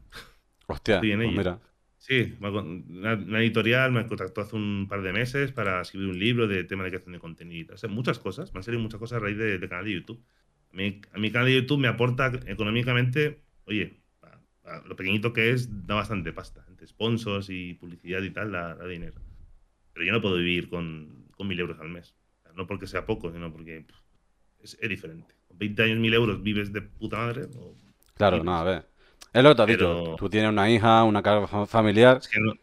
Hostia, 0.67 1.01
pues 1.01 1.19
mira. 1.19 1.61
Sí, 1.99 2.37
una, 2.41 3.41
editorial 3.41 3.93
me 3.93 4.05
contactó 4.07 4.41
hace 4.41 4.57
un 4.57 4.87
par 4.89 5.03
de 5.03 5.13
meses 5.13 5.53
para 5.53 5.83
escribir 5.83 6.09
un 6.09 6.19
libro 6.19 6.49
de 6.49 6.65
tema 6.65 6.83
de 6.83 6.91
creación 6.91 7.13
de 7.13 7.21
contenido. 7.21 7.75
O 7.75 7.79
sea, 7.79 7.89
muchas 7.89 8.19
cosas, 8.19 8.53
me 8.53 8.59
han 8.59 8.65
salido 8.65 8.83
muchas 8.83 8.99
cosas 8.99 9.19
a 9.19 9.21
raíz 9.21 9.39
del 9.39 9.61
de 9.61 9.69
canal 9.69 9.85
de 9.85 9.93
YouTube. 9.93 10.21
A 10.73 10.77
mi, 10.77 11.01
a 11.13 11.19
mi, 11.19 11.31
canal 11.31 11.47
de 11.47 11.55
YouTube 11.55 11.79
me 11.79 11.87
aporta 11.87 12.33
económicamente, 12.47 13.43
oye, 13.67 14.03
lo 14.87 14.97
pequeñito 14.97 15.33
que 15.33 15.51
es, 15.51 15.87
da 15.87 15.95
bastante 15.95 16.33
pasta. 16.33 16.65
Entre 16.69 16.87
sponsors 16.87 17.51
y 17.51 17.75
publicidad 17.75 18.23
y 18.23 18.31
tal, 18.31 18.53
da, 18.53 18.87
dinero. 18.87 19.21
Pero 19.93 20.07
yo 20.07 20.13
no 20.13 20.21
puedo 20.21 20.37
vivir 20.37 20.69
con, 20.69 21.22
con 21.37 21.49
mil 21.49 21.59
euros 21.59 21.79
al 21.81 21.89
mes. 21.89 22.15
no 22.55 22.67
porque 22.67 22.87
sea 22.87 23.07
poco, 23.07 23.33
sino 23.33 23.53
porque 23.53 23.85
es, 24.63 24.79
diferente. 24.89 25.35
Con 25.49 25.59
20 25.59 25.83
años, 25.83 25.99
mil 25.99 26.15
euros 26.15 26.43
vives 26.43 26.73
de 26.73 26.83
puta 26.83 27.19
madre. 27.19 27.49
claro, 28.15 28.43
no, 28.43 28.57
a 28.57 28.65
ver. 28.65 28.87
Es 29.33 29.43
lo 29.43 29.51
que 29.51 29.55
te 29.57 29.63
has 29.63 29.69
dicho. 29.69 30.17
Tú 30.19 30.29
tienes 30.29 30.51
una 30.51 30.71
hija, 30.71 31.05
una 31.05 31.23
carga 31.23 31.67
familiar. 31.67 32.19
Es 32.19 32.29
que 32.29 32.41
no, 32.41 32.55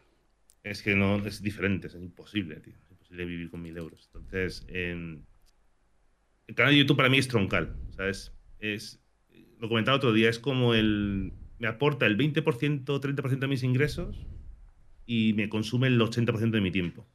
es, 0.62 0.82
que 0.82 0.94
no, 0.94 1.16
es 1.16 1.42
diferente, 1.42 1.88
es 1.88 1.94
imposible, 1.94 2.56
tío. 2.60 2.74
Es 2.84 2.90
imposible 2.90 3.24
vivir 3.24 3.50
con 3.50 3.62
mil 3.62 3.76
euros. 3.76 4.08
Entonces, 4.14 4.64
el 4.68 5.24
canal 6.54 6.72
de 6.72 6.78
YouTube 6.78 6.96
para 6.96 7.08
mí 7.08 7.18
es 7.18 7.28
troncal. 7.28 7.74
¿Sabes? 7.96 8.32
Es, 8.60 9.02
lo 9.58 9.68
comentaba 9.68 9.96
otro 9.96 10.12
día, 10.12 10.28
es 10.30 10.38
como 10.38 10.74
el. 10.74 11.32
Me 11.58 11.68
aporta 11.68 12.06
el 12.06 12.16
20%, 12.16 12.84
30% 12.84 13.38
de 13.38 13.46
mis 13.46 13.62
ingresos 13.62 14.26
y 15.04 15.32
me 15.34 15.48
consume 15.48 15.88
el 15.88 16.00
80% 16.00 16.50
de 16.50 16.60
mi 16.60 16.70
tiempo. 16.70 17.06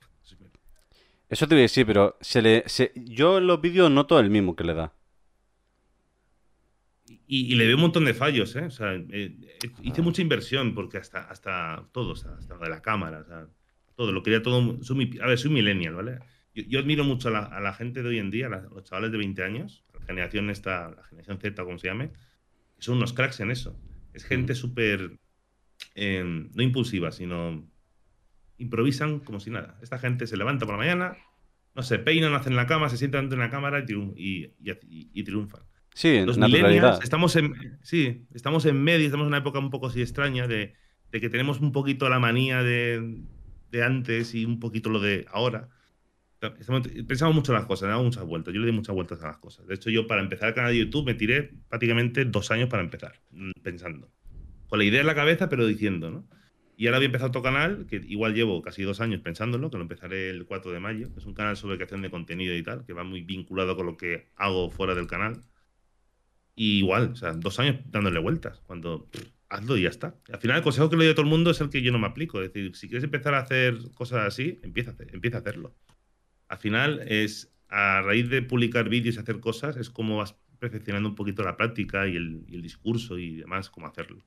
Eso 1.30 1.47
te 1.47 1.55
voy 1.55 1.61
a 1.61 1.63
decir, 1.63 1.86
pero 1.86 2.17
se 2.21 2.41
le, 2.41 2.63
yo 2.95 3.39
en 3.39 3.47
los 3.47 3.59
vídeos 3.59 3.89
noto 3.89 4.19
el 4.19 4.30
mismo 4.30 4.55
que 4.55 4.63
le 4.63 4.73
da. 4.73 4.93
Y, 7.28 7.55
le 7.55 7.65
veo 7.65 7.76
un 7.76 7.82
montón 7.82 8.05
de 8.05 8.13
fallos, 8.13 8.55
¿eh? 8.55 8.65
O 8.65 8.71
sea, 8.71 8.93
eh, 8.93 9.05
eh, 9.09 9.57
hice 9.82 10.01
mucha 10.03 10.21
inversión 10.21 10.76
porque 10.76 10.97
hasta, 10.97 11.21
hasta 11.23 11.88
todo, 11.91 12.13
hasta 12.13 12.57
de 12.57 12.69
la 12.69 12.82
cámara, 12.82 13.21
o 13.21 13.26
sea, 13.26 13.47
todo, 13.95 14.11
lo 14.11 14.21
quería 14.21 14.43
todo. 14.43 14.84
Soy, 14.84 15.17
a 15.21 15.28
ver, 15.28 15.38
soy 15.38 15.51
millennial, 15.51 15.95
¿vale? 15.95 16.19
Yo, 16.53 16.80
admiro 16.80 17.03
mucho 17.03 17.30
a 17.30 17.59
la, 17.59 17.73
gente 17.73 18.01
de 18.01 18.09
hoy 18.09 18.19
en 18.19 18.32
día, 18.32 18.47
los 18.47 18.84
chavales 18.84 19.11
de 19.11 19.17
20 19.17 19.43
años, 19.43 19.84
la 19.93 20.05
generación 20.05 20.49
esta, 20.49 20.91
la 20.91 21.03
generación 21.03 21.39
Z, 21.39 21.63
como 21.63 21.78
se 21.78 21.88
llame, 21.88 22.11
son 22.78 22.97
unos 22.97 23.13
cracks 23.13 23.39
en 23.39 23.51
eso. 23.51 23.78
Es 24.13 24.23
gente 24.23 24.55
súper, 24.55 25.19
em, 25.95 26.49
no 26.53 26.63
impulsiva, 26.63 27.11
sino 27.11 27.67
improvisan 28.58 29.20
como 29.20 29.39
si 29.39 29.49
nada. 29.49 29.78
Esta 29.82 29.99
gente 29.99 30.28
se 30.28 30.38
levanta 30.38 30.66
por 30.66 30.76
la 30.76 30.80
mañana, 30.80 31.18
no 31.76 31.84
se 31.84 31.99
peinan, 31.99 32.34
hacen 32.34 32.56
la 32.56 32.68
cama, 32.68 32.89
se 32.89 32.97
sientan 32.97 33.26
ante 33.26 33.36
una 33.36 33.49
cámara 33.49 33.84
y, 33.88 34.51
y 34.58 35.24
triunfan. 35.24 35.62
Sí, 35.95 36.22
los 36.26 36.38
millennials 36.38 36.99
estamos 37.01 37.38
en, 37.38 37.80
sí, 37.82 38.28
estamos 38.34 38.66
en 38.66 38.84
medio, 38.84 39.06
estamos 39.06 39.24
en 39.24 39.28
una 39.30 39.38
época 39.38 39.60
un 39.60 39.70
poco 39.70 39.88
así 39.88 40.01
extraña 40.01 40.45
de, 40.45 40.74
que 41.10 41.30
tenemos 41.30 41.62
un 41.62 41.72
poquito 41.72 42.10
la 42.10 42.20
manía 42.20 42.64
de, 42.64 43.22
de 43.72 43.84
antes 43.84 44.36
y 44.36 44.43
un 44.43 44.60
poquito 44.60 44.89
lo 44.89 44.99
de 44.99 45.26
ahora. 45.32 45.70
Pensamos 46.41 47.34
mucho 47.34 47.53
en 47.53 47.60
las 47.60 47.66
cosas, 47.66 47.88
damos 47.88 48.03
muchas 48.03 48.26
vueltas. 48.26 48.53
Yo 48.53 48.60
le 48.60 48.66
di 48.66 48.74
muchas 48.74 48.93
vueltas 48.93 49.24
a 49.24 49.28
las 49.28 49.38
cosas. 49.38 49.68
De 49.68 49.76
hecho, 49.76 49.89
yo 49.89 50.06
para 50.06 50.22
empezar 50.22 50.49
el 50.49 50.53
canal 50.53 50.74
de 50.74 50.80
YouTube 50.80 51.06
me 51.06 51.14
tiré 51.14 51.53
prácticamente 51.70 52.26
dos 52.26 52.51
años 52.51 52.68
para 52.68 52.84
empezar, 52.84 53.14
mm, 53.32 53.51
pensando. 53.64 54.12
Con 54.68 54.80
la 54.80 54.86
idea 54.86 54.99
en 54.99 55.08
la 55.08 55.16
cabeza, 55.16 55.47
pero 55.47 55.66
diciendo, 55.66 56.12
¿no? 56.12 56.28
Y 56.78 56.88
ahora 56.88 56.97
voy 56.97 57.05
a 57.05 57.07
empezar 57.07 57.30
otro 57.30 57.41
canal, 57.41 57.86
que 57.88 57.97
igual 58.07 58.34
llevo 58.34 58.61
casi 58.61 58.84
dos 58.84 58.99
años 58.99 59.21
pensándolo, 59.21 59.69
que 59.69 59.78
lo 59.78 59.84
empezaré 59.84 60.30
el 60.30 60.45
4 60.45 60.71
de 60.71 60.80
mayo. 60.80 61.09
Es 61.17 61.26
un 61.26 61.34
canal 61.34 61.55
sobre 61.55 61.78
creación 61.78 62.01
de 62.01 62.09
contenido 62.09 62.55
y 62.55 62.63
tal, 62.63 62.86
que 62.86 62.93
va 62.93 63.03
muy 63.03 63.21
vinculado 63.21 63.76
con 63.76 63.86
lo 63.86 63.97
que 63.97 64.28
hago 64.36 64.69
fuera 64.69 64.93
del 64.93 65.07
canal. 65.07 65.43
Y 66.55 66.80
igual, 66.80 67.11
o 67.13 67.15
sea, 67.15 67.34
dos 67.34 67.59
años 67.59 67.78
dándole 67.86 68.19
vueltas, 68.19 68.61
cuando 68.65 69.09
hazlo 69.49 69.78
y 69.78 69.84
ya 69.84 69.89
está. 69.89 70.15
Al 70.32 70.39
final 70.39 70.57
el 70.57 70.63
consejo 70.63 70.89
que 70.89 70.97
le 70.97 71.05
doy 71.05 71.11
a 71.11 71.15
todo 71.15 71.26
el 71.26 71.30
mundo 71.30 71.51
es 71.51 71.61
el 71.61 71.69
que 71.69 71.82
yo 71.82 71.91
no 71.91 71.99
me 71.99 72.07
aplico. 72.07 72.41
Es 72.41 72.51
decir, 72.51 72.76
si 72.76 72.88
quieres 72.88 73.03
empezar 73.03 73.34
a 73.36 73.39
hacer 73.39 73.78
cosas 73.93 74.28
así, 74.28 74.59
empieza 74.63 74.91
a, 74.91 74.95
empieza 75.13 75.38
a 75.38 75.39
hacerlo. 75.41 75.76
Al 76.47 76.57
final 76.57 77.01
es, 77.07 77.53
a 77.69 78.01
raíz 78.01 78.30
de 78.30 78.41
publicar 78.41 78.89
vídeos 78.89 79.15
y 79.15 79.19
hacer 79.19 79.39
cosas, 79.39 79.78
es 79.78 79.89
como 79.89 80.17
vas 80.17 80.36
perfeccionando 80.59 81.09
un 81.09 81.15
poquito 81.15 81.43
la 81.43 81.57
práctica 81.57 82.07
y 82.07 82.15
el, 82.15 82.43
y 82.47 82.55
el 82.55 82.61
discurso 82.61 83.17
y 83.17 83.36
demás, 83.36 83.69
cómo 83.69 83.88
hacerlo. 83.88 84.23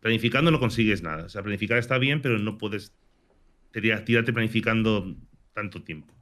Planificando 0.00 0.50
no 0.50 0.58
consigues 0.60 1.02
nada. 1.02 1.24
O 1.24 1.28
sea, 1.28 1.42
planificar 1.42 1.78
está 1.78 1.98
bien, 1.98 2.22
pero 2.22 2.38
no 2.38 2.58
puedes 2.58 2.92
tirarte 3.72 4.32
planificando 4.32 5.14
tanto 5.54 5.82
tiempo. 5.82 6.12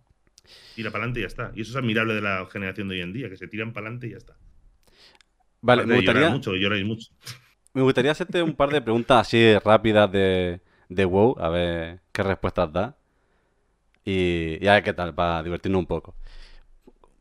Tira 0.75 0.91
para 0.91 1.05
adelante 1.05 1.21
y 1.21 1.23
ya 1.23 1.27
está. 1.27 1.53
Y 1.55 1.63
eso 1.63 1.71
es 1.71 1.77
admirable 1.77 2.15
de 2.15 2.21
la 2.21 2.47
generación 2.51 2.89
de 2.89 2.97
hoy 2.97 3.01
en 3.03 3.13
día, 3.13 3.29
que 3.29 3.37
se 3.37 3.49
tiran 3.49 3.73
para 3.73 3.87
adelante 3.87 4.07
y 4.09 4.11
ya 4.11 4.17
está. 4.19 4.37
Vale, 5.61 5.85
me 5.85 5.97
gustaría, 5.97 6.31
mucho, 6.31 6.53
mucho. 6.85 7.13
Me 7.73 7.83
gustaría 7.83 8.11
hacerte 8.11 8.43
un 8.43 8.55
par 8.55 8.71
de 8.71 8.83
preguntas 8.83 9.21
así 9.21 9.57
rápidas 9.59 10.11
de, 10.11 10.61
de 10.89 11.05
WoW, 11.05 11.37
a 11.39 11.49
ver 11.51 12.01
qué 12.11 12.25
respuestas 12.25 12.73
da. 12.73 12.97
Y, 14.05 14.67
a 14.67 14.75
ver 14.75 14.83
qué 14.83 14.93
tal, 14.93 15.15
para 15.15 15.41
divertirnos 15.43 15.79
un 15.79 15.87
poco. 15.87 16.17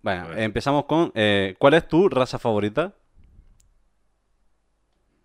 Bueno, 0.02 0.34
empezamos 0.34 0.86
con, 0.86 1.12
eh, 1.14 1.56
¿cuál 1.60 1.76
es 1.76 1.88
tu 1.88 2.10
raza 2.10 2.40
favorita? 2.40 2.94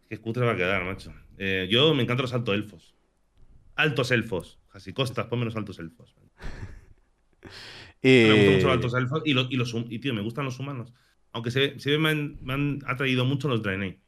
Qué 0.09 0.19
cutre 0.19 0.45
va 0.45 0.53
a 0.53 0.57
quedar, 0.57 0.85
macho. 0.85 1.13
Eh, 1.39 1.67
yo 1.71 1.95
me 1.95 2.03
encantan 2.03 2.25
los 2.25 2.35
altos 2.35 2.55
elfos. 2.55 2.95
Altos 3.75 4.11
elfos. 4.11 4.59
Casi 4.73 4.93
costas, 4.93 5.27
ponme 5.27 5.45
los 5.45 5.57
altos 5.57 5.79
elfos. 5.79 6.15
y... 8.03 8.09
Me 8.29 8.35
gustan 8.35 8.55
mucho 8.55 8.67
los 8.67 8.75
altos 8.75 8.95
elfos 8.95 9.23
y, 9.25 9.33
los, 9.33 9.47
y, 9.51 9.57
los, 9.57 9.75
y 9.89 9.99
tío, 9.99 10.15
me 10.15 10.23
gustan 10.23 10.45
los 10.45 10.59
humanos. 10.59 10.93
Aunque 11.33 11.51
se, 11.51 11.79
se 11.81 11.97
me, 11.99 12.11
han, 12.11 12.39
me, 12.43 12.53
han, 12.53 12.79
atraído 12.87 13.25
mucho 13.25 13.49
los 13.49 13.63
Draenei. 13.63 13.99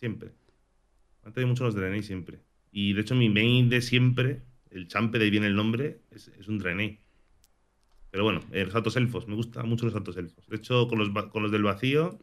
Siempre. 0.00 0.30
Me 0.30 1.26
han 1.26 1.30
atraído 1.30 1.48
mucho 1.48 1.64
los 1.64 1.74
Draenei 1.74 2.02
siempre. 2.02 2.40
Y 2.72 2.94
de 2.94 3.02
hecho, 3.02 3.14
mi 3.14 3.28
main 3.28 3.68
de 3.68 3.80
siempre, 3.80 4.42
el 4.70 4.88
champe 4.88 5.18
de 5.18 5.26
ahí 5.26 5.30
viene 5.30 5.46
el 5.46 5.54
nombre, 5.54 6.00
es, 6.10 6.28
es 6.28 6.48
un 6.48 6.58
Draenei. 6.58 7.00
Pero 8.10 8.24
bueno, 8.24 8.40
eh, 8.52 8.64
los 8.64 8.74
altos 8.74 8.96
elfos. 8.96 9.28
Me 9.28 9.34
gustan 9.34 9.68
mucho 9.68 9.84
los 9.84 9.94
altos 9.94 10.16
elfos. 10.16 10.46
De 10.48 10.56
hecho, 10.56 10.88
con 10.88 10.98
los, 10.98 11.10
con 11.28 11.42
los 11.42 11.52
del 11.52 11.62
vacío. 11.62 12.18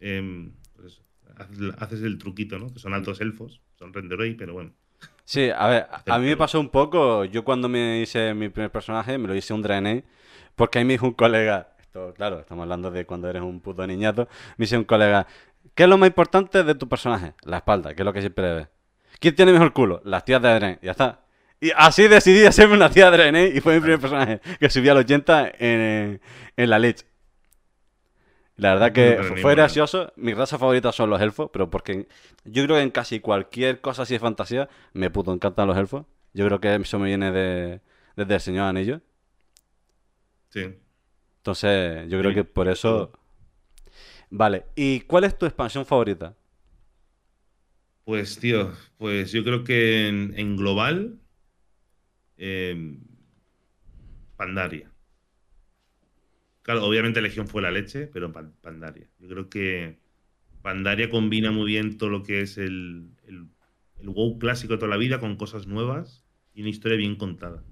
Eh, 0.00 0.50
pues 0.76 1.00
haces 1.78 2.02
el 2.02 2.18
truquito, 2.18 2.58
¿no? 2.58 2.72
Que 2.72 2.78
son 2.78 2.94
altos 2.94 3.20
elfos, 3.20 3.60
son 3.78 3.92
renderei, 3.92 4.34
pero 4.34 4.52
bueno. 4.52 4.72
Sí, 5.24 5.48
a 5.50 5.66
ver, 5.68 5.86
a 6.06 6.18
mí 6.18 6.26
me 6.26 6.36
pasó 6.36 6.60
un 6.60 6.68
poco, 6.68 7.24
yo 7.24 7.44
cuando 7.44 7.68
me 7.68 8.00
hice 8.00 8.34
mi 8.34 8.50
primer 8.50 8.70
personaje, 8.70 9.16
me 9.16 9.26
lo 9.26 9.34
hice 9.34 9.54
un 9.54 9.62
Draenei, 9.62 10.04
porque 10.54 10.78
ahí 10.78 10.84
me 10.84 10.94
dijo 10.94 11.06
un 11.06 11.14
colega, 11.14 11.74
esto, 11.80 12.12
claro, 12.14 12.40
estamos 12.40 12.62
hablando 12.62 12.90
de 12.90 13.06
cuando 13.06 13.28
eres 13.28 13.42
un 13.42 13.60
puto 13.60 13.86
niñato, 13.86 14.28
me 14.58 14.64
dice 14.64 14.76
un 14.76 14.84
colega, 14.84 15.26
¿qué 15.74 15.84
es 15.84 15.88
lo 15.88 15.96
más 15.96 16.08
importante 16.08 16.62
de 16.62 16.74
tu 16.74 16.88
personaje? 16.88 17.32
La 17.44 17.58
espalda, 17.58 17.94
que 17.94 18.02
es 18.02 18.04
lo 18.04 18.12
que 18.12 18.20
siempre 18.20 18.54
ves. 18.54 18.68
¿Quién 19.18 19.34
tiene 19.34 19.52
mejor 19.52 19.72
culo? 19.72 20.02
Las 20.04 20.24
tías 20.24 20.42
de 20.42 20.48
Draenei, 20.48 20.78
ya 20.82 20.90
está. 20.90 21.20
Y 21.58 21.70
así 21.74 22.06
decidí 22.08 22.44
hacerme 22.44 22.74
una 22.74 22.90
tía 22.90 23.10
de 23.10 23.16
Draenei 23.16 23.56
y 23.56 23.60
fue 23.60 23.74
mi 23.76 23.80
primer 23.80 24.00
personaje, 24.00 24.40
que 24.60 24.68
subí 24.68 24.88
al 24.90 24.98
80 24.98 25.52
en, 25.58 26.20
en 26.56 26.70
la 26.70 26.78
leche. 26.78 27.06
La 28.56 28.74
verdad 28.74 28.92
que 28.92 29.18
fue 29.42 29.54
gracioso. 29.54 30.12
Mi 30.16 30.32
raza 30.32 30.58
favorita 30.58 30.92
son 30.92 31.10
los 31.10 31.20
elfos, 31.20 31.50
pero 31.52 31.70
porque 31.70 32.06
yo 32.44 32.64
creo 32.64 32.76
que 32.76 32.82
en 32.82 32.90
casi 32.90 33.20
cualquier 33.20 33.80
cosa 33.80 34.02
así 34.02 34.14
de 34.14 34.20
fantasía 34.20 34.68
me 34.92 35.10
puto 35.10 35.32
encantan 35.32 35.66
los 35.66 35.76
elfos. 35.76 36.06
Yo 36.34 36.46
creo 36.46 36.60
que 36.60 36.74
eso 36.74 36.98
me 36.98 37.06
viene 37.06 37.32
de, 37.32 37.80
desde 38.16 38.34
el 38.34 38.40
Señor 38.40 38.64
Anillo. 38.66 39.00
Sí. 40.50 40.74
Entonces, 41.38 42.08
yo 42.08 42.18
creo 42.20 42.32
que 42.32 42.44
por 42.44 42.68
eso. 42.68 43.12
Vale, 44.30 44.66
¿y 44.76 45.00
cuál 45.00 45.24
es 45.24 45.36
tu 45.36 45.46
expansión 45.46 45.84
favorita? 45.84 46.34
Pues, 48.04 48.38
tío, 48.38 48.72
pues 48.98 49.32
yo 49.32 49.42
creo 49.42 49.64
que 49.64 50.08
en, 50.08 50.56
global. 50.56 51.18
Eh, 52.36 52.98
Pandaria. 54.36 54.93
Claro, 56.64 56.82
obviamente 56.86 57.20
Legión 57.20 57.46
fue 57.46 57.60
la 57.60 57.70
leche, 57.70 58.06
pero 58.06 58.32
Pandaria. 58.32 59.06
Yo 59.18 59.28
creo 59.28 59.50
que 59.50 59.98
Pandaria 60.62 61.10
combina 61.10 61.52
muy 61.52 61.66
bien 61.66 61.98
todo 61.98 62.08
lo 62.08 62.22
que 62.22 62.40
es 62.40 62.56
el, 62.56 63.10
el, 63.26 63.48
WoW 64.08 64.38
clásico 64.38 64.72
de 64.72 64.78
toda 64.78 64.88
la 64.88 64.96
vida 64.96 65.20
con 65.20 65.36
cosas 65.36 65.66
nuevas 65.66 66.24
y 66.54 66.62
una 66.62 66.70
historia 66.70 66.96
bien 66.96 67.16
contada. 67.16 67.62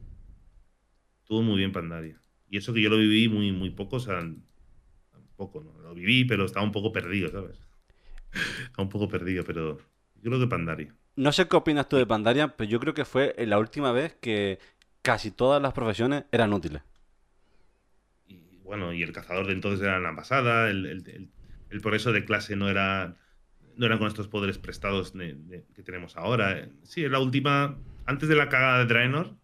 Todo 1.24 1.40
muy 1.40 1.56
bien 1.56 1.72
Pandaria. 1.72 2.20
Y 2.50 2.58
eso 2.58 2.74
que 2.74 2.82
yo 2.82 2.90
lo 2.90 2.98
viví 2.98 3.30
muy, 3.30 3.50
muy 3.50 3.70
poco, 3.70 3.96
o 3.96 4.00
sea, 4.00 4.22
poco, 5.36 5.62
¿no? 5.62 5.72
Lo 5.80 5.94
viví, 5.94 6.26
pero 6.26 6.44
estaba 6.44 6.64
un 6.64 6.72
poco 6.72 6.92
perdido, 6.92 7.30
¿sabes? 7.30 7.56
estaba 8.66 8.82
un 8.82 8.90
poco 8.90 9.08
perdido, 9.08 9.42
pero 9.42 9.78
yo 10.16 10.30
creo 10.30 10.38
que 10.38 10.48
Pandaria. 10.48 10.94
No 11.16 11.32
sé 11.32 11.48
qué 11.48 11.56
opinas 11.56 11.88
tú 11.88 11.96
de 11.96 12.04
Pandaria, 12.04 12.48
pero 12.58 12.68
yo 12.68 12.78
creo 12.78 12.92
que 12.92 13.06
fue 13.06 13.34
la 13.38 13.58
última 13.58 13.90
vez 13.90 14.14
que 14.20 14.58
casi 15.00 15.30
todas 15.30 15.62
las 15.62 15.72
profesiones 15.72 16.24
eran 16.30 16.52
útiles 16.52 16.82
bueno, 18.64 18.92
y 18.92 19.02
el 19.02 19.12
cazador 19.12 19.46
de 19.46 19.52
entonces 19.52 19.82
era 19.82 19.98
la 19.98 20.14
pasada, 20.14 20.70
el, 20.70 21.30
progreso 21.80 22.12
de 22.12 22.24
clase 22.24 22.56
no 22.56 22.68
era, 22.68 23.16
no 23.76 23.86
era 23.86 23.98
con 23.98 24.08
estos 24.08 24.28
poderes 24.28 24.58
prestados 24.58 25.12
que 25.12 25.82
tenemos 25.82 26.16
ahora. 26.16 26.68
Sí, 26.82 27.04
es 27.04 27.10
la 27.10 27.18
última, 27.18 27.78
antes 28.04 28.28
de 28.28 28.36
la 28.36 28.48
cagada 28.48 28.80
de 28.80 28.86
Draenor, 28.86 29.36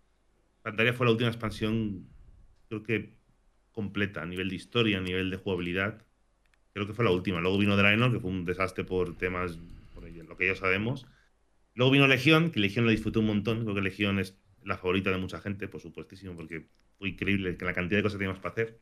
Pandaria 0.62 0.92
fue 0.92 1.06
la 1.06 1.12
última 1.12 1.30
expansión, 1.30 2.06
creo 2.68 2.82
que 2.82 3.14
completa, 3.72 4.22
a 4.22 4.26
nivel 4.26 4.48
de 4.50 4.56
historia, 4.56 4.98
a 4.98 5.00
nivel 5.00 5.30
de 5.30 5.36
jugabilidad. 5.36 6.04
Creo 6.74 6.86
que 6.86 6.92
fue 6.92 7.04
la 7.04 7.10
última. 7.10 7.40
Luego 7.40 7.58
vino 7.58 7.76
Draenor, 7.76 8.12
que 8.12 8.20
fue 8.20 8.30
un 8.30 8.44
desastre 8.44 8.84
por 8.84 9.16
temas, 9.16 9.58
por 9.94 10.04
lo 10.04 10.36
que 10.36 10.46
ya 10.46 10.56
sabemos. 10.56 11.06
Luego 11.74 11.92
vino 11.92 12.06
Legión, 12.06 12.50
que 12.50 12.60
Legión 12.60 12.84
lo 12.84 12.90
disfruté 12.90 13.20
un 13.20 13.26
montón. 13.26 13.62
Creo 13.62 13.74
que 13.74 13.80
Legión 13.80 14.18
es 14.18 14.36
la 14.64 14.76
favorita 14.76 15.10
de 15.10 15.18
mucha 15.18 15.40
gente, 15.40 15.68
por 15.68 15.80
supuestísimo, 15.80 16.34
porque 16.34 16.66
fue 16.98 17.10
increíble 17.10 17.56
que 17.56 17.64
la 17.64 17.72
cantidad 17.72 17.98
de 17.98 18.02
cosas 18.02 18.16
que 18.16 18.18
teníamos 18.18 18.40
para 18.40 18.52
hacer 18.52 18.80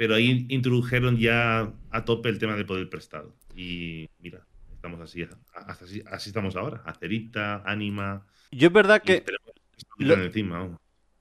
pero 0.00 0.14
ahí 0.14 0.46
introdujeron 0.48 1.18
ya 1.18 1.74
a 1.90 2.04
tope 2.06 2.30
el 2.30 2.38
tema 2.38 2.56
del 2.56 2.64
poder 2.64 2.88
prestado. 2.88 3.34
Y 3.54 4.08
mira, 4.18 4.46
estamos 4.72 4.98
así, 4.98 5.28
así, 5.52 6.02
así 6.10 6.30
estamos 6.30 6.56
ahora. 6.56 6.80
Acerita, 6.86 7.62
Anima. 7.66 8.26
Yo 8.50 8.68
es 8.68 8.72
verdad 8.72 9.02
que. 9.02 9.22
Lo, 9.98 10.16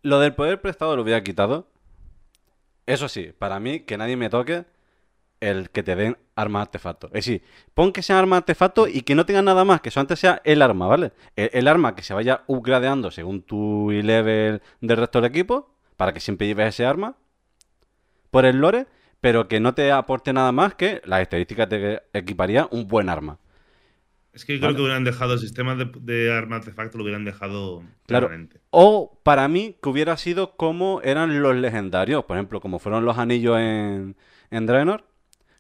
lo, 0.02 0.20
del 0.22 0.34
poder 0.34 0.62
prestado 0.62 0.96
lo 0.96 1.02
hubiera 1.02 1.22
quitado. 1.22 1.70
Eso 2.86 3.10
sí, 3.10 3.34
para 3.38 3.60
mí, 3.60 3.82
que 3.82 3.98
nadie 3.98 4.16
me 4.16 4.30
toque 4.30 4.64
el 5.42 5.72
que 5.72 5.84
te 5.84 5.98
den 5.98 6.18
armas 6.36 6.62
artefacto. 6.62 7.08
Es 7.08 7.26
decir, 7.26 7.44
pon 7.74 7.92
que 7.92 8.02
sea 8.02 8.18
arma 8.18 8.38
artefacto 8.38 8.88
y 8.88 9.02
que 9.02 9.14
no 9.14 9.26
tenga 9.26 9.42
nada 9.42 9.66
más, 9.66 9.82
que 9.82 9.92
solamente 9.92 10.16
sea 10.16 10.42
el 10.46 10.62
arma, 10.62 10.88
¿vale? 10.88 11.12
El, 11.36 11.50
el 11.52 11.68
arma 11.68 11.96
que 11.96 12.04
se 12.04 12.14
vaya 12.14 12.46
upgradeando 12.48 13.12
según 13.12 13.42
tu 13.42 13.92
level 13.92 14.62
del 14.80 14.98
resto 14.98 15.20
del 15.20 15.30
equipo, 15.30 15.76
para 15.98 16.14
que 16.14 16.22
siempre 16.22 16.48
lleves 16.48 16.76
ese 16.76 16.86
arma 16.86 17.18
por 18.32 18.46
el 18.46 18.58
lore, 18.58 18.88
pero 19.22 19.48
que 19.48 19.60
no 19.60 19.74
te 19.74 19.92
aporte 19.92 20.34
nada 20.34 20.52
más 20.52 20.76
que 20.76 21.02
las 21.06 21.22
estadísticas 21.22 21.70
te 21.70 22.04
equiparía 22.14 22.68
un 22.72 22.88
buen 22.88 23.10
arma. 23.10 23.40
Es 24.34 24.46
que 24.46 24.54
yo 24.54 24.62
creo 24.62 24.76
que 24.76 24.82
hubieran 24.82 25.04
dejado 25.04 25.34
el 25.34 25.40
sistema 25.40 25.76
de, 25.76 25.92
de 26.02 26.32
arma 26.32 26.58
artefacto, 26.58 26.98
lo 26.98 27.04
hubieran 27.04 27.26
dejado 27.26 27.84
claro. 28.06 28.30
O 28.70 29.20
para 29.24 29.48
mí, 29.48 29.76
que 29.82 29.90
hubiera 29.90 30.16
sido 30.18 30.56
como 30.56 31.02
eran 31.04 31.42
los 31.42 31.56
legendarios. 31.56 32.24
Por 32.26 32.38
ejemplo, 32.38 32.62
como 32.62 32.80
fueron 32.80 33.06
los 33.06 33.18
anillos 33.18 33.58
en, 33.58 34.16
en 34.52 34.66
Draenor, 34.66 35.04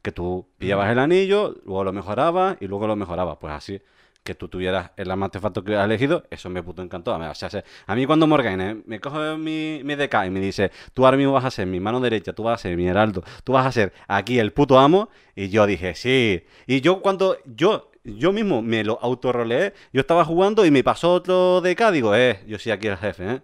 que 0.01 0.11
tú 0.11 0.47
pillabas 0.59 0.91
el 0.91 0.99
anillo, 0.99 1.55
luego 1.65 1.83
lo 1.83 1.93
mejorabas 1.93 2.57
y 2.61 2.67
luego 2.67 2.87
lo 2.87 2.95
mejorabas. 2.95 3.37
Pues 3.41 3.53
así 3.53 3.81
que 4.23 4.35
tú 4.35 4.47
tuvieras 4.47 4.91
el 4.97 5.09
artefacto 5.09 5.63
que 5.63 5.75
has 5.75 5.85
elegido, 5.85 6.23
eso 6.29 6.49
me 6.49 6.61
puto 6.61 6.81
encantó. 6.81 7.15
O 7.15 7.35
sea, 7.35 7.49
a 7.87 7.95
mí 7.95 8.05
cuando 8.05 8.27
Morgan 8.27 8.83
me 8.85 8.99
coge 8.99 9.37
mi, 9.37 9.81
mi 9.83 9.95
DK 9.95 10.25
y 10.27 10.29
me 10.29 10.39
dice, 10.39 10.71
tú 10.93 11.05
ahora 11.05 11.17
mismo 11.17 11.33
vas 11.33 11.45
a 11.45 11.51
ser 11.51 11.67
mi 11.67 11.79
mano 11.79 11.99
derecha, 11.99 12.33
tú 12.33 12.43
vas 12.43 12.59
a 12.59 12.63
ser 12.63 12.77
mi 12.77 12.87
heraldo, 12.87 13.23
tú 13.43 13.53
vas 13.53 13.65
a 13.65 13.71
ser 13.71 13.93
aquí 14.07 14.39
el 14.39 14.53
puto 14.53 14.77
amo, 14.77 15.09
y 15.35 15.49
yo 15.49 15.65
dije, 15.65 15.95
sí. 15.95 16.43
Y 16.67 16.81
yo 16.81 17.01
cuando 17.01 17.37
yo, 17.45 17.91
yo 18.03 18.31
mismo 18.31 18.61
me 18.61 18.83
lo 18.83 18.99
autorroleé, 19.01 19.73
yo 19.93 20.01
estaba 20.01 20.25
jugando 20.25 20.65
y 20.65 20.71
me 20.71 20.83
pasó 20.83 21.13
otro 21.13 21.61
DK, 21.61 21.91
digo, 21.91 22.15
eh, 22.15 22.43
yo 22.47 22.59
soy 22.59 22.71
aquí 22.71 22.87
el 22.87 22.97
jefe, 22.97 23.31
¿eh? 23.35 23.41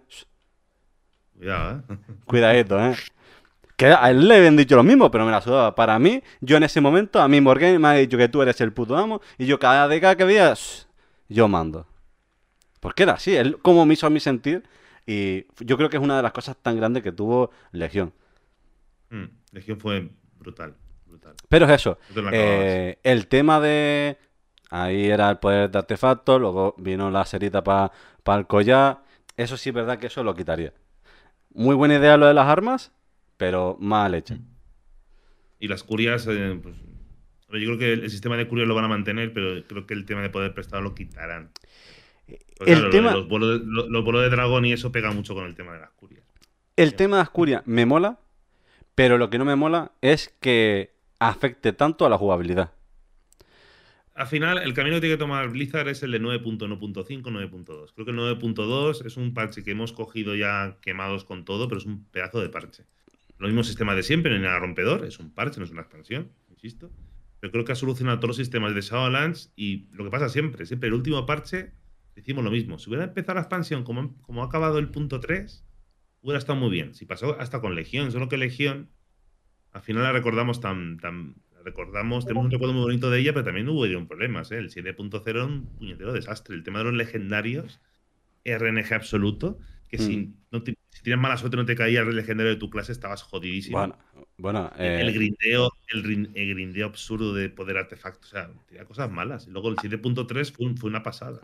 Cuidado, 1.36 1.82
¿eh? 1.88 1.96
Cuidadito, 2.26 2.78
¿eh? 2.80 2.94
Que 3.76 3.86
a 3.86 4.10
él 4.10 4.26
le 4.26 4.36
habían 4.36 4.56
dicho 4.56 4.74
lo 4.74 4.82
mismo, 4.82 5.10
pero 5.10 5.26
me 5.26 5.30
la 5.30 5.42
sudaba. 5.42 5.74
Para 5.74 5.98
mí, 5.98 6.22
yo 6.40 6.56
en 6.56 6.62
ese 6.62 6.80
momento, 6.80 7.20
a 7.20 7.28
mí 7.28 7.40
Morgan 7.40 7.80
me 7.80 7.88
ha 7.88 7.92
dicho 7.92 8.16
que 8.16 8.28
tú 8.28 8.40
eres 8.40 8.60
el 8.62 8.72
puto 8.72 8.96
amo. 8.96 9.20
Y 9.36 9.46
yo 9.46 9.58
cada 9.58 9.86
década 9.86 10.16
que 10.16 10.24
veas, 10.24 10.88
yo 11.28 11.46
mando. 11.46 11.86
Porque 12.80 13.02
era 13.02 13.14
así, 13.14 13.34
él 13.34 13.58
como 13.60 13.84
me 13.84 13.94
hizo 13.94 14.06
a 14.06 14.10
mí 14.10 14.20
sentir. 14.20 14.62
Y 15.06 15.46
yo 15.60 15.76
creo 15.76 15.88
que 15.88 15.98
es 15.98 16.02
una 16.02 16.16
de 16.16 16.22
las 16.22 16.32
cosas 16.32 16.56
tan 16.56 16.76
grandes 16.76 17.02
que 17.02 17.12
tuvo 17.12 17.50
Legión. 17.70 18.12
Mm, 19.10 19.24
Legión 19.52 19.78
fue 19.78 20.10
brutal, 20.38 20.74
brutal. 21.04 21.34
Pero 21.48 21.66
es 21.66 21.72
eso. 21.72 21.98
Eh, 22.32 22.98
el 23.02 23.28
tema 23.28 23.60
de. 23.60 24.18
Ahí 24.70 25.06
era 25.06 25.30
el 25.30 25.38
poder 25.38 25.70
de 25.70 25.78
artefactos, 25.78 26.40
luego 26.40 26.74
vino 26.78 27.10
la 27.10 27.24
cerita 27.24 27.62
para 27.62 27.92
el 28.26 28.46
collar. 28.46 29.02
Eso 29.36 29.56
sí 29.56 29.68
es 29.68 29.74
verdad 29.74 29.98
que 29.98 30.08
eso 30.08 30.24
lo 30.24 30.34
quitaría. 30.34 30.72
Muy 31.54 31.76
buena 31.76 31.96
idea 31.96 32.16
lo 32.16 32.26
de 32.26 32.34
las 32.34 32.48
armas, 32.48 32.92
pero 33.36 33.76
mal 33.80 34.14
hecha. 34.14 34.38
Y 35.58 35.68
las 35.68 35.82
curias, 35.82 36.26
eh, 36.28 36.58
pues, 36.62 36.76
yo 37.62 37.76
creo 37.76 37.78
que 37.78 37.92
el 37.92 38.10
sistema 38.10 38.36
de 38.36 38.46
curias 38.48 38.68
lo 38.68 38.74
van 38.74 38.84
a 38.84 38.88
mantener, 38.88 39.32
pero 39.32 39.64
creo 39.66 39.86
que 39.86 39.94
el 39.94 40.04
tema 40.04 40.22
de 40.22 40.30
poder 40.30 40.52
prestado 40.54 40.82
lo 40.82 40.94
quitarán. 40.94 41.50
Pues 42.58 42.70
el 42.70 42.90
tema... 42.90 43.12
Los 43.12 43.28
vuelos, 43.28 43.60
de, 43.60 43.66
los, 43.66 44.04
vuelos 44.04 44.22
de 44.22 44.30
dragón 44.30 44.64
y 44.64 44.72
eso 44.72 44.90
pega 44.92 45.12
mucho 45.12 45.34
con 45.34 45.44
el 45.46 45.54
tema 45.54 45.74
de 45.74 45.80
las 45.80 45.90
curias. 45.92 46.24
El 46.76 46.94
tema 46.94 47.16
de 47.16 47.22
las 47.22 47.30
curias 47.30 47.62
me 47.66 47.86
mola, 47.86 48.18
pero 48.94 49.18
lo 49.18 49.30
que 49.30 49.38
no 49.38 49.44
me 49.44 49.56
mola 49.56 49.92
es 50.00 50.34
que 50.40 50.94
afecte 51.18 51.72
tanto 51.72 52.04
a 52.04 52.10
la 52.10 52.18
jugabilidad. 52.18 52.72
Al 54.14 54.26
final, 54.26 54.58
el 54.58 54.72
camino 54.72 54.96
que 54.96 55.02
tiene 55.02 55.16
que 55.16 55.20
tomar 55.20 55.50
Blizzard 55.50 55.88
es 55.88 56.02
el 56.02 56.10
de 56.12 56.20
9.1.5, 56.20 57.22
9.2. 57.22 57.92
Creo 57.94 58.06
que 58.06 58.12
el 58.12 58.18
9.2 58.18 59.04
es 59.04 59.18
un 59.18 59.34
parche 59.34 59.62
que 59.62 59.72
hemos 59.72 59.92
cogido 59.92 60.34
ya 60.34 60.78
quemados 60.80 61.24
con 61.24 61.44
todo, 61.44 61.68
pero 61.68 61.78
es 61.78 61.86
un 61.86 62.04
pedazo 62.06 62.40
de 62.40 62.48
parche. 62.48 62.84
Lo 63.38 63.46
mismo 63.48 63.62
sistema 63.64 63.94
de 63.94 64.02
siempre, 64.02 64.30
no 64.30 64.36
hay 64.36 64.42
nada 64.42 64.58
rompedor, 64.58 65.04
es 65.04 65.18
un 65.18 65.32
parche, 65.32 65.58
no 65.58 65.66
es 65.66 65.70
una 65.70 65.82
expansión, 65.82 66.32
insisto. 66.48 66.90
Pero 67.40 67.52
creo 67.52 67.64
que 67.64 67.72
ha 67.72 67.76
solucionado 67.76 68.18
todos 68.18 68.28
los 68.28 68.36
sistemas 68.36 68.74
de 68.74 68.80
Shadowlands 68.80 69.52
y 69.56 69.88
lo 69.92 70.04
que 70.04 70.10
pasa 70.10 70.28
siempre, 70.28 70.64
siempre 70.64 70.88
el 70.88 70.94
último 70.94 71.26
parche 71.26 71.72
decimos 72.14 72.42
lo 72.42 72.50
mismo. 72.50 72.78
Si 72.78 72.88
hubiera 72.88 73.04
empezado 73.04 73.34
la 73.34 73.42
expansión 73.42 73.84
como, 73.84 74.16
como 74.22 74.42
ha 74.42 74.46
acabado 74.46 74.78
el 74.78 74.88
punto 74.88 75.20
3, 75.20 75.64
hubiera 76.22 76.38
estado 76.38 76.58
muy 76.58 76.70
bien. 76.70 76.94
Si 76.94 77.04
pasó 77.04 77.38
hasta 77.38 77.60
con 77.60 77.74
Legión, 77.74 78.10
solo 78.10 78.28
que 78.28 78.38
Legión, 78.38 78.88
al 79.72 79.82
final 79.82 80.02
la 80.02 80.12
recordamos 80.12 80.60
tan, 80.60 80.96
tan 80.98 81.36
recordamos, 81.66 82.24
tenemos 82.24 82.46
un 82.46 82.50
recuerdo 82.50 82.72
muy 82.72 82.84
bonito 82.84 83.10
de 83.10 83.18
ella, 83.20 83.32
pero 83.32 83.44
también 83.44 83.68
hubo 83.68 84.08
problemas. 84.08 84.50
¿eh? 84.52 84.58
El 84.58 84.70
7.0 84.70 85.22
era 85.26 85.44
un 85.44 85.66
puñetero 85.76 86.12
desastre. 86.12 86.54
El 86.54 86.62
tema 86.62 86.78
de 86.78 86.86
los 86.86 86.94
legendarios, 86.94 87.80
RNG 88.44 88.94
absoluto, 88.94 89.58
que 89.88 89.98
si, 89.98 90.16
mm. 90.16 90.34
no 90.52 90.62
si 90.64 90.76
tienes 91.06 91.22
mala 91.22 91.36
suerte 91.36 91.56
no 91.56 91.64
te 91.64 91.76
caía 91.76 92.00
el 92.00 92.16
legendario 92.16 92.50
de 92.50 92.58
tu 92.58 92.68
clase, 92.68 92.90
estabas 92.90 93.22
jodidísimo. 93.22 93.78
Bueno, 93.78 93.96
bueno 94.38 94.72
el, 94.76 95.08
eh, 95.08 95.12
grindeo, 95.12 95.70
el, 95.86 96.02
grindeo 96.02 96.84
absurdo 96.84 97.32
de 97.32 97.48
poder 97.48 97.76
artefactos, 97.76 98.32
o 98.32 98.34
sea, 98.34 98.50
tenía 98.66 98.84
cosas 98.86 99.08
malas. 99.08 99.46
Y 99.46 99.50
luego 99.50 99.68
el 99.68 99.76
7.3 99.76 100.52
fue, 100.52 100.74
fue, 100.74 100.90
una 100.90 101.04
pasada. 101.04 101.42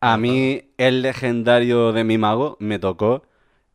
A 0.00 0.18
mí, 0.18 0.60
el 0.76 1.00
legendario 1.00 1.94
de 1.94 2.04
mi 2.04 2.18
mago 2.18 2.58
me 2.60 2.78
tocó, 2.78 3.22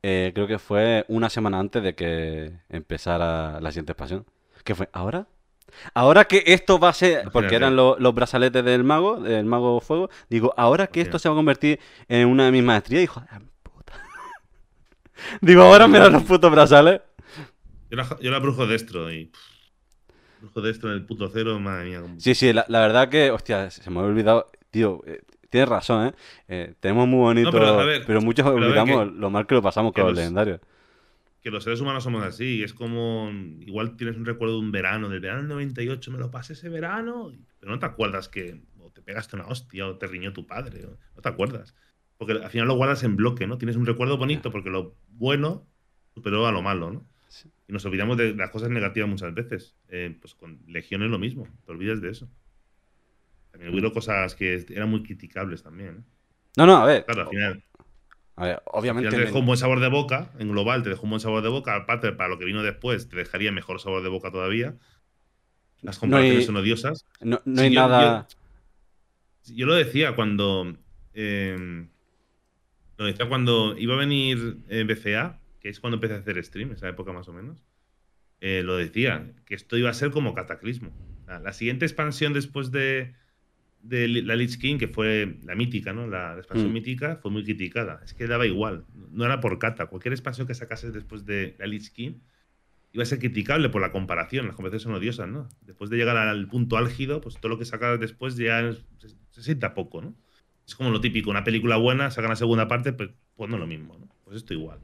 eh, 0.03 0.33
creo 0.35 0.45
que 0.45 0.59
fue 0.59 1.03
una 1.07 1.31
semana 1.31 1.57
antes 1.57 1.81
de 1.81 1.95
que 1.95 2.51
empezara 2.69 3.59
la 3.59 3.71
siguiente 3.71 3.93
expansión. 3.93 4.27
¿Qué 4.63 4.75
fue? 4.75 4.87
¿Ahora? 4.93 5.25
Ahora 5.95 6.25
que 6.25 6.43
esto 6.45 6.77
va 6.77 6.89
a 6.89 6.93
ser, 6.93 7.31
porque 7.31 7.55
eran 7.55 7.75
los, 7.75 7.97
brazaletes 8.13 8.63
del 8.63 8.83
mago, 8.83 9.19
del 9.19 9.45
mago 9.45 9.81
fuego, 9.81 10.11
digo, 10.29 10.53
ahora 10.57 10.85
que 10.85 11.01
esto 11.01 11.17
se 11.17 11.27
va 11.27 11.33
a 11.33 11.37
convertir 11.37 11.79
en 12.07 12.27
una 12.27 12.45
de 12.45 12.51
mis 12.51 12.63
maestrías, 12.63 13.09
puta. 13.09 13.41
digo, 15.41 15.63
ahora 15.63 15.87
me 15.87 15.99
dan 15.99 16.13
los 16.13 16.23
putos 16.23 16.51
brazales. 16.51 17.01
Yo 17.89 17.97
la, 17.97 18.17
yo 18.21 18.31
la 18.31 18.39
brujo 18.39 18.67
destro 18.67 19.11
y. 19.11 19.31
brujo 20.41 20.61
destro 20.61 20.89
en 20.89 20.95
el 20.95 21.05
puto 21.05 21.29
cero, 21.31 21.59
madre 21.59 21.85
mía. 21.85 22.01
Sí, 22.17 22.35
sí, 22.35 22.53
la, 22.53 22.65
verdad 22.67 23.09
que, 23.09 23.31
hostia, 23.31 23.69
se 23.69 23.89
me 23.89 23.99
ha 23.99 24.03
olvidado, 24.03 24.51
tío. 24.71 25.01
Eh, 25.05 25.21
tienes 25.49 25.69
razón, 25.69 26.07
¿eh? 26.07 26.13
¿eh? 26.47 26.73
Tenemos 26.79 27.07
muy 27.07 27.19
bonito, 27.19 27.51
pero, 27.51 28.21
muchos 28.21 28.45
olvidamos 28.45 29.11
lo 29.13 29.29
mal 29.29 29.45
que 29.45 29.55
lo 29.55 29.61
pasamos 29.61 29.93
con 29.93 30.05
los 30.05 30.15
legendarios 30.15 30.59
que 31.43 31.51
los 31.51 31.65
seres 31.65 31.81
humanos 31.81 32.05
somos 32.05 32.23
así. 32.23 32.63
Es 32.63 32.73
como, 32.73 33.29
igual 33.59 33.97
tienes 33.97 34.15
un 34.15 34.25
recuerdo 34.25 34.55
de 34.55 34.61
un 34.61 34.71
verano, 34.71 35.09
del 35.09 35.19
verano 35.19 35.41
del 35.41 35.49
98, 35.49 36.09
me 36.09 36.17
lo 36.17 36.31
pasé 36.31 36.53
ese 36.53 36.69
verano, 36.69 37.33
pero 37.59 37.73
no 37.73 37.79
te 37.79 37.85
acuerdas 37.85 38.29
que 38.29 38.61
te 38.93 39.01
pegaste 39.01 39.35
una 39.35 39.47
hostia 39.47 39.87
o 39.87 39.97
te 39.97 40.07
riñó 40.07 40.31
tu 40.33 40.47
padre, 40.47 40.87
no 41.15 41.21
te 41.21 41.29
acuerdas. 41.29 41.75
Porque 42.25 42.41
al 42.41 42.49
final 42.49 42.69
lo 42.69 42.75
guardas 42.75 43.03
en 43.03 43.17
bloque, 43.17 43.47
¿no? 43.47 43.57
Tienes 43.57 43.75
un 43.75 43.85
recuerdo 43.85 44.17
bonito 44.17 44.49
porque 44.49 44.69
lo 44.69 44.95
bueno 45.09 45.67
superó 46.13 46.47
a 46.47 46.53
lo 46.53 46.61
malo, 46.61 46.89
¿no? 46.89 47.05
Y 47.67 47.73
nos 47.73 47.83
olvidamos 47.85 48.15
de 48.15 48.33
las 48.33 48.49
cosas 48.49 48.69
negativas 48.69 49.09
muchas 49.09 49.33
veces. 49.33 49.75
Eh, 49.89 50.15
pues 50.21 50.33
con 50.33 50.61
Legión 50.67 51.03
es 51.03 51.09
lo 51.09 51.19
mismo, 51.19 51.47
te 51.65 51.71
olvidas 51.73 51.99
de 51.99 52.11
eso. 52.11 52.29
También 53.51 53.77
hubo 53.77 53.91
cosas 53.91 54.35
que 54.35 54.65
eran 54.69 54.89
muy 54.89 55.03
criticables 55.03 55.63
también. 55.63 55.97
¿eh? 55.97 56.03
No, 56.55 56.65
no, 56.65 56.77
a 56.77 56.85
ver. 56.85 57.03
Claro, 57.03 57.23
al 57.23 57.29
final 57.29 57.63
obviamente. 58.65 59.09
te 59.09 59.17
dejó 59.17 59.39
un 59.39 59.45
buen 59.47 59.57
sabor 59.57 59.81
de 59.81 59.89
boca, 59.89 60.31
en 60.39 60.49
global 60.49 60.81
te 60.81 60.89
dejó 60.89 61.03
un 61.03 61.09
buen 61.09 61.19
sabor 61.19 61.43
de 61.43 61.49
boca. 61.49 61.75
Aparte, 61.75 62.13
para 62.13 62.29
lo 62.29 62.39
que 62.39 62.45
vino 62.45 62.63
después, 62.63 63.09
te 63.09 63.17
dejaría 63.17 63.51
mejor 63.51 63.81
sabor 63.81 64.01
de 64.01 64.09
boca 64.09 64.31
todavía. 64.31 64.75
Las 65.81 65.99
comparaciones 65.99 66.45
son 66.45 66.55
odiosas. 66.55 67.05
No, 67.19 67.41
hay 67.57 67.69
nada. 67.69 68.27
Yo, 69.45 69.65
lo 69.65 69.75
decía 69.75 70.15
cuando. 70.15 70.77
Eh, 71.13 71.87
lo 72.97 73.05
decía 73.05 73.27
cuando 73.27 73.77
iba 73.77 73.93
a 73.95 73.97
venir 73.97 74.57
BCA, 74.67 75.39
que 75.59 75.69
es 75.69 75.79
cuando 75.79 75.95
empecé 75.95 76.13
a 76.13 76.17
hacer 76.17 76.43
stream, 76.43 76.71
esa 76.73 76.89
época 76.89 77.13
más 77.13 77.27
o 77.27 77.33
menos. 77.33 77.63
Eh, 78.41 78.61
lo 78.63 78.75
decía, 78.75 79.31
que 79.45 79.55
esto 79.55 79.77
iba 79.77 79.89
a 79.89 79.93
ser 79.93 80.11
como 80.11 80.33
cataclismo. 80.33 80.91
La 81.41 81.53
siguiente 81.53 81.85
expansión 81.85 82.33
después 82.33 82.71
de, 82.71 83.13
de 83.81 84.07
la 84.07 84.35
Lich 84.35 84.57
King, 84.57 84.77
que 84.77 84.87
fue 84.87 85.37
la 85.43 85.55
mítica, 85.55 85.93
¿no? 85.93 86.07
La, 86.07 86.35
expansión 86.37 86.71
mm. 86.71 86.73
mítica, 86.73 87.19
fue 87.21 87.31
muy 87.31 87.43
criticada. 87.43 88.01
Es 88.03 88.13
que 88.13 88.27
daba 88.27 88.45
igual, 88.45 88.85
no 89.11 89.25
era 89.25 89.39
por 89.39 89.59
cata. 89.59 89.87
Cualquier 89.87 90.13
expansión 90.13 90.47
que 90.47 90.53
sacases 90.53 90.93
después 90.93 91.25
de 91.25 91.55
la 91.59 91.67
Lich 91.67 91.91
King 91.91 92.15
iba 92.93 93.03
a 93.03 93.05
ser 93.05 93.19
criticable 93.19 93.69
por 93.69 93.81
la 93.81 93.91
comparación. 93.91 94.45
Las 94.45 94.55
comparaciones 94.55 94.83
son 94.83 94.93
odiosas, 94.93 95.27
¿no? 95.27 95.49
Después 95.61 95.89
de 95.89 95.97
llegar 95.97 96.15
al 96.15 96.47
punto 96.47 96.77
álgido, 96.77 97.21
pues 97.21 97.35
todo 97.37 97.49
lo 97.49 97.57
que 97.57 97.65
sacas 97.65 97.99
después 97.99 98.37
ya 98.37 98.73
se, 99.31 99.41
sienta 99.41 99.73
poco, 99.73 100.01
¿no? 100.01 100.15
Es 100.65 100.75
como 100.75 100.89
lo 100.91 101.01
típico, 101.01 101.29
una 101.29 101.43
película 101.43 101.77
buena, 101.77 102.11
sacan 102.11 102.29
la 102.29 102.35
segunda 102.35 102.67
parte, 102.67 102.93
pues, 102.93 103.09
pues 103.35 103.49
no 103.49 103.57
lo 103.57 103.67
mismo, 103.67 103.97
¿no? 103.97 104.07
Pues 104.23 104.37
esto 104.37 104.53
igual. 104.53 104.79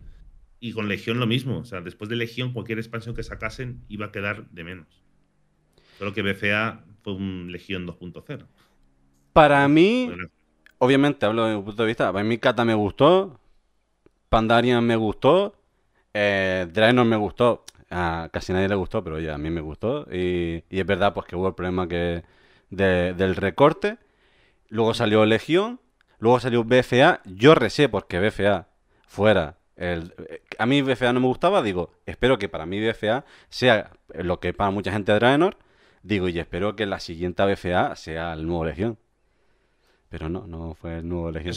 Y 0.60 0.74
con 0.74 0.90
Legión 0.90 1.20
lo 1.20 1.28
mismo, 1.28 1.60
o 1.60 1.66
sea, 1.66 1.82
después 1.82 2.10
de 2.10 2.18
Legión 2.18 2.52
cualquier 2.52 2.80
expansión 2.80 3.16
que 3.16 3.24
sacasen 3.24 3.82
iba 3.88 4.08
a 4.08 4.12
quedar 4.12 4.50
de 4.50 4.64
menos. 4.64 4.88
Solo 5.98 6.14
que 6.14 6.22
BCA 6.22 6.84
fue 7.02 7.14
un 7.14 7.52
Legión 7.52 7.88
2.0. 7.88 8.46
Para 9.32 9.68
mí, 9.68 10.12
obviamente 10.80 11.26
hablo 11.26 11.46
de 11.46 11.56
mi 11.56 11.64
punto 11.64 11.84
de 11.84 11.88
vista, 11.88 12.12
para 12.12 12.26
mí 12.26 12.38
Kata 12.38 12.66
me 12.66 12.74
gustó, 12.74 13.40
Pandarian 14.28 14.84
me 14.86 14.96
gustó, 14.98 15.56
eh, 16.14 16.68
Draenor 16.72 17.06
me 17.06 17.16
gustó, 17.16 17.64
a 17.90 18.30
casi 18.32 18.54
nadie 18.54 18.68
le 18.68 18.76
gustó, 18.76 19.04
pero 19.04 19.18
oye, 19.18 19.32
a 19.32 19.38
mí 19.38 19.50
me 19.50 19.62
gustó. 19.62 20.06
Y, 20.12 20.64
es 20.70 20.86
verdad 20.86 21.14
pues 21.14 21.26
que 21.26 21.36
hubo 21.36 21.48
el 21.48 21.56
problema 21.56 21.88
que 21.88 22.24
del 22.70 23.36
recorte. 23.36 23.98
Luego 24.70 24.94
salió 24.94 25.26
Legión, 25.26 25.80
luego 26.20 26.40
salió 26.40 26.64
BFA. 26.64 27.22
Yo 27.26 27.56
recé 27.56 27.90
porque 27.90 28.20
BFA 28.20 28.68
fuera 29.08 29.60
el, 29.80 30.14
a 30.58 30.66
mí 30.66 30.82
BFA 30.82 31.14
no 31.14 31.22
me 31.22 31.28
gustaba, 31.28 31.62
digo, 31.62 31.94
espero 32.06 32.38
que 32.38 32.50
para 32.50 32.66
mí 32.66 32.86
BFA 32.86 33.24
sea 33.48 33.92
lo 34.14 34.42
que 34.42 34.54
para 34.54 34.72
mucha 34.72 34.92
gente 34.92 35.14
Draenor, 35.14 35.56
digo, 36.04 36.28
y 36.28 36.38
espero 36.38 36.76
que 36.76 36.86
la 36.86 37.00
siguiente 37.00 37.46
BFA 37.46 37.96
sea 37.96 38.34
el 38.34 38.46
nuevo 38.46 38.66
Legión. 38.66 38.98
Pero 40.10 40.28
no, 40.28 40.46
no 40.48 40.74
fue 40.74 40.98
el 40.98 41.08
nuevo 41.08 41.32
Legión. 41.32 41.54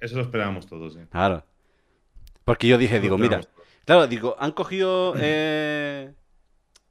Eso, 0.00 0.16
lo 0.16 0.22
esperábamos 0.22 0.66
todos. 0.66 0.98
Claro. 1.10 1.44
Porque 2.44 2.66
yo 2.66 2.76
dije, 2.76 2.98
digo, 2.98 3.16
mira, 3.18 3.40
claro, 3.84 4.08
digo, 4.08 4.34
han 4.40 4.50
cogido 4.50 5.14
eh, 5.16 6.12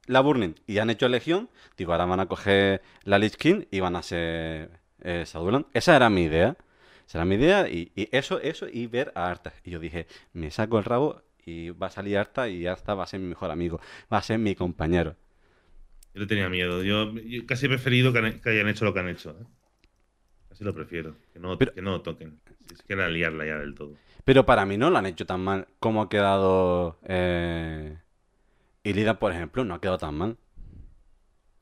la 0.06 0.20
Burning 0.20 0.54
y 0.66 0.78
han 0.78 0.88
hecho 0.88 1.08
Legión, 1.10 1.50
digo, 1.76 1.92
ahora 1.92 2.06
van 2.06 2.20
a 2.20 2.26
coger 2.26 2.80
la 3.02 3.18
Lich 3.18 3.36
King 3.36 3.64
y 3.70 3.80
van 3.80 3.96
a 3.96 4.02
ser 4.02 4.77
eh. 5.02 5.24
Esa 5.72 5.96
era 5.96 6.10
mi 6.10 6.24
idea. 6.24 6.56
Esa 7.06 7.18
era 7.18 7.24
mi 7.24 7.36
idea 7.36 7.68
y, 7.68 7.90
eso, 8.12 8.40
eso 8.40 8.66
y 8.70 8.86
ver 8.86 9.12
a 9.14 9.30
Arta. 9.30 9.54
Y 9.64 9.70
yo 9.70 9.78
dije, 9.78 10.06
me 10.34 10.50
saco 10.50 10.78
el 10.78 10.84
rabo 10.84 11.22
y 11.44 11.70
va 11.70 11.86
a 11.86 11.90
salir 11.90 12.18
Arta 12.18 12.48
y 12.48 12.66
Arta 12.66 12.94
va 12.94 13.04
a 13.04 13.06
ser 13.06 13.20
mi 13.20 13.28
mejor 13.28 13.50
amigo, 13.50 13.80
va 14.12 14.18
a 14.18 14.22
ser 14.22 14.38
mi 14.38 14.54
compañero. 14.54 15.16
Yo 16.14 16.20
le 16.20 16.26
tenía 16.26 16.48
miedo. 16.48 16.82
Yo, 16.82 17.12
casi 17.46 17.66
he 17.66 17.68
preferido 17.68 18.12
que, 18.12 18.18
hayan 18.44 18.68
hecho 18.68 18.84
lo 18.84 18.92
que 18.92 19.00
han 19.00 19.08
hecho. 19.08 19.30
¿eh? 19.30 19.44
Sí 20.52 20.64
lo 20.64 20.74
prefiero. 20.74 21.16
Que 21.32 21.38
no, 21.38 21.56
que 21.56 21.80
no 21.80 22.00
toquen. 22.02 22.40
Si 22.66 22.74
es 22.74 22.82
que 22.82 22.92
era 22.92 23.08
liarla 23.08 23.46
ya 23.46 23.58
del 23.58 23.74
todo. 23.74 23.94
Pero 24.24 24.44
para 24.44 24.66
mí 24.66 24.76
no 24.76 24.90
lo 24.90 24.98
han 24.98 25.06
hecho 25.06 25.24
tan 25.24 25.40
mal 25.40 25.68
como 25.78 26.02
ha 26.02 26.08
quedado. 26.08 26.98
Eh... 27.04 27.96
Illidan, 28.82 29.18
por 29.18 29.32
ejemplo, 29.32 29.64
no 29.64 29.74
ha 29.74 29.80
quedado 29.80 29.98
tan 29.98 30.14
mal. 30.14 30.36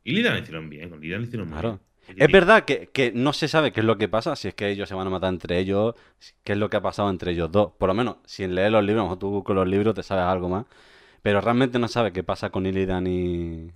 Illidan 0.03 0.35
lo 0.35 0.41
hicieron 0.41 0.71
bien. 0.71 0.91
Con 0.91 1.03
Illidan 1.03 1.21
lo 1.21 1.27
hicieron 1.27 1.49
claro. 1.49 1.81
Es 2.17 2.31
verdad 2.31 2.65
que, 2.65 3.13
no 3.15 3.33
se 3.33 3.49
sabe 3.49 3.73
qué 3.73 3.81
es 3.81 3.87
lo 3.87 3.99
que 3.99 4.09
pasa, 4.09 4.37
si 4.37 4.49
es 4.49 4.55
que 4.55 4.69
ellos 4.69 4.89
se 4.89 4.95
van 4.95 5.07
a 5.07 5.11
matar 5.11 5.33
entre 5.33 5.59
ellos, 5.59 5.95
qué 6.45 6.53
es 6.53 6.59
lo 6.59 6.71
que 6.71 6.77
ha 6.77 6.83
pasado 6.83 7.11
entre 7.11 7.33
ellos 7.33 7.51
dos. 7.51 7.73
Por 7.79 7.89
lo 7.89 7.95
menos, 7.95 8.17
si 8.25 8.47
lees 8.47 8.71
los 8.71 8.85
libros, 8.85 9.11
a 9.13 9.19
tú 9.19 9.43
con 9.43 9.57
los 9.57 9.67
libros 9.67 9.95
te 9.95 10.03
sabes 10.03 10.25
algo 10.25 10.49
más. 10.49 10.67
Pero 11.23 11.41
realmente 11.41 11.79
no 11.79 11.89
sabes 11.89 12.13
qué 12.13 12.23
pasa 12.23 12.51
con 12.51 12.67
Illidan 12.67 13.07
y, 13.07 13.73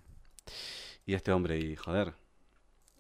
y 1.04 1.14
este 1.14 1.32
hombre. 1.32 1.58
Y 1.58 1.74
joder, 1.74 2.12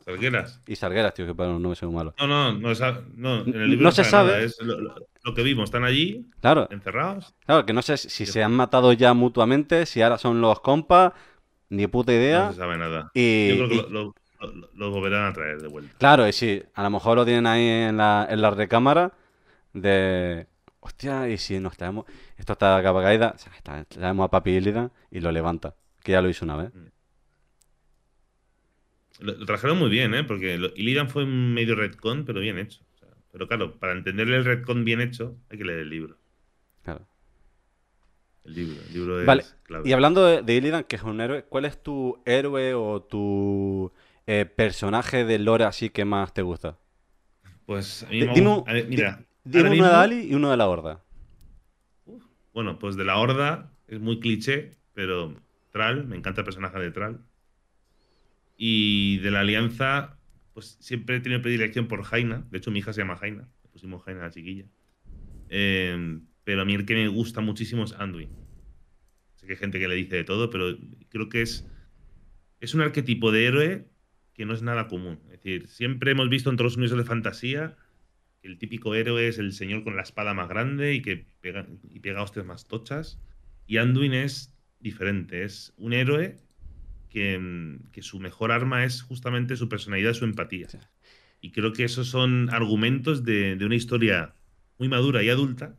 Salgueras. 0.04 0.60
Y 0.66 0.76
Salgueras, 0.76 1.14
tío, 1.14 1.26
que 1.26 1.34
para 1.34 1.50
no 1.50 1.68
me 1.68 1.76
soy 1.76 1.90
malo. 1.90 2.14
No, 2.18 2.26
no, 2.26 2.52
no, 2.52 2.72
no, 3.14 3.40
en 3.42 3.54
el 3.54 3.70
libro 3.70 3.84
no 3.84 3.92
se 3.92 4.04
sabe. 4.04 4.32
Nada, 4.32 4.42
es 4.42 4.60
lo, 4.60 4.80
lo, 4.80 4.94
lo, 5.22 5.34
que 5.34 5.42
vimos, 5.42 5.64
están 5.64 5.84
allí, 5.84 6.26
claro. 6.40 6.68
encerrados. 6.70 7.34
Claro, 7.46 7.66
que 7.66 7.72
no 7.72 7.82
sé 7.82 7.96
si 7.96 8.26
se 8.26 8.42
han 8.42 8.52
matado 8.52 8.92
ya 8.92 9.14
mutuamente, 9.14 9.86
si 9.86 10.02
ahora 10.02 10.18
son 10.18 10.40
los 10.40 10.60
compas, 10.60 11.12
ni 11.68 11.86
puta 11.86 12.12
idea. 12.12 12.46
No 12.46 12.52
se 12.52 12.58
sabe 12.58 12.78
nada. 12.78 13.10
Y, 13.14 13.48
Yo 13.50 13.66
creo 13.66 13.68
que 13.68 13.74
y- 13.74 13.92
lo, 13.92 14.14
lo, 14.74 14.90
volverán 14.90 15.26
a 15.26 15.32
traer 15.32 15.60
de 15.60 15.68
vuelta. 15.68 15.94
Claro, 15.98 16.26
y 16.26 16.32
sí, 16.32 16.62
a 16.74 16.82
lo 16.82 16.90
mejor 16.90 17.16
lo 17.16 17.24
tienen 17.24 17.46
ahí 17.46 17.66
en 17.66 17.96
la, 17.96 18.26
en 18.30 18.40
la 18.40 18.50
recámara 18.50 19.12
de... 19.72 20.46
Hostia, 20.80 21.28
y 21.28 21.36
si 21.36 21.60
nos 21.60 21.76
traemos... 21.76 22.06
Esto 22.38 22.54
está 22.54 22.82
capa 22.82 23.02
caída, 23.02 23.32
o 23.34 23.38
sea, 23.38 23.52
está- 23.54 23.84
traemos 23.84 24.24
a 24.24 24.30
Papi 24.30 24.52
Illidan 24.52 24.90
y 25.10 25.20
lo 25.20 25.30
levanta, 25.30 25.74
que 26.02 26.12
ya 26.12 26.22
lo 26.22 26.28
hizo 26.30 26.44
una 26.46 26.56
vez. 26.56 26.72
Lo, 29.18 29.32
lo 29.34 29.44
trajeron 29.46 29.78
muy 29.78 29.90
bien, 29.90 30.14
¿eh? 30.14 30.24
Porque 30.24 30.54
Illidan 30.76 31.10
fue 31.10 31.24
un 31.24 31.52
medio 31.52 31.74
retcon, 31.74 32.24
pero 32.24 32.40
bien 32.40 32.58
hecho. 32.58 32.80
O 32.94 32.98
sea, 32.98 33.08
pero 33.30 33.46
claro, 33.46 33.78
para 33.78 33.92
entenderle 33.92 34.36
el 34.38 34.44
retcon 34.46 34.84
bien 34.84 35.00
hecho, 35.02 35.36
hay 35.50 35.58
que 35.58 35.64
leer 35.64 35.80
el 35.80 35.90
libro. 35.90 36.16
Claro. 36.82 37.06
El 38.44 38.54
libro, 38.54 38.80
el 38.88 38.92
libro 38.94 39.20
es 39.20 39.26
Vale, 39.26 39.44
clave. 39.64 39.86
y 39.88 39.92
hablando 39.92 40.24
de, 40.24 40.40
de 40.40 40.54
Illidan, 40.54 40.84
que 40.84 40.96
es 40.96 41.02
un 41.02 41.20
héroe, 41.20 41.44
¿cuál 41.44 41.66
es 41.66 41.82
tu 41.82 42.22
héroe 42.24 42.72
o 42.72 43.02
tu 43.02 43.92
eh, 44.32 44.46
personaje 44.46 45.24
de 45.24 45.40
lore 45.40 45.64
así 45.64 45.90
que 45.90 46.04
más 46.04 46.32
te 46.32 46.42
gusta? 46.42 46.78
Pues 47.66 48.04
a 48.04 48.10
mí 48.10 48.24
me 48.24 48.32
dime 48.32 48.62
a 48.64 48.72
ver, 48.72 48.86
mira, 48.86 49.26
Dime 49.42 49.70
uno 49.70 49.88
de 49.88 49.94
Ali 49.94 50.28
y 50.30 50.34
uno 50.34 50.52
de 50.52 50.56
la 50.56 50.68
Horda. 50.68 51.02
Bueno, 52.54 52.78
pues 52.78 52.94
de 52.94 53.04
la 53.04 53.16
Horda 53.16 53.72
es 53.88 53.98
muy 53.98 54.20
cliché, 54.20 54.76
pero 54.94 55.34
Tral, 55.72 56.06
me 56.06 56.16
encanta 56.16 56.42
el 56.42 56.44
personaje 56.44 56.78
de 56.78 56.92
Tral. 56.92 57.24
Y 58.56 59.18
de 59.18 59.32
la 59.32 59.40
Alianza, 59.40 60.16
pues 60.54 60.76
siempre 60.80 61.16
he 61.16 61.20
tenido 61.20 61.42
predilección 61.42 61.88
por 61.88 62.04
Jaina. 62.04 62.46
De 62.52 62.58
hecho, 62.58 62.70
mi 62.70 62.78
hija 62.78 62.92
se 62.92 63.00
llama 63.00 63.16
Jaina. 63.16 63.48
Le 63.64 63.68
pusimos 63.70 64.04
Jaina 64.04 64.20
a 64.20 64.24
la 64.26 64.30
chiquilla. 64.30 64.66
Eh, 65.48 66.20
pero 66.44 66.62
a 66.62 66.64
mí 66.64 66.74
el 66.74 66.86
que 66.86 66.94
me 66.94 67.08
gusta 67.08 67.40
muchísimo 67.40 67.82
es 67.82 67.94
Anduin. 67.94 68.30
Sé 69.34 69.46
que 69.46 69.54
hay 69.54 69.58
gente 69.58 69.80
que 69.80 69.88
le 69.88 69.96
dice 69.96 70.14
de 70.14 70.24
todo, 70.24 70.50
pero 70.50 70.76
creo 71.08 71.28
que 71.28 71.42
es, 71.42 71.68
es 72.60 72.74
un 72.74 72.82
arquetipo 72.82 73.32
de 73.32 73.46
héroe 73.46 73.89
que 74.40 74.46
no 74.46 74.54
es 74.54 74.62
nada 74.62 74.88
común. 74.88 75.18
Es 75.24 75.32
decir, 75.32 75.68
siempre 75.68 76.12
hemos 76.12 76.30
visto 76.30 76.48
en 76.48 76.56
todos 76.56 76.72
los 76.72 76.76
universos 76.78 76.96
de 76.96 77.04
fantasía 77.04 77.76
que 78.40 78.48
el 78.48 78.56
típico 78.56 78.94
héroe 78.94 79.28
es 79.28 79.36
el 79.36 79.52
señor 79.52 79.84
con 79.84 79.96
la 79.96 80.02
espada 80.02 80.32
más 80.32 80.48
grande 80.48 80.94
y 80.94 81.02
que 81.02 81.26
pega, 81.42 81.66
y 81.90 82.00
pega 82.00 82.22
hostias 82.22 82.46
más 82.46 82.66
tochas. 82.66 83.20
Y 83.66 83.76
Anduin 83.76 84.14
es 84.14 84.56
diferente. 84.78 85.44
Es 85.44 85.74
un 85.76 85.92
héroe 85.92 86.38
que, 87.10 87.78
que 87.92 88.00
su 88.00 88.18
mejor 88.18 88.50
arma 88.50 88.82
es 88.84 89.02
justamente 89.02 89.56
su 89.56 89.68
personalidad, 89.68 90.14
su 90.14 90.24
empatía. 90.24 90.70
Sí. 90.70 90.78
Y 91.42 91.50
creo 91.50 91.74
que 91.74 91.84
esos 91.84 92.08
son 92.08 92.48
argumentos 92.48 93.24
de, 93.24 93.56
de 93.56 93.66
una 93.66 93.74
historia 93.76 94.32
muy 94.78 94.88
madura 94.88 95.22
y 95.22 95.28
adulta, 95.28 95.76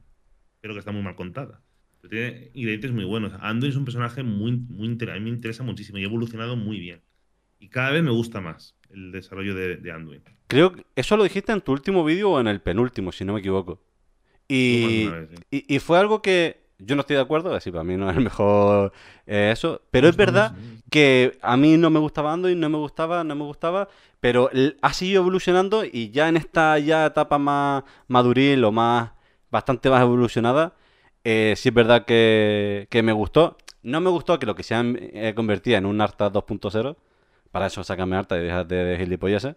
pero 0.59 0.75
que 0.75 0.79
está 0.81 0.91
muy 0.91 1.01
mal 1.01 1.15
contada. 1.15 1.63
Pero 1.99 2.11
tiene 2.11 2.51
ingredientes 2.53 2.91
muy 2.91 3.05
buenos. 3.05 3.33
Anduin 3.39 3.71
es 3.71 3.75
un 3.75 3.85
personaje 3.85 4.21
muy, 4.21 4.51
muy 4.51 4.87
a 5.09 5.13
mí 5.15 5.19
me 5.19 5.29
interesa 5.29 5.63
muchísimo 5.63 5.97
y 5.97 6.03
ha 6.03 6.05
evolucionado 6.05 6.55
muy 6.55 6.79
bien. 6.79 7.01
Y 7.61 7.69
cada 7.69 7.91
vez 7.91 8.03
me 8.03 8.11
gusta 8.11 8.41
más 8.41 8.75
el 8.89 9.13
desarrollo 9.13 9.55
de, 9.55 9.77
de 9.77 9.91
Anduin. 9.91 10.21
Creo 10.47 10.73
que 10.73 10.85
eso 10.95 11.15
lo 11.15 11.23
dijiste 11.23 11.53
en 11.53 11.61
tu 11.61 11.71
último 11.71 12.03
vídeo 12.03 12.31
o 12.31 12.39
en 12.41 12.47
el 12.47 12.59
penúltimo, 12.59 13.13
si 13.13 13.23
no 13.23 13.33
me 13.33 13.39
equivoco. 13.39 13.79
Y, 14.49 15.07
vez, 15.07 15.29
sí. 15.29 15.65
y, 15.69 15.75
y 15.75 15.79
fue 15.79 15.97
algo 15.97 16.21
que 16.21 16.61
yo 16.83 16.95
no 16.95 17.01
estoy 17.01 17.15
de 17.15 17.21
acuerdo, 17.21 17.53
así 17.53 17.71
para 17.71 17.83
mí 17.83 17.95
no 17.95 18.09
es 18.09 18.17
el 18.17 18.23
mejor 18.23 18.91
eh, 19.27 19.51
eso, 19.53 19.81
pero 19.91 20.09
es 20.09 20.15
verdad 20.15 20.55
que 20.89 21.37
a 21.41 21.55
mí 21.55 21.77
no 21.77 21.89
me 21.89 21.99
gustaba 21.99 22.33
Anduin, 22.33 22.59
no 22.59 22.69
me 22.69 22.77
gustaba, 22.77 23.23
no 23.23 23.35
me 23.35 23.43
gustaba, 23.43 23.87
pero 24.19 24.49
ha 24.81 24.93
seguido 24.93 25.21
evolucionando 25.21 25.83
y 25.85 26.09
ya 26.09 26.27
en 26.27 26.37
esta 26.37 26.77
ya 26.79 27.05
etapa 27.05 27.37
más 27.37 27.83
maduril 28.07 28.63
o 28.63 28.71
más, 28.71 29.11
bastante 29.51 29.89
más 29.89 30.01
evolucionada, 30.01 30.73
eh, 31.23 31.53
sí 31.55 31.69
es 31.69 31.75
verdad 31.75 32.05
que, 32.05 32.87
que 32.89 33.03
me 33.03 33.13
gustó. 33.13 33.57
No 33.83 34.01
me 34.01 34.09
gustó 34.09 34.37
que 34.37 34.45
lo 34.45 34.55
que 34.55 34.63
se 34.63 34.75
han 34.75 34.97
eh, 34.99 35.33
convertido 35.35 35.77
en 35.77 35.85
un 35.85 36.01
Arta 36.01 36.31
2.0, 36.31 36.95
para 37.51 37.67
eso 37.67 37.83
sácame 37.83 38.15
Arta 38.15 38.37
y 38.37 38.43
déjate 38.43 38.75
de 38.75 38.97
gilipolleces, 38.97 39.55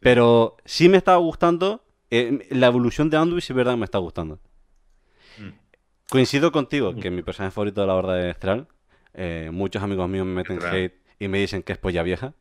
pero 0.00 0.56
sí 0.64 0.88
me 0.88 0.96
estaba 0.96 1.18
gustando, 1.18 1.84
eh, 2.10 2.46
la 2.50 2.66
evolución 2.66 3.10
de 3.10 3.16
Anduin 3.16 3.40
sí 3.40 3.52
es 3.52 3.56
verdad 3.56 3.76
me 3.76 3.84
está 3.84 3.98
gustando. 3.98 4.40
Mm. 5.38 5.50
Coincido 6.10 6.52
contigo 6.52 6.94
que 6.96 7.10
mi 7.10 7.22
personaje 7.22 7.54
favorito 7.54 7.80
de 7.80 7.86
la 7.86 7.94
Horda 7.94 8.28
es 8.28 8.38
Thrall. 8.38 8.66
Eh, 9.14 9.50
muchos 9.52 9.82
amigos 9.82 10.08
míos 10.08 10.26
me 10.26 10.34
meten 10.34 10.58
Thrall. 10.58 10.74
hate 10.74 11.00
y 11.18 11.28
me 11.28 11.38
dicen 11.38 11.62
que 11.62 11.72
es 11.72 11.78
polla 11.78 12.02
vieja. 12.02 12.34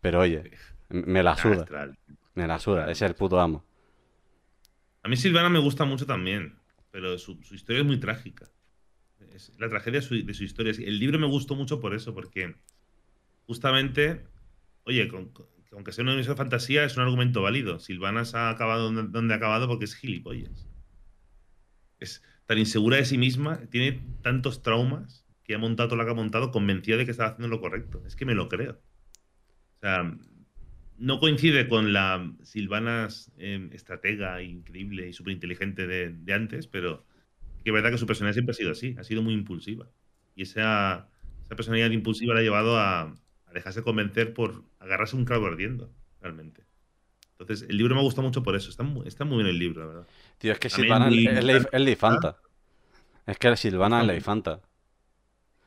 Pero 0.00 0.20
oye, 0.20 0.50
me 0.88 1.22
la 1.22 1.32
Ah, 1.32 1.36
suda, 1.36 1.66
me 2.34 2.46
la 2.46 2.58
suda, 2.58 2.84
ese 2.90 3.04
es 3.04 3.10
el 3.10 3.14
puto 3.16 3.40
amo. 3.40 3.64
A 5.02 5.08
mí 5.08 5.16
Silvana 5.16 5.48
me 5.48 5.58
gusta 5.58 5.84
mucho 5.84 6.06
también, 6.06 6.58
pero 6.90 7.18
su, 7.18 7.42
su 7.42 7.54
historia 7.54 7.80
es 7.80 7.86
muy 7.86 7.98
trágica. 7.98 8.50
Es 9.34 9.52
la 9.58 9.68
tragedia 9.68 10.02
su- 10.02 10.24
de 10.24 10.34
su 10.34 10.44
historia. 10.44 10.72
El 10.72 10.98
libro 10.98 11.18
me 11.18 11.26
gustó 11.26 11.54
mucho 11.54 11.80
por 11.80 11.94
eso, 11.94 12.14
porque 12.14 12.54
justamente, 13.48 14.24
oye, 14.84 15.08
con- 15.08 15.32
aunque 15.72 15.92
sea 15.92 16.02
una 16.04 16.12
universo 16.12 16.32
de 16.32 16.38
fantasía, 16.38 16.84
es 16.84 16.96
un 16.98 17.04
argumento 17.04 17.42
válido. 17.42 17.80
Silvana 17.80 18.24
se 18.26 18.38
ha 18.38 18.50
acabado 18.50 18.92
donde, 18.92 19.34
ha 19.34 19.38
acabado 19.38 19.68
porque 19.68 19.86
es 19.86 19.96
gilipollas. 19.96 20.68
Es 22.00 22.22
tan 22.46 22.58
insegura 22.58 22.96
de 22.96 23.04
sí 23.04 23.18
misma, 23.18 23.60
tiene 23.70 24.00
tantos 24.22 24.62
traumas 24.62 25.26
que 25.44 25.54
ha 25.54 25.58
montado 25.58 25.96
lo 25.96 26.04
que 26.04 26.10
ha 26.10 26.14
montado 26.14 26.50
convencida 26.50 26.96
de 26.96 27.04
que 27.04 27.10
estaba 27.12 27.30
haciendo 27.30 27.48
lo 27.48 27.60
correcto. 27.60 28.02
Es 28.06 28.16
que 28.16 28.24
me 28.26 28.34
lo 28.34 28.48
creo. 28.48 28.80
O 29.76 29.80
sea, 29.80 30.16
no 30.98 31.20
coincide 31.20 31.68
con 31.68 31.92
la 31.92 32.34
Silvana 32.42 33.08
eh, 33.38 33.70
estratega 33.72 34.42
increíble 34.42 35.08
y 35.08 35.12
súper 35.12 35.34
inteligente 35.34 35.86
de, 35.86 36.10
de 36.10 36.32
antes, 36.34 36.66
pero 36.66 37.06
que 37.64 37.70
es 37.70 37.74
verdad 37.74 37.90
que 37.92 37.98
su 37.98 38.06
personalidad 38.06 38.34
siempre 38.34 38.52
ha 38.52 38.54
sido 38.56 38.72
así, 38.72 38.96
ha 38.98 39.04
sido 39.04 39.22
muy 39.22 39.34
impulsiva. 39.34 39.90
Y 40.34 40.42
esa, 40.42 41.10
esa 41.46 41.56
personalidad 41.56 41.90
impulsiva 41.92 42.34
la 42.34 42.40
ha 42.40 42.42
llevado 42.44 42.78
a, 42.78 43.14
a 43.48 43.52
dejarse 43.52 43.82
convencer 43.82 44.34
por 44.34 44.62
agarrarse 44.78 45.16
un 45.16 45.24
clavo 45.24 45.46
ardiendo, 45.46 45.90
realmente. 46.20 46.62
Entonces, 47.38 47.68
el 47.68 47.76
libro 47.76 47.94
me 47.94 48.02
gusta 48.02 48.20
mucho 48.20 48.42
por 48.42 48.56
eso. 48.56 48.68
Está 48.68 48.82
muy, 48.82 49.06
está 49.06 49.24
muy 49.24 49.36
bien 49.38 49.48
el 49.48 49.58
libro, 49.58 49.80
la 49.82 49.86
verdad. 49.86 50.06
Tío, 50.38 50.52
es 50.52 50.58
que 50.58 50.68
Silvana 50.70 51.06
muy 51.06 51.26
es 51.26 51.44
la, 51.44 51.52
es 51.56 51.66
la 51.72 51.90
infanta. 51.90 52.36
Es 53.26 53.38
que 53.38 53.56
Silvana 53.56 54.00
es 54.00 54.06
la 54.06 54.14
infanta. 54.14 54.60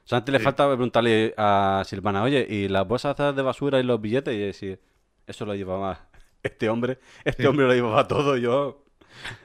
Solamente 0.04 0.32
le 0.34 0.40
Sí. 0.40 0.44
falta 0.44 0.68
preguntarle 0.68 1.34
a 1.38 1.84
Silvana, 1.86 2.24
oye, 2.24 2.46
¿y 2.50 2.68
las 2.68 2.86
bolsas 2.88 3.16
de 3.18 3.42
basura 3.42 3.80
y 3.80 3.84
los 3.84 4.02
billetes? 4.02 4.34
Y 4.34 4.40
decir, 4.40 4.82
eso 5.28 5.46
lo 5.46 5.56
llevaba 5.56 6.10
este 6.44 6.70
hombre. 6.70 7.00
Este 7.24 7.44
Sí. 7.44 7.48
hombre 7.48 7.68
lo 7.68 7.74
llevaba 7.74 8.08
todo. 8.08 8.36
Yo, 8.36 8.84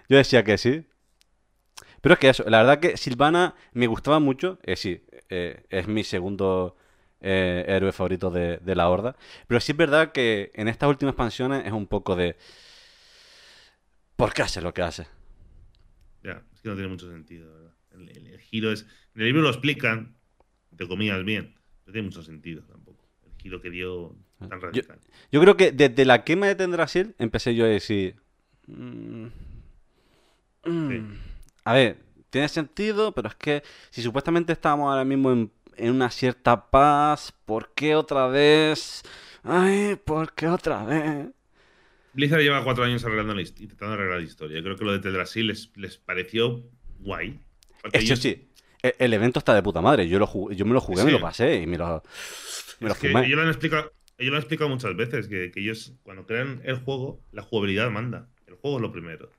yo 0.08 0.16
decía 0.16 0.42
que 0.42 0.58
sí. 0.58 0.84
Pero 2.00 2.14
es 2.14 2.18
que 2.18 2.28
eso, 2.30 2.44
la 2.48 2.58
verdad 2.58 2.80
que 2.80 2.96
Silvana 2.96 3.54
me 3.72 3.86
gustaba 3.86 4.18
mucho. 4.18 4.58
Eh, 4.64 4.76
sí, 4.76 5.04
eh, 5.28 5.64
es 5.70 5.86
mi 5.88 6.02
segundo 6.04 6.76
eh, 7.26 7.64
héroe 7.68 7.92
favorito 7.92 8.30
de, 8.30 8.58
de 8.58 8.74
la 8.76 8.88
Horda. 8.88 9.16
Pero 9.48 9.60
sí 9.60 9.72
es 9.72 9.78
verdad 9.78 10.12
que 10.12 10.50
en 10.54 10.68
estas 10.68 10.88
últimas 10.88 11.12
expansiones 11.12 11.66
es 11.66 11.72
un 11.72 11.86
poco 11.86 12.16
de... 12.16 12.36
¿Por 14.16 14.32
qué 14.34 14.42
hace 14.42 14.60
lo 14.60 14.74
que 14.74 14.82
hace? 14.82 15.06
Ya, 16.22 16.42
es 16.54 16.60
que 16.60 16.68
no 16.68 16.74
tiene 16.74 16.88
mucho 16.88 17.10
sentido, 17.10 17.52
¿verdad? 17.52 17.72
El, 17.92 18.08
el- 18.10 18.26
el 18.28 18.40
giro 18.40 18.72
es. 18.72 18.82
En 19.14 19.22
el 19.22 19.26
libro 19.28 19.42
lo 19.42 19.48
explican, 19.50 20.16
te 20.76 20.86
comías 20.88 21.24
bien, 21.24 21.54
no 21.86 21.92
tiene 21.92 22.06
mucho 22.08 22.22
sentido 22.22 22.62
tampoco. 22.64 23.08
El 23.26 23.32
giro 23.42 23.60
que 23.60 23.70
dio 23.70 24.16
tan 24.48 24.60
radical. 24.60 24.98
Yo 25.32 25.40
creo 25.40 25.56
que 25.56 25.72
desde 25.72 26.04
la 26.04 26.24
quema 26.24 26.46
de 26.46 26.54
Tendrasil 26.56 27.14
empecé 27.18 27.54
yo 27.54 27.64
a 27.64 27.68
decir. 27.68 28.16
mm, 28.66 29.26
mm, 30.64 30.88
Sí. 30.88 31.02
A 31.64 31.72
ver, 31.74 31.98
tiene 32.30 32.48
sentido, 32.48 33.12
pero 33.12 33.28
es 33.28 33.34
que 33.34 33.62
si 33.90 34.02
supuestamente 34.02 34.52
estábamos 34.52 34.90
ahora 34.90 35.04
mismo 35.04 35.32
en, 35.32 35.50
en 35.78 35.90
una 35.92 36.10
cierta 36.10 36.70
paz, 36.70 37.32
¿por 37.44 37.72
qué 37.74 37.94
otra 37.94 38.26
vez? 38.28 39.02
Ay, 39.42 39.96
¿por 40.04 40.32
qué 40.34 40.48
otra 40.48 40.84
vez? 40.84 41.28
Blizzard 42.12 42.40
lleva 42.40 42.64
cuatro 42.64 42.84
años 42.84 43.04
arreglando 43.04 43.38
intentando 43.40 43.94
arreglar 43.94 44.18
la 44.18 44.24
historia. 44.24 44.56
Yo 44.56 44.62
creo 44.64 44.76
que 44.76 44.84
lo 44.84 44.92
de 44.92 44.98
Teldrassil 45.00 45.46
les, 45.48 45.70
les 45.76 45.98
pareció 45.98 46.62
guay. 47.00 47.38
Porque 47.82 47.98
Eso 47.98 48.06
ellos- 48.14 48.18
sí, 48.20 48.48
e- 48.82 48.96
el, 48.98 49.12
evento 49.12 49.38
está 49.38 49.54
de 49.54 49.62
puta 49.62 49.80
madre. 49.82 50.08
Yo, 50.08 50.18
lo 50.18 50.26
jugué- 50.26 50.56
yo 50.56 50.64
me 50.64 50.72
lo 50.72 50.80
jugué, 50.80 51.04
me 51.04 51.10
Sí. 51.10 51.16
lo 51.16 51.20
pasé 51.20 51.56
y 51.60 51.66
me 51.66 51.76
lo, 51.76 52.02
me 52.80 52.88
lo 52.88 52.94
fumé. 52.94 53.26
ellos 53.26 53.36
lo 53.36 53.42
han 53.42 53.48
explicado, 53.48 53.92
lo 54.18 54.32
han 54.32 54.38
explicado 54.38 54.70
muchas 54.70 54.96
veces, 54.96 55.28
que, 55.28 55.50
que 55.50 55.60
ellos 55.60 55.92
cuando 56.02 56.26
crean 56.26 56.62
el 56.64 56.76
juego, 56.76 57.20
la 57.32 57.42
jugabilidad 57.42 57.90
manda. 57.90 58.28
El 58.46 58.54
juego 58.54 58.76
es 58.78 58.82
lo 58.82 58.92
primero. 58.92 59.30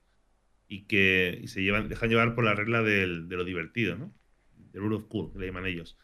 Y 0.69 0.83
que 0.83 1.39
y 1.41 1.47
se 1.47 1.61
llevan, 1.63 1.89
dejan 1.89 2.09
llevar 2.09 2.35
por 2.35 2.43
la 2.43 2.53
regla 2.53 2.83
del- 2.83 3.27
de 3.27 3.35
lo 3.37 3.43
divertido, 3.43 3.95
¿no? 3.95 4.13
The 4.71 4.79
rule 4.79 4.97
of 4.97 5.05
cool, 5.07 5.31
que 5.33 5.39
le 5.39 5.47
llaman 5.47 5.65
ellos. 5.65 5.97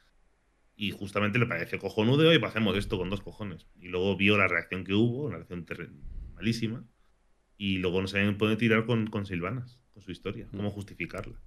Y 0.76 0.92
justamente 0.92 1.38
le 1.40 1.46
pareció 1.46 1.78
cojonudo 1.80 2.34
y 2.34 2.44
hacemos 2.44 2.76
esto 2.78 2.98
con 2.98 3.10
dos 3.10 3.22
cojones. 3.22 3.68
Y 3.80 3.88
luego 3.90 4.16
vio 4.16 4.38
la 4.38 4.48
reacción 4.48 4.84
que 4.84 4.94
hubo, 4.94 5.26
una 5.26 5.38
reacción 5.38 5.66
malísima. 6.34 6.84
Y 7.58 7.78
luego 7.78 8.02
no 8.02 8.08
sabían 8.08 8.38
poder 8.38 8.58
tirar 8.58 8.86
con, 8.86 9.08
con 9.08 9.26
Silvanas, 9.26 9.80
con 9.94 10.02
su 10.02 10.12
historia, 10.12 10.48
cómo 10.52 10.72
justificarla. 10.72 11.40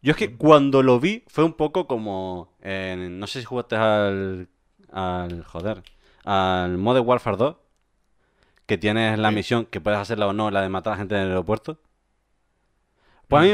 Yo 0.00 0.12
es 0.12 0.16
que 0.16 0.36
cuando 0.36 0.82
lo 0.84 1.00
vi 1.00 1.24
fue 1.26 1.42
un 1.44 1.54
poco 1.54 1.86
como. 1.88 2.56
en- 2.60 3.18
no 3.18 3.26
sé 3.26 3.40
si 3.40 3.44
jugaste 3.44 3.74
al. 3.76 4.48
al. 4.92 5.42
joder. 5.44 5.82
al 6.24 6.78
Modern 6.78 7.06
Warfare 7.06 7.36
2, 7.36 7.56
que 8.66 8.78
tienes 8.78 9.18
la 9.18 9.30
misión, 9.32 9.66
que 9.66 9.80
puedes 9.80 9.98
hacerla 9.98 10.28
o 10.28 10.32
no, 10.32 10.50
la 10.50 10.62
de 10.62 10.68
matar 10.68 10.92
a 10.92 10.96
gente 10.98 11.16
en 11.16 11.22
el 11.22 11.28
aeropuerto. 11.28 11.80
Pues 13.28 13.40
a 13.40 13.44
mí 13.44 13.50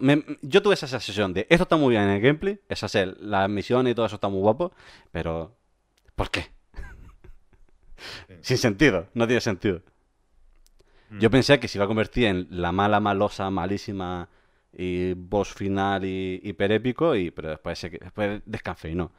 me 0.00 0.16
me- 0.16 0.24
yo 0.42 0.62
tuve 0.62 0.74
esa 0.74 0.86
sensación 0.86 1.32
de 1.32 1.46
esto 1.48 1.62
está 1.64 1.76
muy 1.76 1.90
bien 1.90 2.02
en 2.02 2.10
el 2.10 2.20
gameplay, 2.20 2.60
es 2.68 2.82
hacer 2.84 3.16
las 3.20 3.48
misiones 3.48 3.92
y 3.92 3.94
todo 3.94 4.06
eso 4.06 4.16
está 4.16 4.28
muy 4.28 4.40
guapo, 4.40 4.72
pero. 5.10 5.56
¿Por 6.14 6.30
qué? 6.30 6.46
Sin 8.42 8.58
sentido, 8.58 9.08
no 9.14 9.26
tiene 9.26 9.40
sentido. 9.40 9.80
Mm. 11.10 11.18
Yo 11.20 11.30
pensé 11.30 11.58
que 11.60 11.68
se 11.68 11.78
iba 11.78 11.84
a 11.84 11.88
convertir 11.88 12.26
en 12.26 12.46
la 12.50 12.72
mala, 12.72 13.00
malosa, 13.00 13.50
malísima 13.50 14.28
y 14.72 15.14
boss 15.14 15.54
final 15.54 16.04
y 16.04 16.40
hiper 16.42 16.72
épico, 16.72 17.14
y, 17.16 17.30
pero 17.30 17.50
después, 17.50 17.78
se, 17.78 17.90
después 17.90 18.42
descansé 18.44 18.90
y 18.90 18.94
no. 18.94 19.12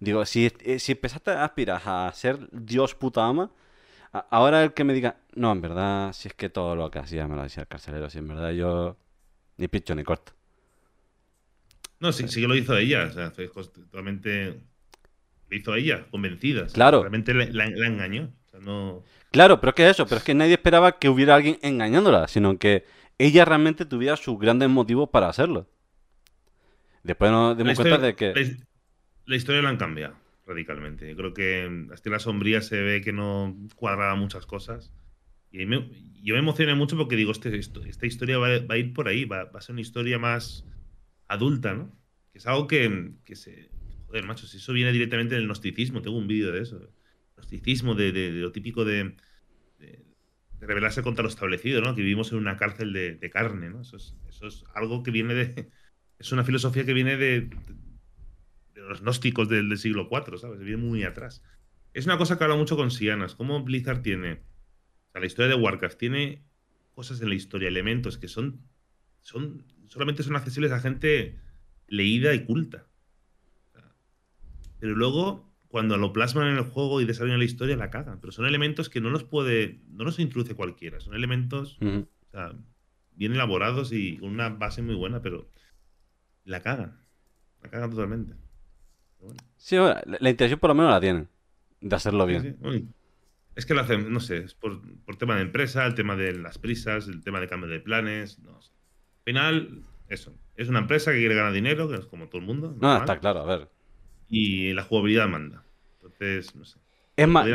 Digo, 0.00 0.24
si, 0.26 0.52
eh, 0.60 0.78
si 0.78 0.92
empezaste 0.92 1.32
a 1.32 1.44
aspirar 1.44 1.82
a 1.84 2.12
ser 2.14 2.48
Dios 2.52 2.94
puta 2.94 3.26
ama, 3.26 3.50
ahora 4.30 4.64
el 4.64 4.74
que 4.74 4.84
me 4.84 4.94
diga, 4.94 5.16
no, 5.34 5.52
en 5.52 5.60
verdad, 5.62 6.12
si 6.14 6.28
es 6.28 6.34
que 6.34 6.50
todo 6.50 6.76
lo 6.76 6.90
que 6.90 7.00
hacía 7.00 7.28
me 7.28 7.36
lo 7.36 7.42
decía 7.42 7.62
el 7.62 7.68
carcelero, 7.68 8.10
si 8.10 8.18
en 8.18 8.28
verdad 8.28 8.50
yo 8.52 8.96
ni 9.60 9.68
picho 9.68 9.94
ni 9.94 10.02
corto. 10.04 10.32
No, 12.00 12.12
sí, 12.12 12.26
sí 12.28 12.40
que 12.40 12.48
lo 12.48 12.56
hizo 12.56 12.76
ella. 12.76 13.04
O 13.04 13.12
sea, 13.12 13.30
fue 13.30 13.48
totalmente. 13.48 14.60
Lo 15.48 15.56
hizo 15.56 15.74
ella, 15.74 16.06
convencida. 16.10 16.62
o 16.62 16.68
sea, 16.68 16.74
Claro. 16.74 17.00
Realmente 17.00 17.34
la, 17.34 17.44
la- 17.46 17.70
la 17.70 17.86
engañó. 17.86 18.32
O 18.48 18.50
sea, 18.50 18.60
no. 18.60 19.02
Claro, 19.30 19.60
pero 19.60 19.70
es 19.70 19.74
que 19.74 19.90
eso, 19.90 20.06
pero 20.06 20.18
es 20.18 20.24
que 20.24 20.34
nadie 20.34 20.54
esperaba 20.54 20.98
que 20.98 21.08
hubiera 21.08 21.34
alguien 21.36 21.58
engañándola, 21.62 22.26
sino 22.28 22.58
que 22.58 22.84
ella 23.18 23.44
realmente 23.44 23.84
tuviera 23.84 24.16
sus 24.16 24.38
grandes 24.38 24.68
motivos 24.68 25.08
para 25.10 25.28
hacerlo. 25.28 25.68
Después 27.02 27.30
nos 27.30 27.56
La 27.56 27.58
dimos 27.58 27.72
historia, 27.72 27.98
cuenta 27.98 28.06
de 28.06 28.16
que... 28.16 28.34
la, 28.34 28.56
la 29.26 29.36
historia 29.36 29.62
la 29.62 29.68
han 29.70 29.76
cambiado 29.76 30.14
radicalmente. 30.46 31.08
Yo 31.08 31.16
creo 31.16 31.34
que 31.34 31.64
en 31.64 31.88
Las 31.88 32.02
Tierras 32.02 32.22
Sombrías 32.22 32.66
se 32.66 32.80
ve 32.82 33.00
que 33.02 33.12
no 33.12 33.56
cuadraba 33.76 34.14
muchas 34.16 34.46
cosas. 34.46 34.92
Y 35.50 35.66
me- 35.66 35.90
yo 36.22 36.34
me 36.34 36.40
emocioné 36.40 36.74
mucho 36.74 36.96
porque 36.96 37.16
digo, 37.16 37.32
este, 37.32 37.56
esta 37.58 38.06
historia 38.06 38.38
va, 38.38 38.48
a 38.68 38.76
ir 38.76 38.92
por 38.92 39.08
ahí, 39.08 39.24
va, 39.24 39.42
a 39.42 39.60
ser 39.60 39.72
una 39.72 39.80
historia 39.80 40.18
más 40.18 40.64
adulta, 41.28 41.74
¿no? 41.74 41.96
Que 42.32 42.38
es 42.38 42.46
algo 42.46 42.66
que, 42.66 43.12
que 43.24 43.36
se... 43.36 43.70
Joder, 44.06 44.24
macho, 44.24 44.46
si 44.46 44.58
eso 44.58 44.72
viene 44.72 44.92
directamente 44.92 45.34
del 45.34 45.46
gnosticismo, 45.46 46.02
tengo 46.02 46.18
un 46.18 46.26
vídeo 46.26 46.52
de 46.52 46.62
eso. 46.62 46.80
Gnosticismo, 47.36 47.94
de, 47.94 48.12
lo 48.32 48.52
típico 48.52 48.84
de, 48.84 49.16
rebelarse 50.60 51.02
contra 51.02 51.22
lo 51.22 51.28
establecido, 51.28 51.80
¿no? 51.80 51.94
Que 51.94 52.02
vivimos 52.02 52.32
en 52.32 52.38
una 52.38 52.56
cárcel 52.56 52.92
de, 52.92 53.30
carne, 53.30 53.70
¿no? 53.70 53.80
Eso 53.80 53.96
es, 53.96 54.14
eso 54.28 54.46
es 54.46 54.64
algo 54.74 55.02
que 55.02 55.10
viene 55.10 55.34
de... 55.34 55.70
Es 56.20 56.32
una 56.32 56.44
filosofía 56.44 56.84
que 56.84 56.92
viene 56.92 57.16
de, 57.16 57.48
de 58.74 58.80
los 58.82 59.00
gnósticos 59.00 59.48
del, 59.48 59.70
del 59.70 59.78
siglo 59.78 60.06
IV, 60.10 60.36
¿sabes? 60.36 60.60
Viene 60.60 60.76
muy 60.76 61.02
atrás. 61.02 61.42
Es 61.94 62.04
una 62.04 62.18
cosa 62.18 62.36
que 62.36 62.44
habla 62.44 62.56
mucho 62.56 62.76
con 62.76 62.90
Sianas. 62.90 63.34
Cómo 63.34 63.62
Blizzard 63.64 64.02
tiene. 64.02 64.42
O 65.10 65.12
sea, 65.12 65.20
la 65.20 65.26
historia 65.26 65.54
de 65.54 65.60
Warcraft 65.60 65.98
tiene 65.98 66.42
cosas 66.94 67.20
en 67.20 67.28
la 67.28 67.34
historia, 67.34 67.68
elementos 67.68 68.16
que 68.18 68.28
son. 68.28 68.60
son 69.20 69.64
solamente 69.88 70.22
son 70.22 70.36
accesibles 70.36 70.70
a 70.72 70.80
gente 70.80 71.38
leída 71.88 72.32
y 72.34 72.44
culta. 72.44 72.86
Pero 74.78 74.94
luego, 74.94 75.52
cuando 75.68 75.96
lo 75.98 76.12
plasman 76.12 76.48
en 76.48 76.56
el 76.56 76.62
juego 76.64 77.00
y 77.00 77.04
desarrollan 77.04 77.38
la 77.38 77.44
historia, 77.44 77.76
la 77.76 77.90
cagan. 77.90 78.20
Pero 78.20 78.32
son 78.32 78.46
elementos 78.46 78.88
que 78.88 79.00
no 79.00 79.10
los 79.10 79.24
puede. 79.24 79.80
no 79.88 80.04
los 80.04 80.18
introduce 80.18 80.54
cualquiera. 80.54 81.00
Son 81.00 81.14
elementos 81.14 81.76
Ujú. 81.80 82.06
o 82.28 82.30
sea, 82.30 82.52
bien 83.12 83.32
elaborados 83.32 83.92
y 83.92 84.16
con 84.18 84.30
una 84.30 84.48
base 84.48 84.80
muy 84.82 84.94
buena, 84.94 85.20
pero 85.22 85.50
la 86.44 86.62
cagan. 86.62 87.04
La 87.62 87.68
cagan 87.68 87.90
totalmente. 87.90 88.34
Bueno, 89.20 89.36
Sí, 89.56 89.76
la, 89.76 90.02
la 90.06 90.30
intención 90.30 90.58
por 90.58 90.68
lo 90.70 90.74
menos 90.74 90.90
la 90.92 91.00
tienen, 91.00 91.28
de 91.80 91.94
hacerlo 91.96 92.24
sí, 92.24 92.30
bien. 92.30 92.42
sí. 92.42 92.66
Uy, 92.66 92.88
Es 93.60 93.66
que 93.66 93.74
lo 93.74 93.82
hacen, 93.82 94.10
no 94.10 94.20
sé, 94.20 94.38
es 94.38 94.54
por, 94.54 94.80
por 95.04 95.16
tema 95.16 95.36
de 95.36 95.42
empresa, 95.42 95.84
el 95.84 95.94
tema 95.94 96.16
de 96.16 96.32
las 96.32 96.56
prisas, 96.56 97.06
el 97.08 97.22
tema 97.22 97.40
de 97.40 97.46
cambio 97.46 97.68
de 97.68 97.78
planes, 97.78 98.38
no 98.38 98.58
sé. 98.62 98.70
Al 98.72 99.24
final, 99.24 99.82
eso. 100.08 100.34
Es 100.56 100.70
una 100.70 100.78
empresa 100.78 101.12
que 101.12 101.18
quiere 101.18 101.34
ganar 101.34 101.52
dinero, 101.52 101.86
que 101.86 101.96
es 101.96 102.06
como 102.06 102.28
todo 102.28 102.38
el 102.40 102.46
mundo. 102.46 102.74
No, 102.80 102.96
está 102.96 103.18
claro, 103.20 103.40
a 103.40 103.44
ver. 103.44 103.68
Y 104.30 104.72
la 104.72 104.82
jugabilidad 104.82 105.28
manda. 105.28 105.62
Entonces, 105.96 106.56
no 106.56 106.64
sé. 106.64 106.78
Es 107.16 107.28
más, 107.28 107.46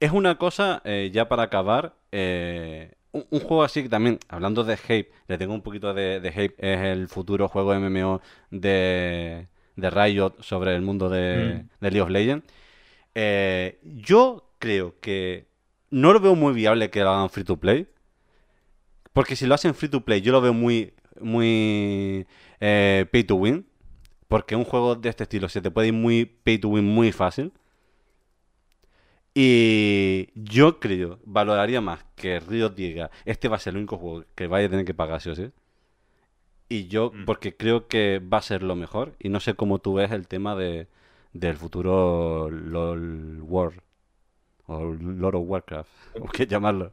es 0.00 0.10
una 0.10 0.38
cosa, 0.38 0.80
eh, 0.86 1.10
ya 1.12 1.28
para 1.28 1.42
acabar, 1.42 1.94
eh, 2.12 2.94
un, 3.12 3.26
un 3.28 3.40
juego 3.40 3.62
así 3.62 3.82
que 3.82 3.90
también, 3.90 4.18
hablando 4.28 4.64
de 4.64 4.78
hype, 4.78 5.10
le 5.26 5.36
tengo 5.36 5.52
un 5.52 5.60
poquito 5.62 5.92
de, 5.92 6.20
de 6.20 6.32
hype, 6.32 6.54
es 6.56 6.80
el 6.80 7.08
futuro 7.08 7.46
juego 7.48 7.78
MMO 7.78 8.22
de, 8.50 9.48
de 9.76 9.90
Riot 9.90 10.36
sobre 10.40 10.74
el 10.74 10.80
mundo 10.80 11.10
de, 11.10 11.62
Mm. 11.62 11.68
de 11.84 11.90
League 11.90 12.00
of 12.00 12.08
Legends. 12.08 12.46
Eh, 13.14 13.78
yo 13.82 14.47
creo 14.58 14.94
que 15.00 15.46
no 15.90 16.12
lo 16.12 16.20
veo 16.20 16.34
muy 16.34 16.52
viable 16.52 16.90
que 16.90 17.00
lo 17.00 17.10
hagan 17.10 17.30
free 17.30 17.44
to 17.44 17.56
play. 17.56 17.88
Porque 19.12 19.36
si 19.36 19.46
lo 19.46 19.54
hacen 19.54 19.74
free 19.74 19.88
to 19.88 20.04
play, 20.04 20.20
yo 20.20 20.32
lo 20.32 20.40
veo 20.40 20.52
muy, 20.52 20.92
muy 21.20 22.26
eh, 22.60 23.06
pay 23.10 23.24
to 23.24 23.34
win. 23.36 23.66
Porque 24.28 24.54
un 24.56 24.64
juego 24.64 24.94
de 24.94 25.08
este 25.08 25.22
estilo 25.24 25.48
se 25.48 25.60
te 25.62 25.70
puede 25.70 25.88
ir 25.88 25.94
muy 25.94 26.24
pay 26.26 26.58
to 26.58 26.68
win 26.68 26.84
muy 26.84 27.12
fácil. 27.12 27.52
Y 29.34 30.30
yo 30.34 30.80
creo, 30.80 31.20
valoraría 31.24 31.80
más 31.80 32.04
que 32.16 32.40
Riot 32.40 32.70
diga, 32.70 33.10
este 33.24 33.48
va 33.48 33.56
a 33.56 33.60
ser 33.60 33.72
el 33.72 33.78
único 33.78 33.96
juego 33.96 34.24
que 34.34 34.46
vaya 34.48 34.66
a 34.66 34.70
tener 34.70 34.84
que 34.84 34.94
pagar 34.94 35.20
sí 35.20 35.30
o 35.30 35.34
sí. 35.34 35.50
Y 36.68 36.88
yo, 36.88 37.12
Mm. 37.14 37.24
porque 37.24 37.56
creo 37.56 37.86
que 37.88 38.18
va 38.20 38.38
a 38.38 38.42
ser 38.42 38.62
lo 38.62 38.74
mejor. 38.76 39.14
Y 39.18 39.28
no 39.28 39.40
sé 39.40 39.54
cómo 39.54 39.78
tú 39.78 39.94
ves 39.94 40.10
el 40.12 40.26
tema 40.28 40.54
de, 40.56 40.88
del 41.32 41.56
futuro 41.56 42.50
LOL 42.50 43.40
War. 43.42 43.72
O 44.70 44.92
Lord 44.94 45.34
of 45.36 45.44
Warcraft, 45.48 45.90
o 46.20 46.28
qué 46.28 46.46
llamarlo. 46.46 46.92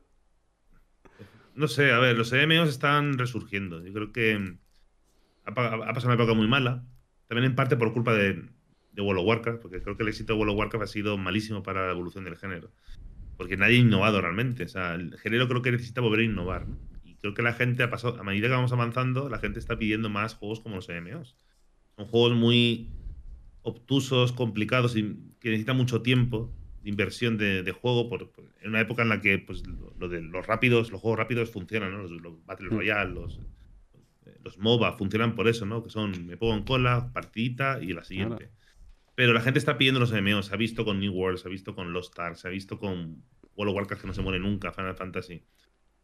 No 1.56 1.68
sé, 1.68 1.92
a 1.92 2.00
ver, 2.00 2.18
los 2.18 2.32
MMOs 2.34 2.70
están 2.70 3.18
resurgiendo. 3.18 3.84
Yo 3.86 3.94
creo 3.94 4.12
que 4.12 4.58
ha, 5.46 5.54
pa- 5.54 5.74
ha 5.76 5.94
pasado 5.94 6.08
una 6.14 6.16
época 6.16 6.34
muy 6.34 6.48
mala. 6.48 6.86
También 7.28 7.46
en 7.52 7.56
parte 7.56 7.78
por 7.78 7.94
culpa 7.94 8.14
de, 8.14 8.50
de 8.92 9.02
World 9.02 9.22
of 9.22 9.28
Warcraft, 9.28 9.62
porque 9.62 9.82
creo 9.82 9.96
que 9.98 10.04
el 10.04 10.10
éxito 10.10 10.34
de 10.34 10.40
World 10.40 10.54
of 10.54 10.60
Warcraft 10.60 10.84
ha 10.84 10.88
sido 10.88 11.18
malísimo 11.18 11.64
para 11.64 11.86
la 11.88 11.92
evolución 11.92 12.24
del 12.26 12.36
género. 12.38 12.72
Porque 13.38 13.58
nadie 13.58 13.78
ha 13.78 13.82
innovado 13.82 14.22
realmente. 14.22 14.64
O 14.64 14.68
sea, 14.68 14.96
el 14.96 15.18
género 15.18 15.48
creo 15.48 15.62
que 15.62 15.72
necesita 15.72 16.02
volver 16.02 16.22
a 16.22 16.24
innovar. 16.24 16.68
¿no? 16.68 16.78
Y 17.04 17.16
creo 17.16 17.34
que 17.34 17.42
la 17.42 17.54
gente 17.54 17.84
ha 17.84 17.90
pasado, 17.90 18.20
a 18.20 18.24
medida 18.24 18.48
que 18.48 18.54
vamos 18.54 18.72
avanzando, 18.74 19.30
la 19.30 19.40
gente 19.40 19.60
está 19.60 19.78
pidiendo 19.78 20.10
más 20.10 20.36
juegos 20.36 20.60
como 20.62 20.76
los 20.76 20.90
MMOs. 20.90 21.36
Son 21.98 22.06
juegos 22.08 22.34
muy 22.34 22.90
obtusos, 23.64 24.32
complicados 24.34 24.96
y 24.96 25.34
que 25.40 25.50
necesitan 25.50 25.78
mucho 25.78 26.02
tiempo 26.02 26.54
inversión 26.90 27.38
de, 27.38 27.64
de 27.64 27.72
juego 27.72 28.10
por, 28.10 28.32
por- 28.32 28.46
en 28.62 28.70
una 28.70 28.82
época 28.82 29.02
en 29.04 29.10
la 29.10 29.22
que 29.22 29.38
pues, 29.40 29.66
lo, 29.68 29.94
lo 29.98 30.08
de 30.10 30.22
los 30.22 30.46
rápidos, 30.46 30.92
los 30.92 31.02
juegos 31.02 31.18
rápidos 31.20 31.52
funcionan, 31.52 31.92
¿no? 31.92 31.98
Los, 32.04 32.12
los 32.12 32.46
Battle 32.46 32.68
Mm. 32.70 32.74
Royale, 32.74 33.14
los, 33.14 33.40
los 34.44 34.58
MOBA 34.58 34.94
funcionan 34.94 35.36
por 35.36 35.48
eso, 35.48 35.66
¿no? 35.66 35.84
Que 35.84 35.90
son 35.90 36.26
me 36.28 36.38
pongo 36.38 36.54
en 36.56 36.64
cola, 36.64 37.12
partidita 37.14 37.80
y 37.82 37.94
la 37.94 38.04
siguiente. 38.04 38.50
Pero 39.16 39.34
la 39.34 39.42
gente 39.42 39.60
está 39.60 39.78
pidiendo 39.78 40.00
los 40.00 40.12
MMOs, 40.12 40.48
se 40.48 40.54
ha 40.54 40.58
visto 40.58 40.84
con 40.84 41.00
New 41.00 41.14
World, 41.14 41.38
se 41.40 41.48
ha 41.48 41.52
visto 41.52 41.74
con 41.74 41.94
Lost 41.94 42.18
Ark, 42.20 42.36
se 42.36 42.48
ha 42.48 42.52
visto 42.52 42.78
con 42.78 43.24
World 43.56 43.70
of 43.72 43.76
Warcraft 43.78 44.02
que 44.02 44.08
no 44.08 44.14
se 44.14 44.22
muere 44.22 44.40
nunca, 44.40 44.72
Final 44.74 44.96
Fantasy. 44.96 45.44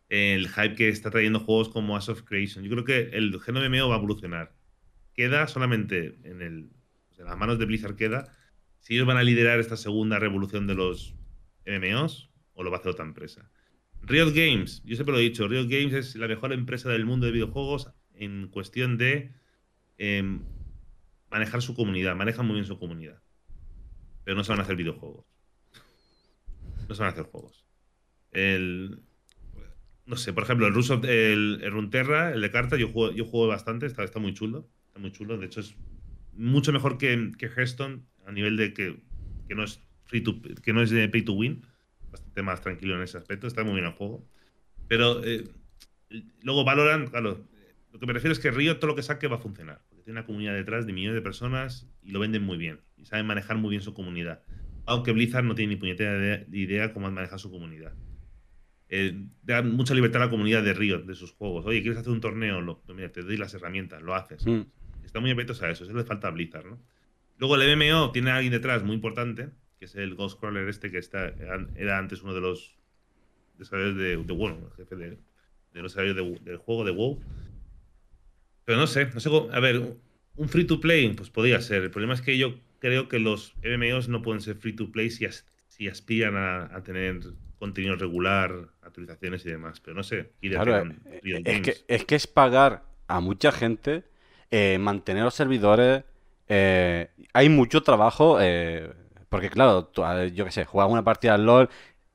El 0.08 0.48
hype 0.50 0.76
que 0.76 0.90
está 0.90 1.10
trayendo 1.12 1.40
juegos 1.40 1.70
como 1.70 1.96
As 1.98 2.10
of 2.10 2.24
Creation. 2.24 2.64
Yo 2.64 2.72
creo 2.72 2.84
que 2.86 3.16
el 3.18 3.40
género 3.42 3.70
MMO 3.70 3.90
va 3.90 3.96
a 3.96 3.98
evolucionar. 3.98 4.54
Queda 5.14 5.48
solamente 5.48 6.18
en, 6.24 6.42
el, 6.42 6.70
pues, 7.10 7.20
en 7.20 7.26
las 7.26 7.38
manos 7.38 7.60
de 7.60 7.66
Blizzard 7.66 7.96
queda 7.96 8.32
si 8.92 8.96
ellos 8.96 9.08
van 9.08 9.16
a 9.16 9.24
liderar 9.24 9.58
esta 9.62 9.78
segunda 9.78 10.20
revolución 10.20 10.68
de 10.68 10.76
los 10.76 11.16
MMOs 11.66 12.30
o 12.56 12.62
lo 12.62 12.72
va 12.72 12.76
a 12.76 12.80
hacer 12.82 12.92
otra 12.92 13.06
empresa. 13.06 13.50
Riot 14.02 14.34
Games, 14.34 14.84
yo 14.84 14.96
siempre 14.96 15.14
lo 15.14 15.20
he 15.20 15.22
dicho, 15.22 15.48
Riot 15.48 15.70
Games 15.70 15.94
es 15.94 16.16
la 16.18 16.28
mejor 16.28 16.52
empresa 16.52 16.90
del 16.90 17.06
mundo 17.06 17.26
de 17.26 17.32
videojuegos 17.32 17.90
en 18.16 18.50
cuestión 18.50 18.98
de 18.98 19.32
em, 19.98 20.42
manejar 21.30 21.62
su 21.62 21.74
comunidad, 21.74 22.18
manejan 22.18 22.46
muy 22.46 22.56
bien 22.56 22.66
su 22.66 22.78
comunidad. 22.80 23.22
Pero 24.26 24.36
no 24.36 24.44
saben 24.44 24.60
hacer 24.60 24.76
videojuegos. 24.76 25.26
No 26.90 26.94
saben 26.94 27.14
hacer 27.14 27.24
juegos. 27.28 27.66
No 30.06 30.18
sé, 30.18 30.34
por 30.34 30.44
ejemplo, 30.44 30.68
el 30.68 30.74
ruso, 30.74 30.96
el, 30.96 31.62
el 31.64 31.72
Runeterra, 31.72 32.34
el 32.34 32.42
de 32.42 32.52
cartas, 32.52 32.78
yo 32.78 32.90
juego, 32.90 33.48
bastante, 33.48 33.86
está, 33.86 34.04
está 34.04 34.20
muy 34.20 34.34
chulo. 34.34 34.68
Está 34.88 35.00
muy 35.00 35.14
chulo. 35.14 35.38
De 35.38 35.46
hecho, 35.46 35.62
es 35.62 35.78
mucho 36.34 36.74
mejor 36.74 36.98
que, 36.98 37.32
que 37.38 37.46
Hearthstone 37.46 38.11
a 38.26 38.32
nivel 38.32 38.58
de 38.58 38.74
que, 38.74 39.00
que 39.48 39.56
no 39.56 39.64
es 39.64 39.82
free 40.06 40.22
to, 40.22 40.42
que 40.64 40.74
no 40.74 40.82
es 40.82 40.90
de 40.90 41.08
pay 41.10 41.24
to 41.24 41.34
win. 41.34 41.66
Bastante 42.12 42.42
más 42.42 42.62
tranquilo 42.62 42.96
en 42.96 43.04
ese 43.04 43.18
aspecto. 43.18 43.48
Está 43.48 43.64
muy 43.64 43.74
bien 43.74 43.86
el 43.86 43.94
juego. 43.94 44.28
Pero 44.88 45.24
eh, 45.24 45.48
luego 46.42 46.64
Valorant, 46.64 47.10
claro. 47.10 47.46
Lo 47.94 48.00
que 48.00 48.06
me 48.06 48.14
refiero 48.14 48.34
es 48.34 48.40
que 48.40 48.52
Riot 48.52 48.76
todo 48.76 48.88
lo 48.88 48.96
que 48.96 49.04
saque 49.04 49.28
va 49.28 49.38
a 49.38 49.40
funcionar. 49.40 49.82
Porque 49.90 50.04
tiene 50.04 50.20
una 50.20 50.26
comunidad 50.26 50.54
detrás 50.54 50.86
de 50.86 50.94
millones 50.94 51.16
de 51.16 51.22
personas 51.22 51.88
y 52.04 52.12
lo 52.12 52.20
venden 52.20 52.44
muy 52.44 52.58
bien. 52.58 52.80
Y 52.98 53.06
saben 53.06 53.26
manejar 53.26 53.58
muy 53.58 53.70
bien 53.70 53.82
su 53.82 53.94
comunidad. 53.94 54.42
Aunque 54.86 55.12
Blizzard 55.12 55.46
no 55.46 55.56
tiene 55.56 55.76
ni 55.76 55.80
puñetera 55.80 56.18
idea, 56.18 56.46
idea 56.52 56.94
cómo 56.94 57.10
manejar 57.12 57.40
su 57.40 57.52
comunidad. 57.52 57.94
Eh, 58.94 59.26
da 59.44 59.62
mucha 59.62 59.94
libertad 59.94 60.22
a 60.22 60.26
la 60.26 60.32
comunidad 60.32 60.64
de 60.64 60.74
Riot, 60.74 61.06
de 61.06 61.16
sus 61.16 61.32
juegos. 61.32 61.66
Oye, 61.66 61.82
¿quieres 61.82 62.00
hacer 62.00 62.12
un 62.12 62.20
torneo? 62.20 62.60
Lo, 62.60 62.84
mira, 62.94 63.10
te 63.10 63.22
doy 63.22 63.38
las 63.38 63.54
herramientas, 63.54 64.02
lo 64.02 64.14
haces. 64.14 64.46
Mm. 64.46 64.64
Están 65.06 65.22
muy 65.22 65.32
abiertos 65.32 65.62
a 65.62 65.70
eso, 65.70 65.86
eso 65.86 65.94
le 65.94 66.04
falta 66.04 66.28
a 66.28 66.32
Blizzard, 66.32 66.66
¿no? 66.66 66.78
Luego 67.42 67.56
el 67.56 67.76
MMO 67.76 68.12
tiene 68.12 68.30
a 68.30 68.36
alguien 68.36 68.52
detrás 68.52 68.84
muy 68.84 68.94
importante, 68.94 69.50
que 69.80 69.86
es 69.86 69.96
el 69.96 70.14
Ghostcrawler 70.14 70.70
este 70.70 70.92
que 70.92 71.00
está, 71.00 71.34
era 71.76 71.98
antes 71.98 72.22
uno 72.22 72.36
de 72.36 72.42
los 72.42 72.78
desarrolladores 73.58 73.98
de, 73.98 74.24
de 74.24 74.34
bueno, 74.34 74.60
el 74.70 74.74
jefe 74.78 74.96
de, 74.96 75.10
de 75.10 75.82
los 75.82 75.92
desarrolladores 75.92 76.46
del 76.46 76.58
juego 76.58 76.86
de 76.86 76.92
WoW. 76.92 77.20
Pero 78.64 78.78
no 78.78 78.86
sé, 78.86 79.10
no 79.12 79.20
sé 79.20 79.32
a 79.52 79.60
ver, 79.60 79.98
un 80.36 80.50
free 80.50 80.66
to 80.66 80.80
play, 80.80 81.12
pues 81.14 81.32
podría 81.32 81.60
ser. 81.62 81.82
El 81.82 81.90
problema 81.90 82.14
es 82.14 82.22
que 82.22 82.38
yo 82.38 82.60
creo 82.78 83.10
que 83.10 83.18
los 83.18 83.56
MMOs 83.64 84.08
no 84.08 84.22
pueden 84.22 84.42
ser 84.42 84.56
free 84.58 84.74
to 84.74 84.92
play 84.92 85.10
si, 85.10 85.26
si 85.68 85.88
aspiran 85.88 86.38
a, 86.38 86.84
tener 86.84 87.22
contenido 87.58 87.96
regular, 87.96 88.70
actualizaciones 88.84 89.44
y 89.48 89.50
demás. 89.50 89.80
Pero 89.80 89.96
no 89.96 90.04
sé. 90.04 90.34
Claro, 90.42 90.92
eh, 91.06 91.42
es, 91.44 91.62
que, 91.62 91.76
es 91.88 92.06
que 92.06 92.14
es 92.14 92.28
pagar 92.28 92.86
a 93.08 93.20
mucha 93.20 93.52
gente, 93.52 94.04
eh, 94.52 94.78
mantener 94.80 95.24
los 95.24 95.34
servidores. 95.34 96.04
Eh, 96.54 97.10
hay 97.34 97.50
mucho 97.50 97.82
trabajo. 97.82 98.38
porque, 99.30 99.50
claro, 99.50 99.92
yo 100.34 100.46
qué 100.46 100.52
sé, 100.52 100.66
juegas 100.66 100.92
una 100.92 101.04
partida 101.04 101.36
al 101.36 101.46
LOL, 101.46 101.70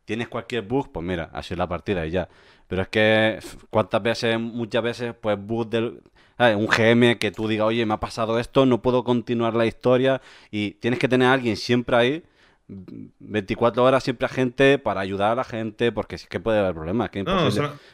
tienes 0.04 0.28
cualquier 0.28 0.62
bug, 0.62 0.92
pues 0.92 1.04
mira, 1.04 1.30
así 1.32 1.54
es 1.54 1.58
la 1.58 1.68
partida 1.68 2.06
y 2.06 2.10
ya. 2.10 2.28
Pero 2.68 2.82
es 2.82 2.88
que, 2.88 3.38
¿cuántas 3.70 4.02
veces, 4.02 4.38
muchas 4.38 4.82
veces, 4.82 5.14
pues 5.20 5.38
bug 5.38 5.68
del 5.68 6.02
un 6.38 6.66
GM 6.66 7.18
que 7.18 7.30
tú 7.30 7.48
digas, 7.48 7.66
oye, 7.66 7.86
me 7.86 7.94
ha 7.94 8.00
pasado 8.00 8.38
esto, 8.38 8.66
no 8.66 8.82
puedo 8.82 9.04
continuar 9.04 9.54
la 9.54 9.66
historia 9.66 10.20
y 10.50 10.72
tienes 10.72 11.00
que 11.00 11.08
tener 11.08 11.28
a 11.28 11.32
alguien 11.32 11.56
siempre 11.56 11.96
ahí, 11.96 12.24
24 12.68 13.82
horas 13.82 14.02
siempre 14.02 14.26
a 14.26 14.28
gente 14.28 14.78
para 14.78 15.00
ayudar 15.00 15.32
a 15.32 15.34
la 15.36 15.44
gente, 15.44 15.92
porque 15.92 16.18
sí 16.18 16.26
que 16.28 16.40
puede 16.40 16.58
haber 16.58 16.74
problemas. 16.74 17.10
Que, 17.10 17.24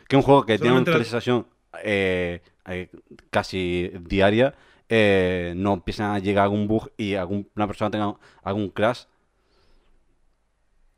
que 0.08 0.16
un 0.16 0.22
juego 0.22 0.44
que 0.44 0.58
tiene 0.58 0.72
una 0.72 0.80
actualización 0.80 1.46
eh, 1.84 2.40
eh, 2.66 2.88
casi 3.30 3.92
diaria 4.00 4.54
eh, 4.94 5.54
no 5.56 5.72
empieza 5.72 6.14
a 6.14 6.18
llegar 6.18 6.44
algún 6.44 6.68
bug 6.68 6.92
y 6.98 7.14
alguna 7.14 7.66
persona 7.66 7.90
tenga 7.90 8.14
algún 8.42 8.68
crash. 8.68 9.04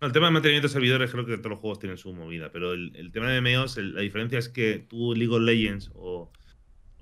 el 0.01 0.11
tema 0.11 0.27
de 0.27 0.33
mantenimiento 0.33 0.67
de 0.67 0.73
servidores 0.73 1.13
creo 1.13 1.25
que 1.25 1.39
todos 1.39 1.51
los 1.51 1.61
juegos 1.61 1.79
tienen 1.79 1.97
su 1.97 2.13
movida, 2.13 2.51
pero 2.51 2.73
el, 2.73 3.13
tema 3.13 3.31
de 3.31 3.41
MMOs, 3.41 3.77
la 3.77 4.01
diferencia 4.01 4.41
es 4.41 4.49
que 4.49 4.81
tú 4.81 5.15
League 5.15 5.33
of 5.33 5.43
Legends 5.43 5.93
o 5.95 6.33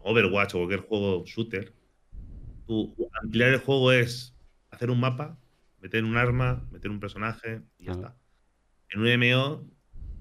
Overwatch 0.03 0.55
o 0.55 0.59
cualquier 0.59 0.81
juego 0.81 1.25
shooter, 1.25 1.73
tu 2.67 2.95
ampliar 3.23 3.55
el 3.55 3.61
juego 3.61 3.91
es 3.91 4.37
hacer 4.71 4.91
un 4.91 5.01
mapa, 5.01 5.39
meter 5.81 6.05
un 6.05 6.19
arma, 6.19 6.69
meter 6.73 6.91
un 6.91 7.01
personaje 7.01 7.63
y 7.79 7.87
ya 7.87 7.93
está. 7.93 8.17
En 8.91 9.01
un 9.01 9.07
MMO, 9.07 9.67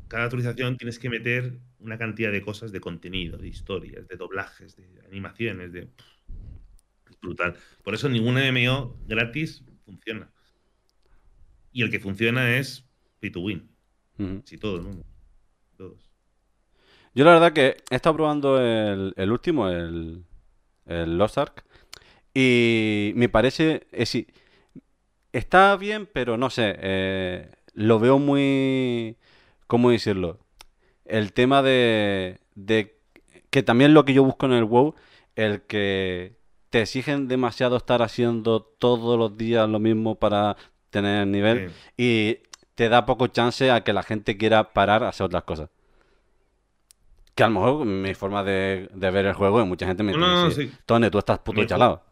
cada 0.07 0.24
actualización 0.24 0.78
tienes 0.78 0.99
que 0.99 1.09
meter 1.09 1.59
una 1.80 1.97
cantidad 1.97 2.32
de 2.32 2.41
cosas 2.41 2.72
de 2.72 2.80
contenido, 2.80 3.38
de 3.38 3.49
historias, 3.49 4.07
de 4.07 4.15
doblajes, 4.15 4.78
de 4.78 5.01
animaciones, 5.05 5.74
de... 5.74 5.89
brutal. 7.22 7.55
Por 7.84 7.93
eso 7.93 8.09
ningún 8.09 8.36
MMO 8.36 8.97
gratis 9.07 9.63
funciona. 9.86 10.32
Y 11.72 11.84
el 11.84 11.91
que 11.91 11.99
funciona 11.99 12.57
es 12.57 12.86
free 13.19 13.32
to 13.32 13.41
win. 13.41 13.69
Si 14.43 14.57
todo 14.57 14.76
el 14.76 14.84
mundo. 14.84 15.05
Todos. 15.78 16.11
Yo 17.15 17.26
la 17.26 17.32
verdad 17.34 17.53
que 17.53 17.78
he 17.89 17.95
estado 17.95 18.15
probando 18.15 18.61
el, 18.61 19.32
último, 19.32 19.67
el, 19.67 20.24
el 20.86 21.17
Lost 21.17 21.38
Ark, 21.38 21.65
y 22.34 23.11
me 23.15 23.30
parece, 23.30 23.88
es, 23.91 24.15
está 25.34 25.76
bien, 25.76 26.07
pero 26.11 26.38
no 26.38 26.49
sé, 26.49 26.76
eh, 26.80 27.49
lo 27.74 27.99
veo 27.99 28.19
muy, 28.19 29.17
¿cómo 29.67 29.91
decirlo? 29.91 30.39
El 31.03 31.34
tema 31.34 31.61
de, 31.61 32.39
de 32.55 32.97
que 33.49 33.63
también 33.63 33.93
lo 33.93 34.05
que 34.05 34.13
yo 34.13 34.24
busco 34.24 34.45
en 34.45 34.53
el 34.53 34.63
WoW, 34.63 34.95
el 35.36 35.63
que 35.63 36.38
te 36.72 36.82
exigen 36.82 37.28
demasiado 37.28 37.78
estar 37.78 38.01
haciendo 38.01 38.61
todos 38.61 39.19
los 39.19 39.38
días 39.38 39.69
lo 39.69 39.78
mismo 39.78 40.15
para 40.15 40.55
tener 40.89 41.28
nivel 41.28 41.72
y 41.97 42.39
te 42.76 42.89
da 42.89 43.05
poco 43.05 43.28
chance 43.28 43.69
a 43.69 43.84
que 43.84 43.93
la 43.93 44.03
gente 44.03 44.38
quiera 44.38 44.74
parar 44.74 45.03
a 45.03 45.09
hacer 45.09 45.26
otras 45.26 45.43
cosas. 45.43 45.69
Que 47.36 47.43
a 47.43 47.47
lo 47.47 47.53
mejor 47.53 47.86
mi 47.86 48.13
forma 48.13 48.43
de, 48.43 48.89
ver 48.93 49.26
el 49.26 49.34
juego, 49.34 49.61
y 49.61 49.65
mucha 49.65 49.86
gente 49.86 50.01
me 50.01 50.13
dice, 50.13 50.72
Tone, 50.86 51.11
tú 51.11 51.19
estás 51.19 51.39
puto 51.39 51.63
chalado. 51.65 52.03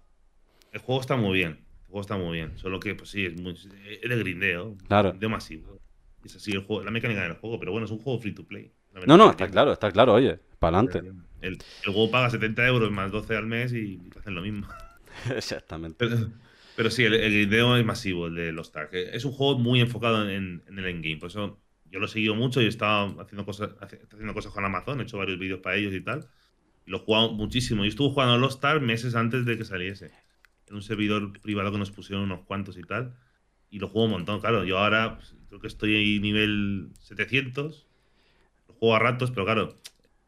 El 0.72 0.82
juego 0.82 1.02
está 1.02 1.16
muy 1.16 1.34
bien. 1.34 1.66
El 1.84 1.88
juego 1.88 2.02
está 2.02 2.18
muy 2.18 2.34
bien. 2.34 2.58
Solo 2.58 2.80
que, 2.80 2.96
pues 2.96 3.10
sí, 3.10 3.26
es, 3.26 3.42
muy, 3.42 3.54
es 3.54 4.10
de 4.10 4.18
grindeo. 4.18 4.76
Claro. 4.88 5.14
De 5.14 5.28
masivo. 5.28 5.80
Es 6.24 6.36
así 6.36 6.52
el 6.52 6.64
juego, 6.66 6.84
la 6.84 6.92
mecánica 6.92 7.24
del 7.24 7.34
juego, 7.34 7.60
pero 7.60 7.72
bueno, 7.72 7.86
es 7.86 7.92
un 7.92 8.00
juego 8.00 8.20
free 8.20 8.34
to 8.34 8.46
play. 8.46 8.72
No, 9.08 9.18
no, 9.18 9.32
está 9.32 9.48
claro, 9.48 9.72
está 9.72 9.92
claro, 9.92 10.14
oye, 10.14 10.40
para 10.60 10.80
adelante. 10.80 11.12
El, 11.42 11.58
juego 11.86 12.12
paga 12.12 12.30
70 12.30 12.68
euros 12.68 12.92
más 12.92 13.12
12 13.12 13.36
al 13.36 13.48
mes 13.48 13.74
y 13.74 14.00
hacen 14.18 14.36
lo 14.36 14.42
mismo. 14.42 14.68
Exactamente. 15.36 16.08
Pero, 16.76 16.90
sí, 16.90 17.04
el, 17.04 17.18
grindeo 17.18 17.76
es 17.76 17.86
masivo, 17.86 18.28
el 18.28 18.36
de 18.36 18.52
los 18.52 18.72
tags. 18.72 18.94
Es 18.94 19.26
un 19.26 19.32
juego 19.32 19.60
muy 19.60 19.82
enfocado 19.82 20.30
en, 20.30 20.64
en 20.68 20.80
el 20.80 20.86
endgame, 20.86 21.18
por 21.18 21.30
eso 21.30 21.60
yo 21.92 22.00
lo 22.00 22.06
he 22.06 22.10
seguido 22.10 22.36
mucho 22.36 22.62
y 22.62 22.66
he 22.66 22.68
estado 22.68 23.20
haciendo 23.22 23.46
cosas, 23.46 23.72
haciendo 23.82 24.34
cosas 24.34 24.52
con 24.54 24.66
Amazon, 24.66 25.00
he 25.00 25.04
hecho 25.04 25.18
varios 25.18 25.40
vídeos 25.40 25.60
para 25.60 25.76
ellos 25.76 25.94
y 25.94 26.02
tal. 26.02 26.28
Y 26.86 26.92
lo 26.92 26.98
he 26.98 27.00
jugado 27.02 27.34
muchísimo. 27.34 27.86
Y 27.86 27.90
estuve 27.90 28.14
jugando 28.14 28.38
Lost 28.38 28.58
Star 28.58 28.82
meses 28.82 29.16
antes 29.16 29.46
de 29.46 29.58
que 29.58 29.66
saliese. 29.66 30.12
En 30.68 30.76
un 30.76 30.82
servidor 30.82 31.40
privado 31.42 31.72
que 31.72 31.78
nos 31.78 31.92
pusieron 31.92 32.26
unos 32.26 32.42
cuantos 32.42 32.78
y 32.78 32.84
tal. 32.84 33.16
Y 33.72 33.80
lo 33.80 33.88
juego 33.88 34.06
un 34.06 34.12
montón, 34.12 34.40
claro. 34.40 34.64
Yo 34.64 34.78
ahora 34.78 35.18
pues, 35.18 35.36
creo 35.48 35.60
que 35.60 35.68
estoy 35.68 35.96
ahí 35.96 36.20
nivel 36.20 36.92
700. 37.02 37.88
Lo 38.68 38.74
juego 38.76 38.96
a 38.96 39.00
ratos, 39.00 39.32
pero 39.32 39.46
claro, 39.46 39.80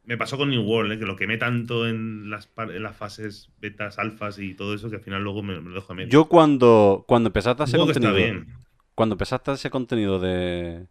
me 0.04 0.18
pasó 0.18 0.38
con 0.38 0.50
New 0.50 0.64
World, 0.64 0.94
¿eh? 0.94 1.00
que 1.00 1.06
lo 1.06 1.16
quemé 1.16 1.38
tanto 1.38 1.88
en 1.88 2.30
las, 2.30 2.50
en 2.58 2.84
las 2.84 2.96
fases 2.96 3.50
betas, 3.60 4.00
alfas 4.00 4.40
y 4.40 4.54
todo 4.56 4.74
eso, 4.74 4.90
que 4.90 4.98
al 4.98 5.02
final 5.02 5.24
luego 5.24 5.44
me, 5.44 5.56
lo 5.62 5.74
dejo 5.74 5.94
a 5.94 5.96
medio. 5.96 6.10
Yo 6.10 6.26
cuando, 6.26 7.06
cuando 7.08 7.30
empezaste 7.30 7.64
a 7.64 7.66
hacer 7.66 7.80
contenido... 7.80 8.46
Cuando 8.94 9.14
empezaste 9.14 9.52
a 9.52 9.54
hacer 9.54 9.72
contenido 9.72 10.20
de 10.20 10.86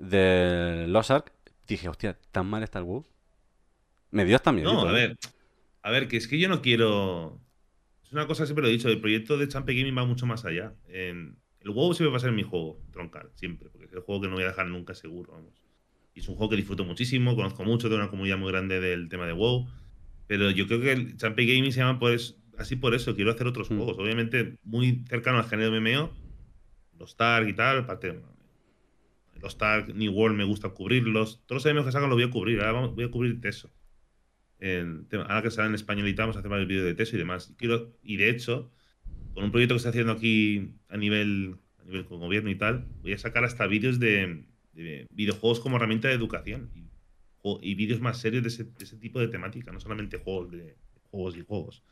de 0.00 0.86
Los 0.88 1.10
Ark, 1.10 1.32
dije, 1.68 1.88
hostia, 1.88 2.18
¿tan 2.32 2.46
mal 2.46 2.62
está 2.62 2.78
el 2.78 2.86
WoW? 2.86 3.06
Me 4.10 4.24
dio 4.24 4.34
hasta 4.34 4.50
miedo. 4.50 4.72
No, 4.72 4.88
a 4.88 4.90
¿eh? 4.90 4.94
ver. 4.94 5.18
A 5.82 5.90
ver, 5.90 6.08
que 6.08 6.16
es 6.16 6.26
que 6.26 6.38
yo 6.38 6.48
no 6.48 6.62
quiero. 6.62 7.38
Es 8.04 8.12
una 8.12 8.26
cosa 8.26 8.42
que 8.42 8.46
siempre 8.48 8.62
lo 8.62 8.68
he 8.68 8.72
dicho. 8.72 8.88
El 8.88 9.00
proyecto 9.00 9.38
de 9.38 9.46
Champion 9.46 9.78
Gaming 9.78 9.96
va 9.96 10.04
mucho 10.04 10.26
más 10.26 10.44
allá. 10.44 10.74
el 10.88 11.36
WoW 11.64 11.94
siempre 11.94 12.10
va 12.10 12.16
a 12.16 12.20
ser 12.20 12.32
mi 12.32 12.42
juego, 12.42 12.80
troncal, 12.90 13.30
siempre. 13.34 13.68
Porque 13.70 13.86
es 13.86 13.92
el 13.92 14.00
juego 14.00 14.22
que 14.22 14.28
no 14.28 14.34
voy 14.34 14.44
a 14.44 14.48
dejar 14.48 14.66
nunca 14.66 14.94
seguro, 14.94 15.32
vamos. 15.32 15.54
Y 16.14 16.20
es 16.20 16.28
un 16.28 16.36
juego 16.36 16.50
que 16.50 16.56
disfruto 16.56 16.84
muchísimo, 16.84 17.36
conozco 17.36 17.64
mucho, 17.64 17.88
tengo 17.88 18.02
una 18.02 18.10
comunidad 18.10 18.38
muy 18.38 18.50
grande 18.50 18.80
del 18.80 19.08
tema 19.08 19.26
de 19.26 19.32
WoW. 19.32 19.68
Pero 20.26 20.50
yo 20.50 20.66
creo 20.66 20.80
que 20.80 20.92
el 20.92 21.16
Champion 21.16 21.48
Gaming 21.48 21.72
se 21.72 21.80
llama 21.80 21.98
pues, 21.98 22.36
así 22.56 22.76
por 22.76 22.94
eso. 22.94 23.16
Quiero 23.16 23.32
hacer 23.32 23.46
otros 23.46 23.70
mm. 23.70 23.76
juegos. 23.76 23.98
Obviamente, 23.98 24.58
muy 24.62 25.04
cercano 25.08 25.38
al 25.38 25.44
género 25.44 25.72
MMO. 25.80 26.12
Los 26.98 27.16
Targ 27.16 27.48
y 27.48 27.52
tal. 27.54 27.78
Aparte, 27.78 28.20
los 29.42 29.58
Tag, 29.58 29.94
New 29.94 30.12
World 30.12 30.36
me 30.36 30.44
gusta 30.44 30.68
cubrirlos. 30.68 31.42
Todos 31.46 31.64
los 31.64 31.74
MMOs 31.74 31.86
que 31.86 31.92
sacan 31.92 32.10
los 32.10 32.16
voy 32.16 32.28
a 32.28 32.30
cubrir. 32.30 32.60
Ahora 32.60 32.86
voy 32.86 33.04
a 33.04 33.10
cubrir 33.10 33.40
Teso. 33.40 33.72
ahora 34.60 35.42
que 35.42 35.50
sale 35.50 35.68
en 35.68 35.74
españolita 35.74 36.22
vamos 36.22 36.36
a 36.36 36.40
hacer 36.40 36.50
más 36.50 36.66
vídeos 36.66 36.84
de 36.84 36.94
Teso 36.94 37.16
y 37.16 37.18
demás. 37.18 37.54
Quiero, 37.56 37.96
y 38.02 38.16
de 38.16 38.30
hecho, 38.30 38.70
con 39.34 39.44
un 39.44 39.50
proyecto 39.50 39.74
que 39.74 39.78
estoy 39.78 39.90
haciendo 39.90 40.12
aquí 40.12 40.74
a 40.88 40.96
nivel, 40.96 41.56
a 41.80 41.84
nivel 41.84 42.04
con 42.04 42.20
gobierno 42.20 42.50
y 42.50 42.56
tal, 42.56 42.86
voy 43.02 43.14
a 43.14 43.18
sacar 43.18 43.44
hasta 43.44 43.66
vídeos 43.66 43.98
de, 43.98 44.44
videojuegos 44.72 45.60
como 45.60 45.76
herramienta 45.76 46.08
de 46.08 46.14
educación. 46.14 46.70
Y, 47.62 47.74
vídeos 47.74 48.00
más 48.00 48.18
serios 48.18 48.42
de 48.42 48.48
ese, 48.48 48.96
tipo 48.96 49.20
de 49.20 49.28
temática. 49.28 49.72
No 49.72 49.80
solamente 49.80 50.18
juegos 50.18 50.50
de 50.50 50.76
juegos 51.10 51.36
y 51.36 51.44
juegos. 51.44 51.82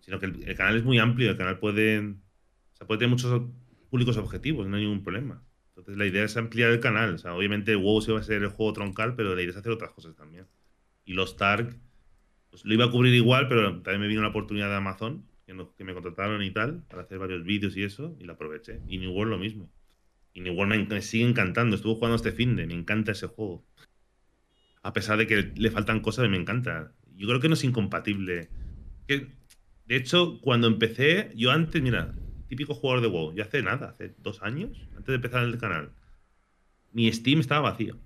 Sino 0.00 0.18
que 0.18 0.26
el, 0.26 0.56
canal 0.56 0.76
es 0.76 0.84
muy 0.84 0.98
amplio. 0.98 1.30
El 1.30 1.36
canal 1.36 1.58
puede, 1.58 1.98
o 1.98 2.14
sea, 2.74 2.86
puede 2.86 2.98
tener 2.98 3.10
muchos 3.10 3.42
públicos 3.90 4.16
objetivos. 4.16 4.66
No 4.66 4.76
hay 4.76 4.82
ningún 4.82 5.02
problema. 5.02 5.42
Entonces 5.68 5.96
la 5.96 6.06
idea 6.06 6.24
es 6.24 6.36
ampliar 6.36 6.70
el 6.70 6.80
canal. 6.80 7.14
O 7.14 7.18
sea, 7.18 7.34
obviamente 7.34 7.76
WoW 7.76 8.00
sí 8.00 8.12
va 8.12 8.20
a 8.20 8.22
ser 8.22 8.42
el 8.42 8.48
juego 8.48 8.72
troncal, 8.72 9.14
pero 9.16 9.34
la 9.34 9.42
idea 9.42 9.50
es 9.50 9.56
hacer 9.56 9.72
otras 9.72 9.92
cosas 9.92 10.14
también. 10.14 10.46
Y 11.04 11.14
los 11.14 11.36
Tark, 11.36 11.76
pues 12.50 12.64
lo 12.64 12.74
iba 12.74 12.84
a 12.84 12.90
cubrir 12.90 13.14
igual, 13.14 13.48
pero 13.48 13.80
también 13.80 14.00
me 14.00 14.08
vino 14.08 14.22
la 14.22 14.28
oportunidad 14.28 14.68
de 14.68 14.76
Amazon, 14.76 15.26
que, 15.46 15.84
me 15.84 15.94
contrataron 15.94 16.42
y 16.42 16.50
tal, 16.50 16.82
para 16.88 17.02
hacer 17.02 17.18
varios 17.18 17.44
vídeos 17.44 17.76
y 17.76 17.84
eso, 17.84 18.16
y 18.18 18.24
la 18.24 18.34
aproveché. 18.34 18.80
Y 18.86 18.98
New 18.98 19.12
World 19.12 19.32
lo 19.32 19.38
mismo. 19.38 19.70
Y 20.32 20.40
New 20.40 20.54
World 20.54 20.88
me, 20.88 21.02
sigue 21.02 21.28
encantando. 21.28 21.76
Estuve 21.76 21.94
jugando 21.94 22.16
este 22.16 22.32
fin 22.32 22.56
de, 22.56 22.66
me 22.66 22.74
encanta 22.74 23.12
ese 23.12 23.26
juego. 23.26 23.64
A 24.82 24.92
pesar 24.92 25.18
de 25.18 25.26
que 25.26 25.52
le 25.54 25.70
faltan 25.70 26.00
cosas, 26.00 26.28
me 26.28 26.36
encanta. 26.36 26.92
Yo 27.14 27.28
creo 27.28 27.40
que 27.40 27.48
no 27.48 27.54
es 27.54 27.64
incompatible. 27.64 28.48
Que, 29.06 29.28
de 29.86 29.96
hecho, 29.96 30.40
cuando 30.40 30.66
empecé, 30.66 31.32
yo 31.36 31.50
antes, 31.50 31.80
mira, 31.82 32.14
típico 32.48 32.74
jugador 32.74 33.02
de 33.02 33.08
WoW, 33.08 33.34
ya 33.34 33.44
hace 33.44 33.62
nada, 33.62 33.90
hace 33.90 34.14
dos 34.18 34.42
años, 34.42 34.88
antes 34.90 35.06
de 35.06 35.14
empezar 35.14 35.44
el 35.44 35.58
canal, 35.58 35.92
mi 36.92 37.10
Steam 37.12 37.40
estaba 37.40 37.70
vacío. 37.70 37.98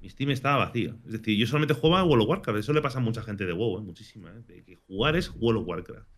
Mi 0.00 0.08
Steam 0.08 0.30
estaba 0.30 0.64
vacío. 0.64 0.98
Es 1.06 1.12
decir, 1.12 1.36
yo 1.36 1.46
solamente 1.46 1.74
jugaba 1.74 2.00
a 2.00 2.04
World 2.04 2.24
of 2.24 2.28
Warcraft. 2.28 2.58
Eso 2.58 2.72
le 2.72 2.82
pasa 2.82 2.98
a 2.98 3.02
mucha 3.02 3.22
gente 3.22 3.46
de 3.46 3.52
WoW, 3.52 3.78
¿eh? 3.78 3.82
muchísima. 3.82 4.30
¿eh? 4.30 4.42
De 4.46 4.62
que 4.62 4.76
jugar 4.76 5.16
es 5.16 5.32
World 5.36 5.62
of 5.62 5.68
Warcraft. 5.68 6.08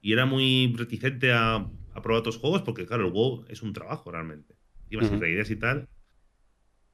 Y 0.00 0.12
era 0.12 0.24
muy 0.24 0.72
reticente 0.76 1.32
a, 1.32 1.68
probar 1.94 2.20
otros 2.20 2.38
juegos 2.38 2.62
porque, 2.62 2.86
claro, 2.86 3.06
el 3.06 3.12
WoW 3.12 3.44
es 3.48 3.62
un 3.62 3.72
trabajo 3.72 4.10
realmente. 4.10 4.56
Ibas 4.90 5.10
uh 5.10 5.16
ideas 5.16 5.50
y 5.50 5.56
tal. 5.56 5.88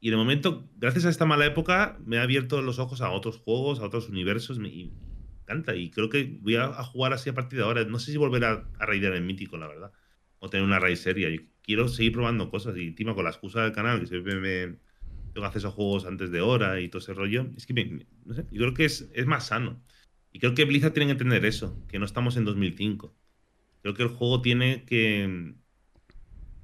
Y 0.00 0.10
de 0.10 0.16
momento, 0.16 0.68
gracias 0.76 1.04
a 1.06 1.10
esta 1.10 1.24
mala 1.24 1.46
época, 1.46 1.98
me 2.04 2.18
ha 2.18 2.22
abierto 2.22 2.60
los 2.62 2.78
ojos 2.78 3.00
a 3.00 3.10
otros 3.10 3.38
juegos, 3.38 3.80
a 3.80 3.84
otros 3.84 4.08
universos. 4.08 4.58
Y 4.58 4.92
encanta. 5.42 5.74
Y 5.74 5.90
creo 5.90 6.08
que 6.08 6.38
voy 6.40 6.56
a, 6.56 6.72
jugar 6.84 7.12
así 7.12 7.30
a 7.30 7.34
partir 7.34 7.58
de 7.58 7.64
ahora. 7.64 7.84
No 7.84 7.98
sé 7.98 8.10
si 8.12 8.18
volver 8.18 8.44
a, 8.44 8.68
a 8.78 8.94
en 8.94 9.26
Mítico, 9.26 9.56
la 9.56 9.68
verdad. 9.68 9.92
o 10.38 10.50
tener 10.50 10.66
una 10.66 10.78
raíz 10.78 11.00
seria. 11.00 11.30
Yo 11.30 11.40
quiero 11.62 11.88
seguir 11.88 12.12
probando 12.12 12.50
cosas 12.50 12.76
y 12.76 12.88
encima 12.88 13.14
con 13.14 13.24
la 13.24 13.30
excusa 13.30 13.62
del 13.62 13.72
canal, 13.72 14.00
que 14.00 14.06
siempre 14.06 14.36
me 14.36 14.78
tengo 15.32 15.46
acceso 15.46 15.68
a 15.68 15.72
juegos 15.72 16.06
antes 16.06 16.30
de 16.30 16.40
hora 16.40 16.80
y 16.80 16.88
todo 16.88 17.00
ese 17.00 17.14
rollo. 17.14 17.46
Es 17.56 17.66
que 17.66 18.06
no 18.24 18.34
sé, 18.34 18.46
yo 18.50 18.62
creo 18.62 18.74
que 18.74 18.84
es, 18.84 19.10
es 19.14 19.26
más 19.26 19.46
sano. 19.46 19.82
Y 20.32 20.38
creo 20.38 20.54
que 20.54 20.64
Blizzard 20.64 20.92
tiene 20.92 21.06
que 21.06 21.12
entender 21.12 21.44
eso, 21.46 21.82
que 21.88 21.98
no 21.98 22.04
estamos 22.04 22.36
en 22.36 22.44
2005. 22.44 23.14
Creo 23.86 23.94
que 23.94 24.02
el 24.02 24.08
juego 24.08 24.42
tiene 24.42 24.84
que... 24.84 25.54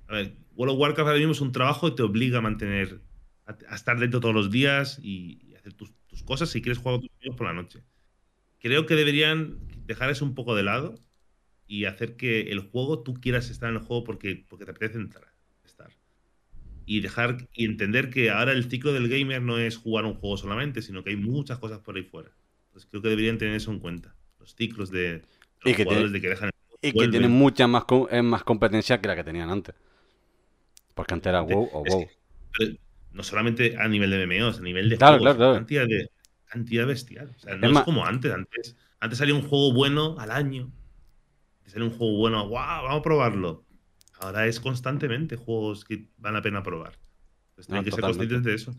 A 0.09 0.15
ver, 0.15 0.35
World 0.57 0.75
of 0.75 0.81
Warcraft 0.81 1.07
ahora 1.07 1.19
mismo 1.21 1.31
es 1.31 1.41
un 1.41 1.53
trabajo 1.53 1.87
y 1.87 1.95
te 1.95 2.03
obliga 2.03 2.39
a 2.39 2.41
mantener, 2.41 3.01
a, 3.47 3.77
estar 3.77 3.97
dentro 4.01 4.19
todos 4.19 4.35
los 4.35 4.51
días 4.51 4.99
y, 5.01 5.55
hacer 5.55 5.73
tus, 5.73 5.93
cosas 6.25 6.51
si 6.51 6.61
quieres 6.61 6.79
jugar 6.79 6.99
tus 6.99 7.37
por 7.37 7.47
la 7.47 7.53
noche. 7.53 7.85
Creo 8.59 8.87
que 8.87 8.97
deberían 8.97 9.57
dejar 9.87 10.11
eso 10.11 10.25
un 10.25 10.35
poco 10.35 10.57
de 10.57 10.65
lado 10.65 10.97
y 11.69 11.85
hacer 11.85 12.17
que 12.17 12.51
el 12.51 12.59
juego, 12.59 13.05
tú 13.05 13.15
quieras 13.15 13.51
estar 13.51 13.71
en 13.71 13.77
el 13.77 13.83
juego 13.83 14.03
porque, 14.03 14.45
porque 14.49 14.65
te 14.65 14.73
apetece 14.73 14.99
entrar, 14.99 15.33
estar. 15.65 15.93
Y 16.87 17.03
dejar 17.03 17.49
y 17.53 17.67
entender 17.67 18.11
que 18.11 18.31
ahora 18.31 18.51
el 18.51 18.69
ciclo 18.69 18.93
del 18.93 19.09
gamer 19.09 19.43
no 19.43 19.61
es 19.61 19.77
jugar 19.77 20.07
un 20.07 20.15
juego 20.15 20.37
solamente, 20.39 20.83
sino 20.83 21.05
que 21.05 21.11
hay 21.11 21.17
muchas 21.17 21.61
cosas 21.61 21.79
por 21.79 21.95
ahí 21.95 22.03
fuera. 22.03 22.33
Entonces 22.65 22.89
creo 22.91 23.01
que 23.01 23.11
deberían 23.11 23.39
tener 23.39 23.55
eso 23.55 23.71
en 23.71 23.79
cuenta. 23.79 24.17
Los 24.41 24.57
ciclos 24.57 24.91
de 24.91 25.23
los 25.65 25.77
jugadores 25.77 26.11
de 26.11 26.21
que 26.21 26.29
dejan 26.29 26.52
Y 26.83 26.93
que 26.93 27.09
tienen 27.09 27.31
mucha 27.31 27.67
más, 27.67 27.85
más 28.23 28.45
competencia 28.45 29.01
que 29.01 29.09
la 29.09 29.17
que 29.17 29.25
tenían 29.25 29.51
antes. 29.51 29.75
Porque 30.95 31.15
antes 31.15 31.31
era 31.31 31.41
WoW 31.43 31.71
o 31.73 31.85
WoW. 31.85 32.09
no 33.13 33.23
solamente 33.23 33.77
a 33.79 33.89
nivel 33.89 34.11
de 34.11 34.27
MMOs, 34.27 34.59
a 34.59 34.63
nivel 34.63 34.89
de 34.89 34.99
cantidad 34.99 35.87
de 35.87 36.11
cantidad 36.47 36.87
bestial. 36.87 37.33
O 37.37 37.39
sea, 37.39 37.57
no 37.57 37.71
es, 37.71 37.85
como 37.85 38.05
antes. 38.05 38.33
antes. 38.33 38.77
Antes 39.01 39.19
salía 39.19 39.35
un 39.35 39.43
juego 39.43 39.73
bueno 39.73 40.17
al 40.19 40.31
año. 40.31 40.71
Salía 41.67 41.89
un 41.89 41.97
juego 41.97 42.19
bueno, 42.19 42.47
wow, 42.49 42.53
vamos 42.53 42.99
a 42.99 43.03
probarlo. 43.03 43.65
Ahora 44.21 44.47
es 44.47 44.61
constantemente 44.61 45.37
juegos 45.37 45.85
que 45.85 46.09
van 46.19 46.37
a 46.37 46.43
pena 46.43 46.63
probar. 46.63 46.99
Entonces 47.51 47.67
tienen 47.67 47.85
que 47.85 47.91
ser 47.91 48.01
conscientes 48.01 48.43
de 48.45 48.55
eso. 48.55 48.75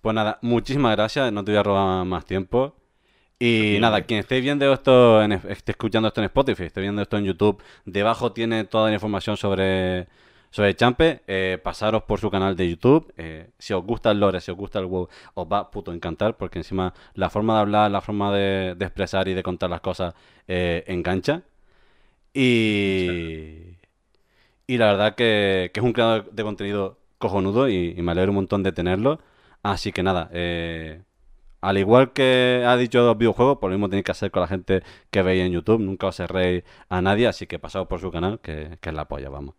Pues 0.00 0.14
nada, 0.14 0.38
muchísimas 0.42 0.94
gracias. 0.94 1.32
No 1.32 1.44
te 1.44 1.50
voy 1.50 1.58
a 1.58 1.62
robar 1.64 2.06
más 2.06 2.24
tiempo. 2.24 2.75
Y 3.38 3.76
nada, 3.80 4.02
quien 4.02 4.20
esté 4.20 4.40
viendo 4.40 4.72
esto, 4.72 5.22
esté 5.22 5.72
escuchando 5.72 6.08
esto 6.08 6.20
en 6.20 6.26
Spotify, 6.26 6.64
esté 6.64 6.80
viendo 6.80 7.02
esto 7.02 7.18
en 7.18 7.24
YouTube, 7.24 7.62
debajo 7.84 8.32
tiene 8.32 8.64
toda 8.64 8.88
la 8.88 8.94
información 8.94 9.36
sobre 9.36 10.06
sobre 10.56 10.74
Champe, 10.74 11.20
eh, 11.26 11.58
pasaros 11.62 12.04
por 12.04 12.18
su 12.18 12.30
canal 12.30 12.56
de 12.56 12.70
YouTube. 12.70 13.12
Eh, 13.18 13.50
si 13.58 13.74
os 13.74 13.84
gusta 13.84 14.10
el 14.10 14.20
lore, 14.20 14.40
si 14.40 14.50
os 14.50 14.56
gusta 14.56 14.78
el 14.78 14.86
WoW, 14.86 15.08
os 15.34 15.46
va 15.46 15.58
a 15.58 15.70
puto 15.70 15.92
encantar 15.92 16.36
porque 16.38 16.58
encima 16.58 16.94
la 17.14 17.28
forma 17.28 17.54
de 17.56 17.60
hablar, 17.60 17.90
la 17.90 18.00
forma 18.00 18.32
de, 18.34 18.70
expresar 18.80 19.28
y 19.28 19.34
de 19.34 19.42
contar 19.42 19.68
las 19.68 19.82
cosas 19.82 20.14
eh, 20.48 20.84
engancha. 20.86 21.42
Y, 22.32 23.76
y 24.66 24.78
la 24.78 24.86
verdad 24.86 25.14
que, 25.14 25.70
es 25.74 25.82
un 25.82 25.92
creador 25.92 26.30
de 26.32 26.42
contenido 26.42 26.98
cojonudo 27.18 27.68
y, 27.68 27.94
me 28.02 28.12
alegro 28.12 28.32
un 28.32 28.36
montón 28.36 28.62
de 28.62 28.72
tenerlo. 28.72 29.20
Así 29.62 29.92
que 29.92 30.02
nada, 30.02 30.30
al 31.60 31.78
igual 31.78 32.12
que 32.12 32.64
ha 32.66 32.76
dicho 32.76 33.04
los 33.04 33.18
videojuegos, 33.18 33.58
por 33.58 33.70
lo 33.70 33.76
mismo 33.76 33.88
tenéis 33.88 34.04
que 34.04 34.12
hacer 34.12 34.30
con 34.30 34.42
la 34.42 34.48
gente 34.48 34.82
que 35.10 35.22
veis 35.22 35.42
en 35.44 35.52
YouTube. 35.52 35.80
Nunca 35.80 36.06
os 36.08 36.16
cerréis 36.16 36.64
a 36.88 37.02
nadie, 37.02 37.26
así 37.26 37.46
que 37.46 37.58
pasaos 37.58 37.88
por 37.88 38.00
su 38.00 38.10
canal, 38.10 38.40
que, 38.40 38.78
que 38.80 38.88
es 38.90 38.94
la 38.94 39.06
polla, 39.06 39.28
vamos. 39.30 39.54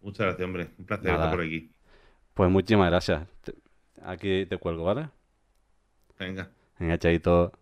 Muchas 0.00 0.26
gracias, 0.26 0.44
hombre. 0.44 0.70
Un 0.78 0.86
placer 0.86 1.10
estar 1.10 1.30
por 1.30 1.40
aquí. 1.40 1.70
Pues 2.34 2.50
muchísimas 2.50 2.90
gracias. 2.90 3.26
Aquí 4.02 4.46
te 4.46 4.58
cuelgo, 4.58 4.84
¿vale? 4.84 5.08
Venga. 6.18 6.50
Venga, 6.78 6.98
chaito. 6.98 7.52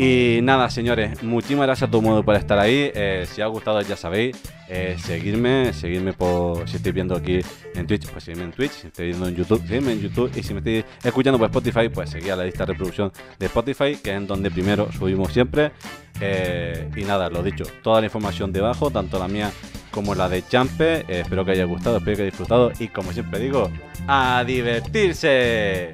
Y 0.00 0.38
nada, 0.44 0.70
señores, 0.70 1.24
muchísimas 1.24 1.66
gracias 1.66 1.88
a 1.88 1.90
todo 1.90 2.00
el 2.00 2.06
mundo 2.06 2.22
por 2.22 2.36
estar 2.36 2.56
ahí. 2.56 2.92
Eh, 2.94 3.26
si 3.26 3.42
os 3.42 3.46
ha 3.46 3.48
gustado, 3.48 3.82
ya 3.82 3.96
sabéis, 3.96 4.40
eh, 4.68 4.94
seguirme, 4.96 5.72
seguirme 5.72 6.12
por 6.12 6.68
si 6.68 6.76
estáis 6.76 6.94
viendo 6.94 7.16
aquí 7.16 7.40
en 7.74 7.84
Twitch, 7.84 8.08
pues 8.08 8.22
seguidme 8.22 8.44
en 8.44 8.52
Twitch, 8.52 8.70
si 8.70 8.86
estáis 8.86 9.08
viendo 9.08 9.26
en 9.26 9.34
YouTube, 9.34 9.60
seguidme 9.66 9.94
en 9.94 10.00
YouTube. 10.00 10.30
Y 10.36 10.44
si 10.44 10.54
me 10.54 10.60
estáis 10.60 10.84
escuchando 11.02 11.36
por 11.36 11.46
Spotify, 11.46 11.88
pues 11.88 12.10
seguid 12.10 12.30
a 12.30 12.36
la 12.36 12.44
lista 12.44 12.64
de 12.64 12.74
reproducción 12.74 13.10
de 13.40 13.46
Spotify, 13.46 13.96
que 13.96 14.10
es 14.10 14.16
en 14.18 14.28
donde 14.28 14.52
primero 14.52 14.88
subimos 14.92 15.32
siempre. 15.32 15.72
Eh, 16.20 16.88
y 16.94 17.02
nada, 17.02 17.28
lo 17.28 17.42
dicho, 17.42 17.64
toda 17.82 18.00
la 18.00 18.06
información 18.06 18.52
debajo, 18.52 18.92
tanto 18.92 19.18
la 19.18 19.26
mía 19.26 19.50
como 19.90 20.14
la 20.14 20.28
de 20.28 20.46
Champe. 20.46 21.06
espero 21.08 21.44
que 21.44 21.50
haya 21.50 21.64
gustado, 21.64 21.96
espero 21.96 22.18
que 22.18 22.22
haya 22.22 22.30
disfrutado. 22.30 22.70
Y 22.78 22.86
como 22.86 23.12
siempre 23.12 23.40
digo, 23.40 23.68
¡a 24.06 24.44
divertirse! 24.46 25.90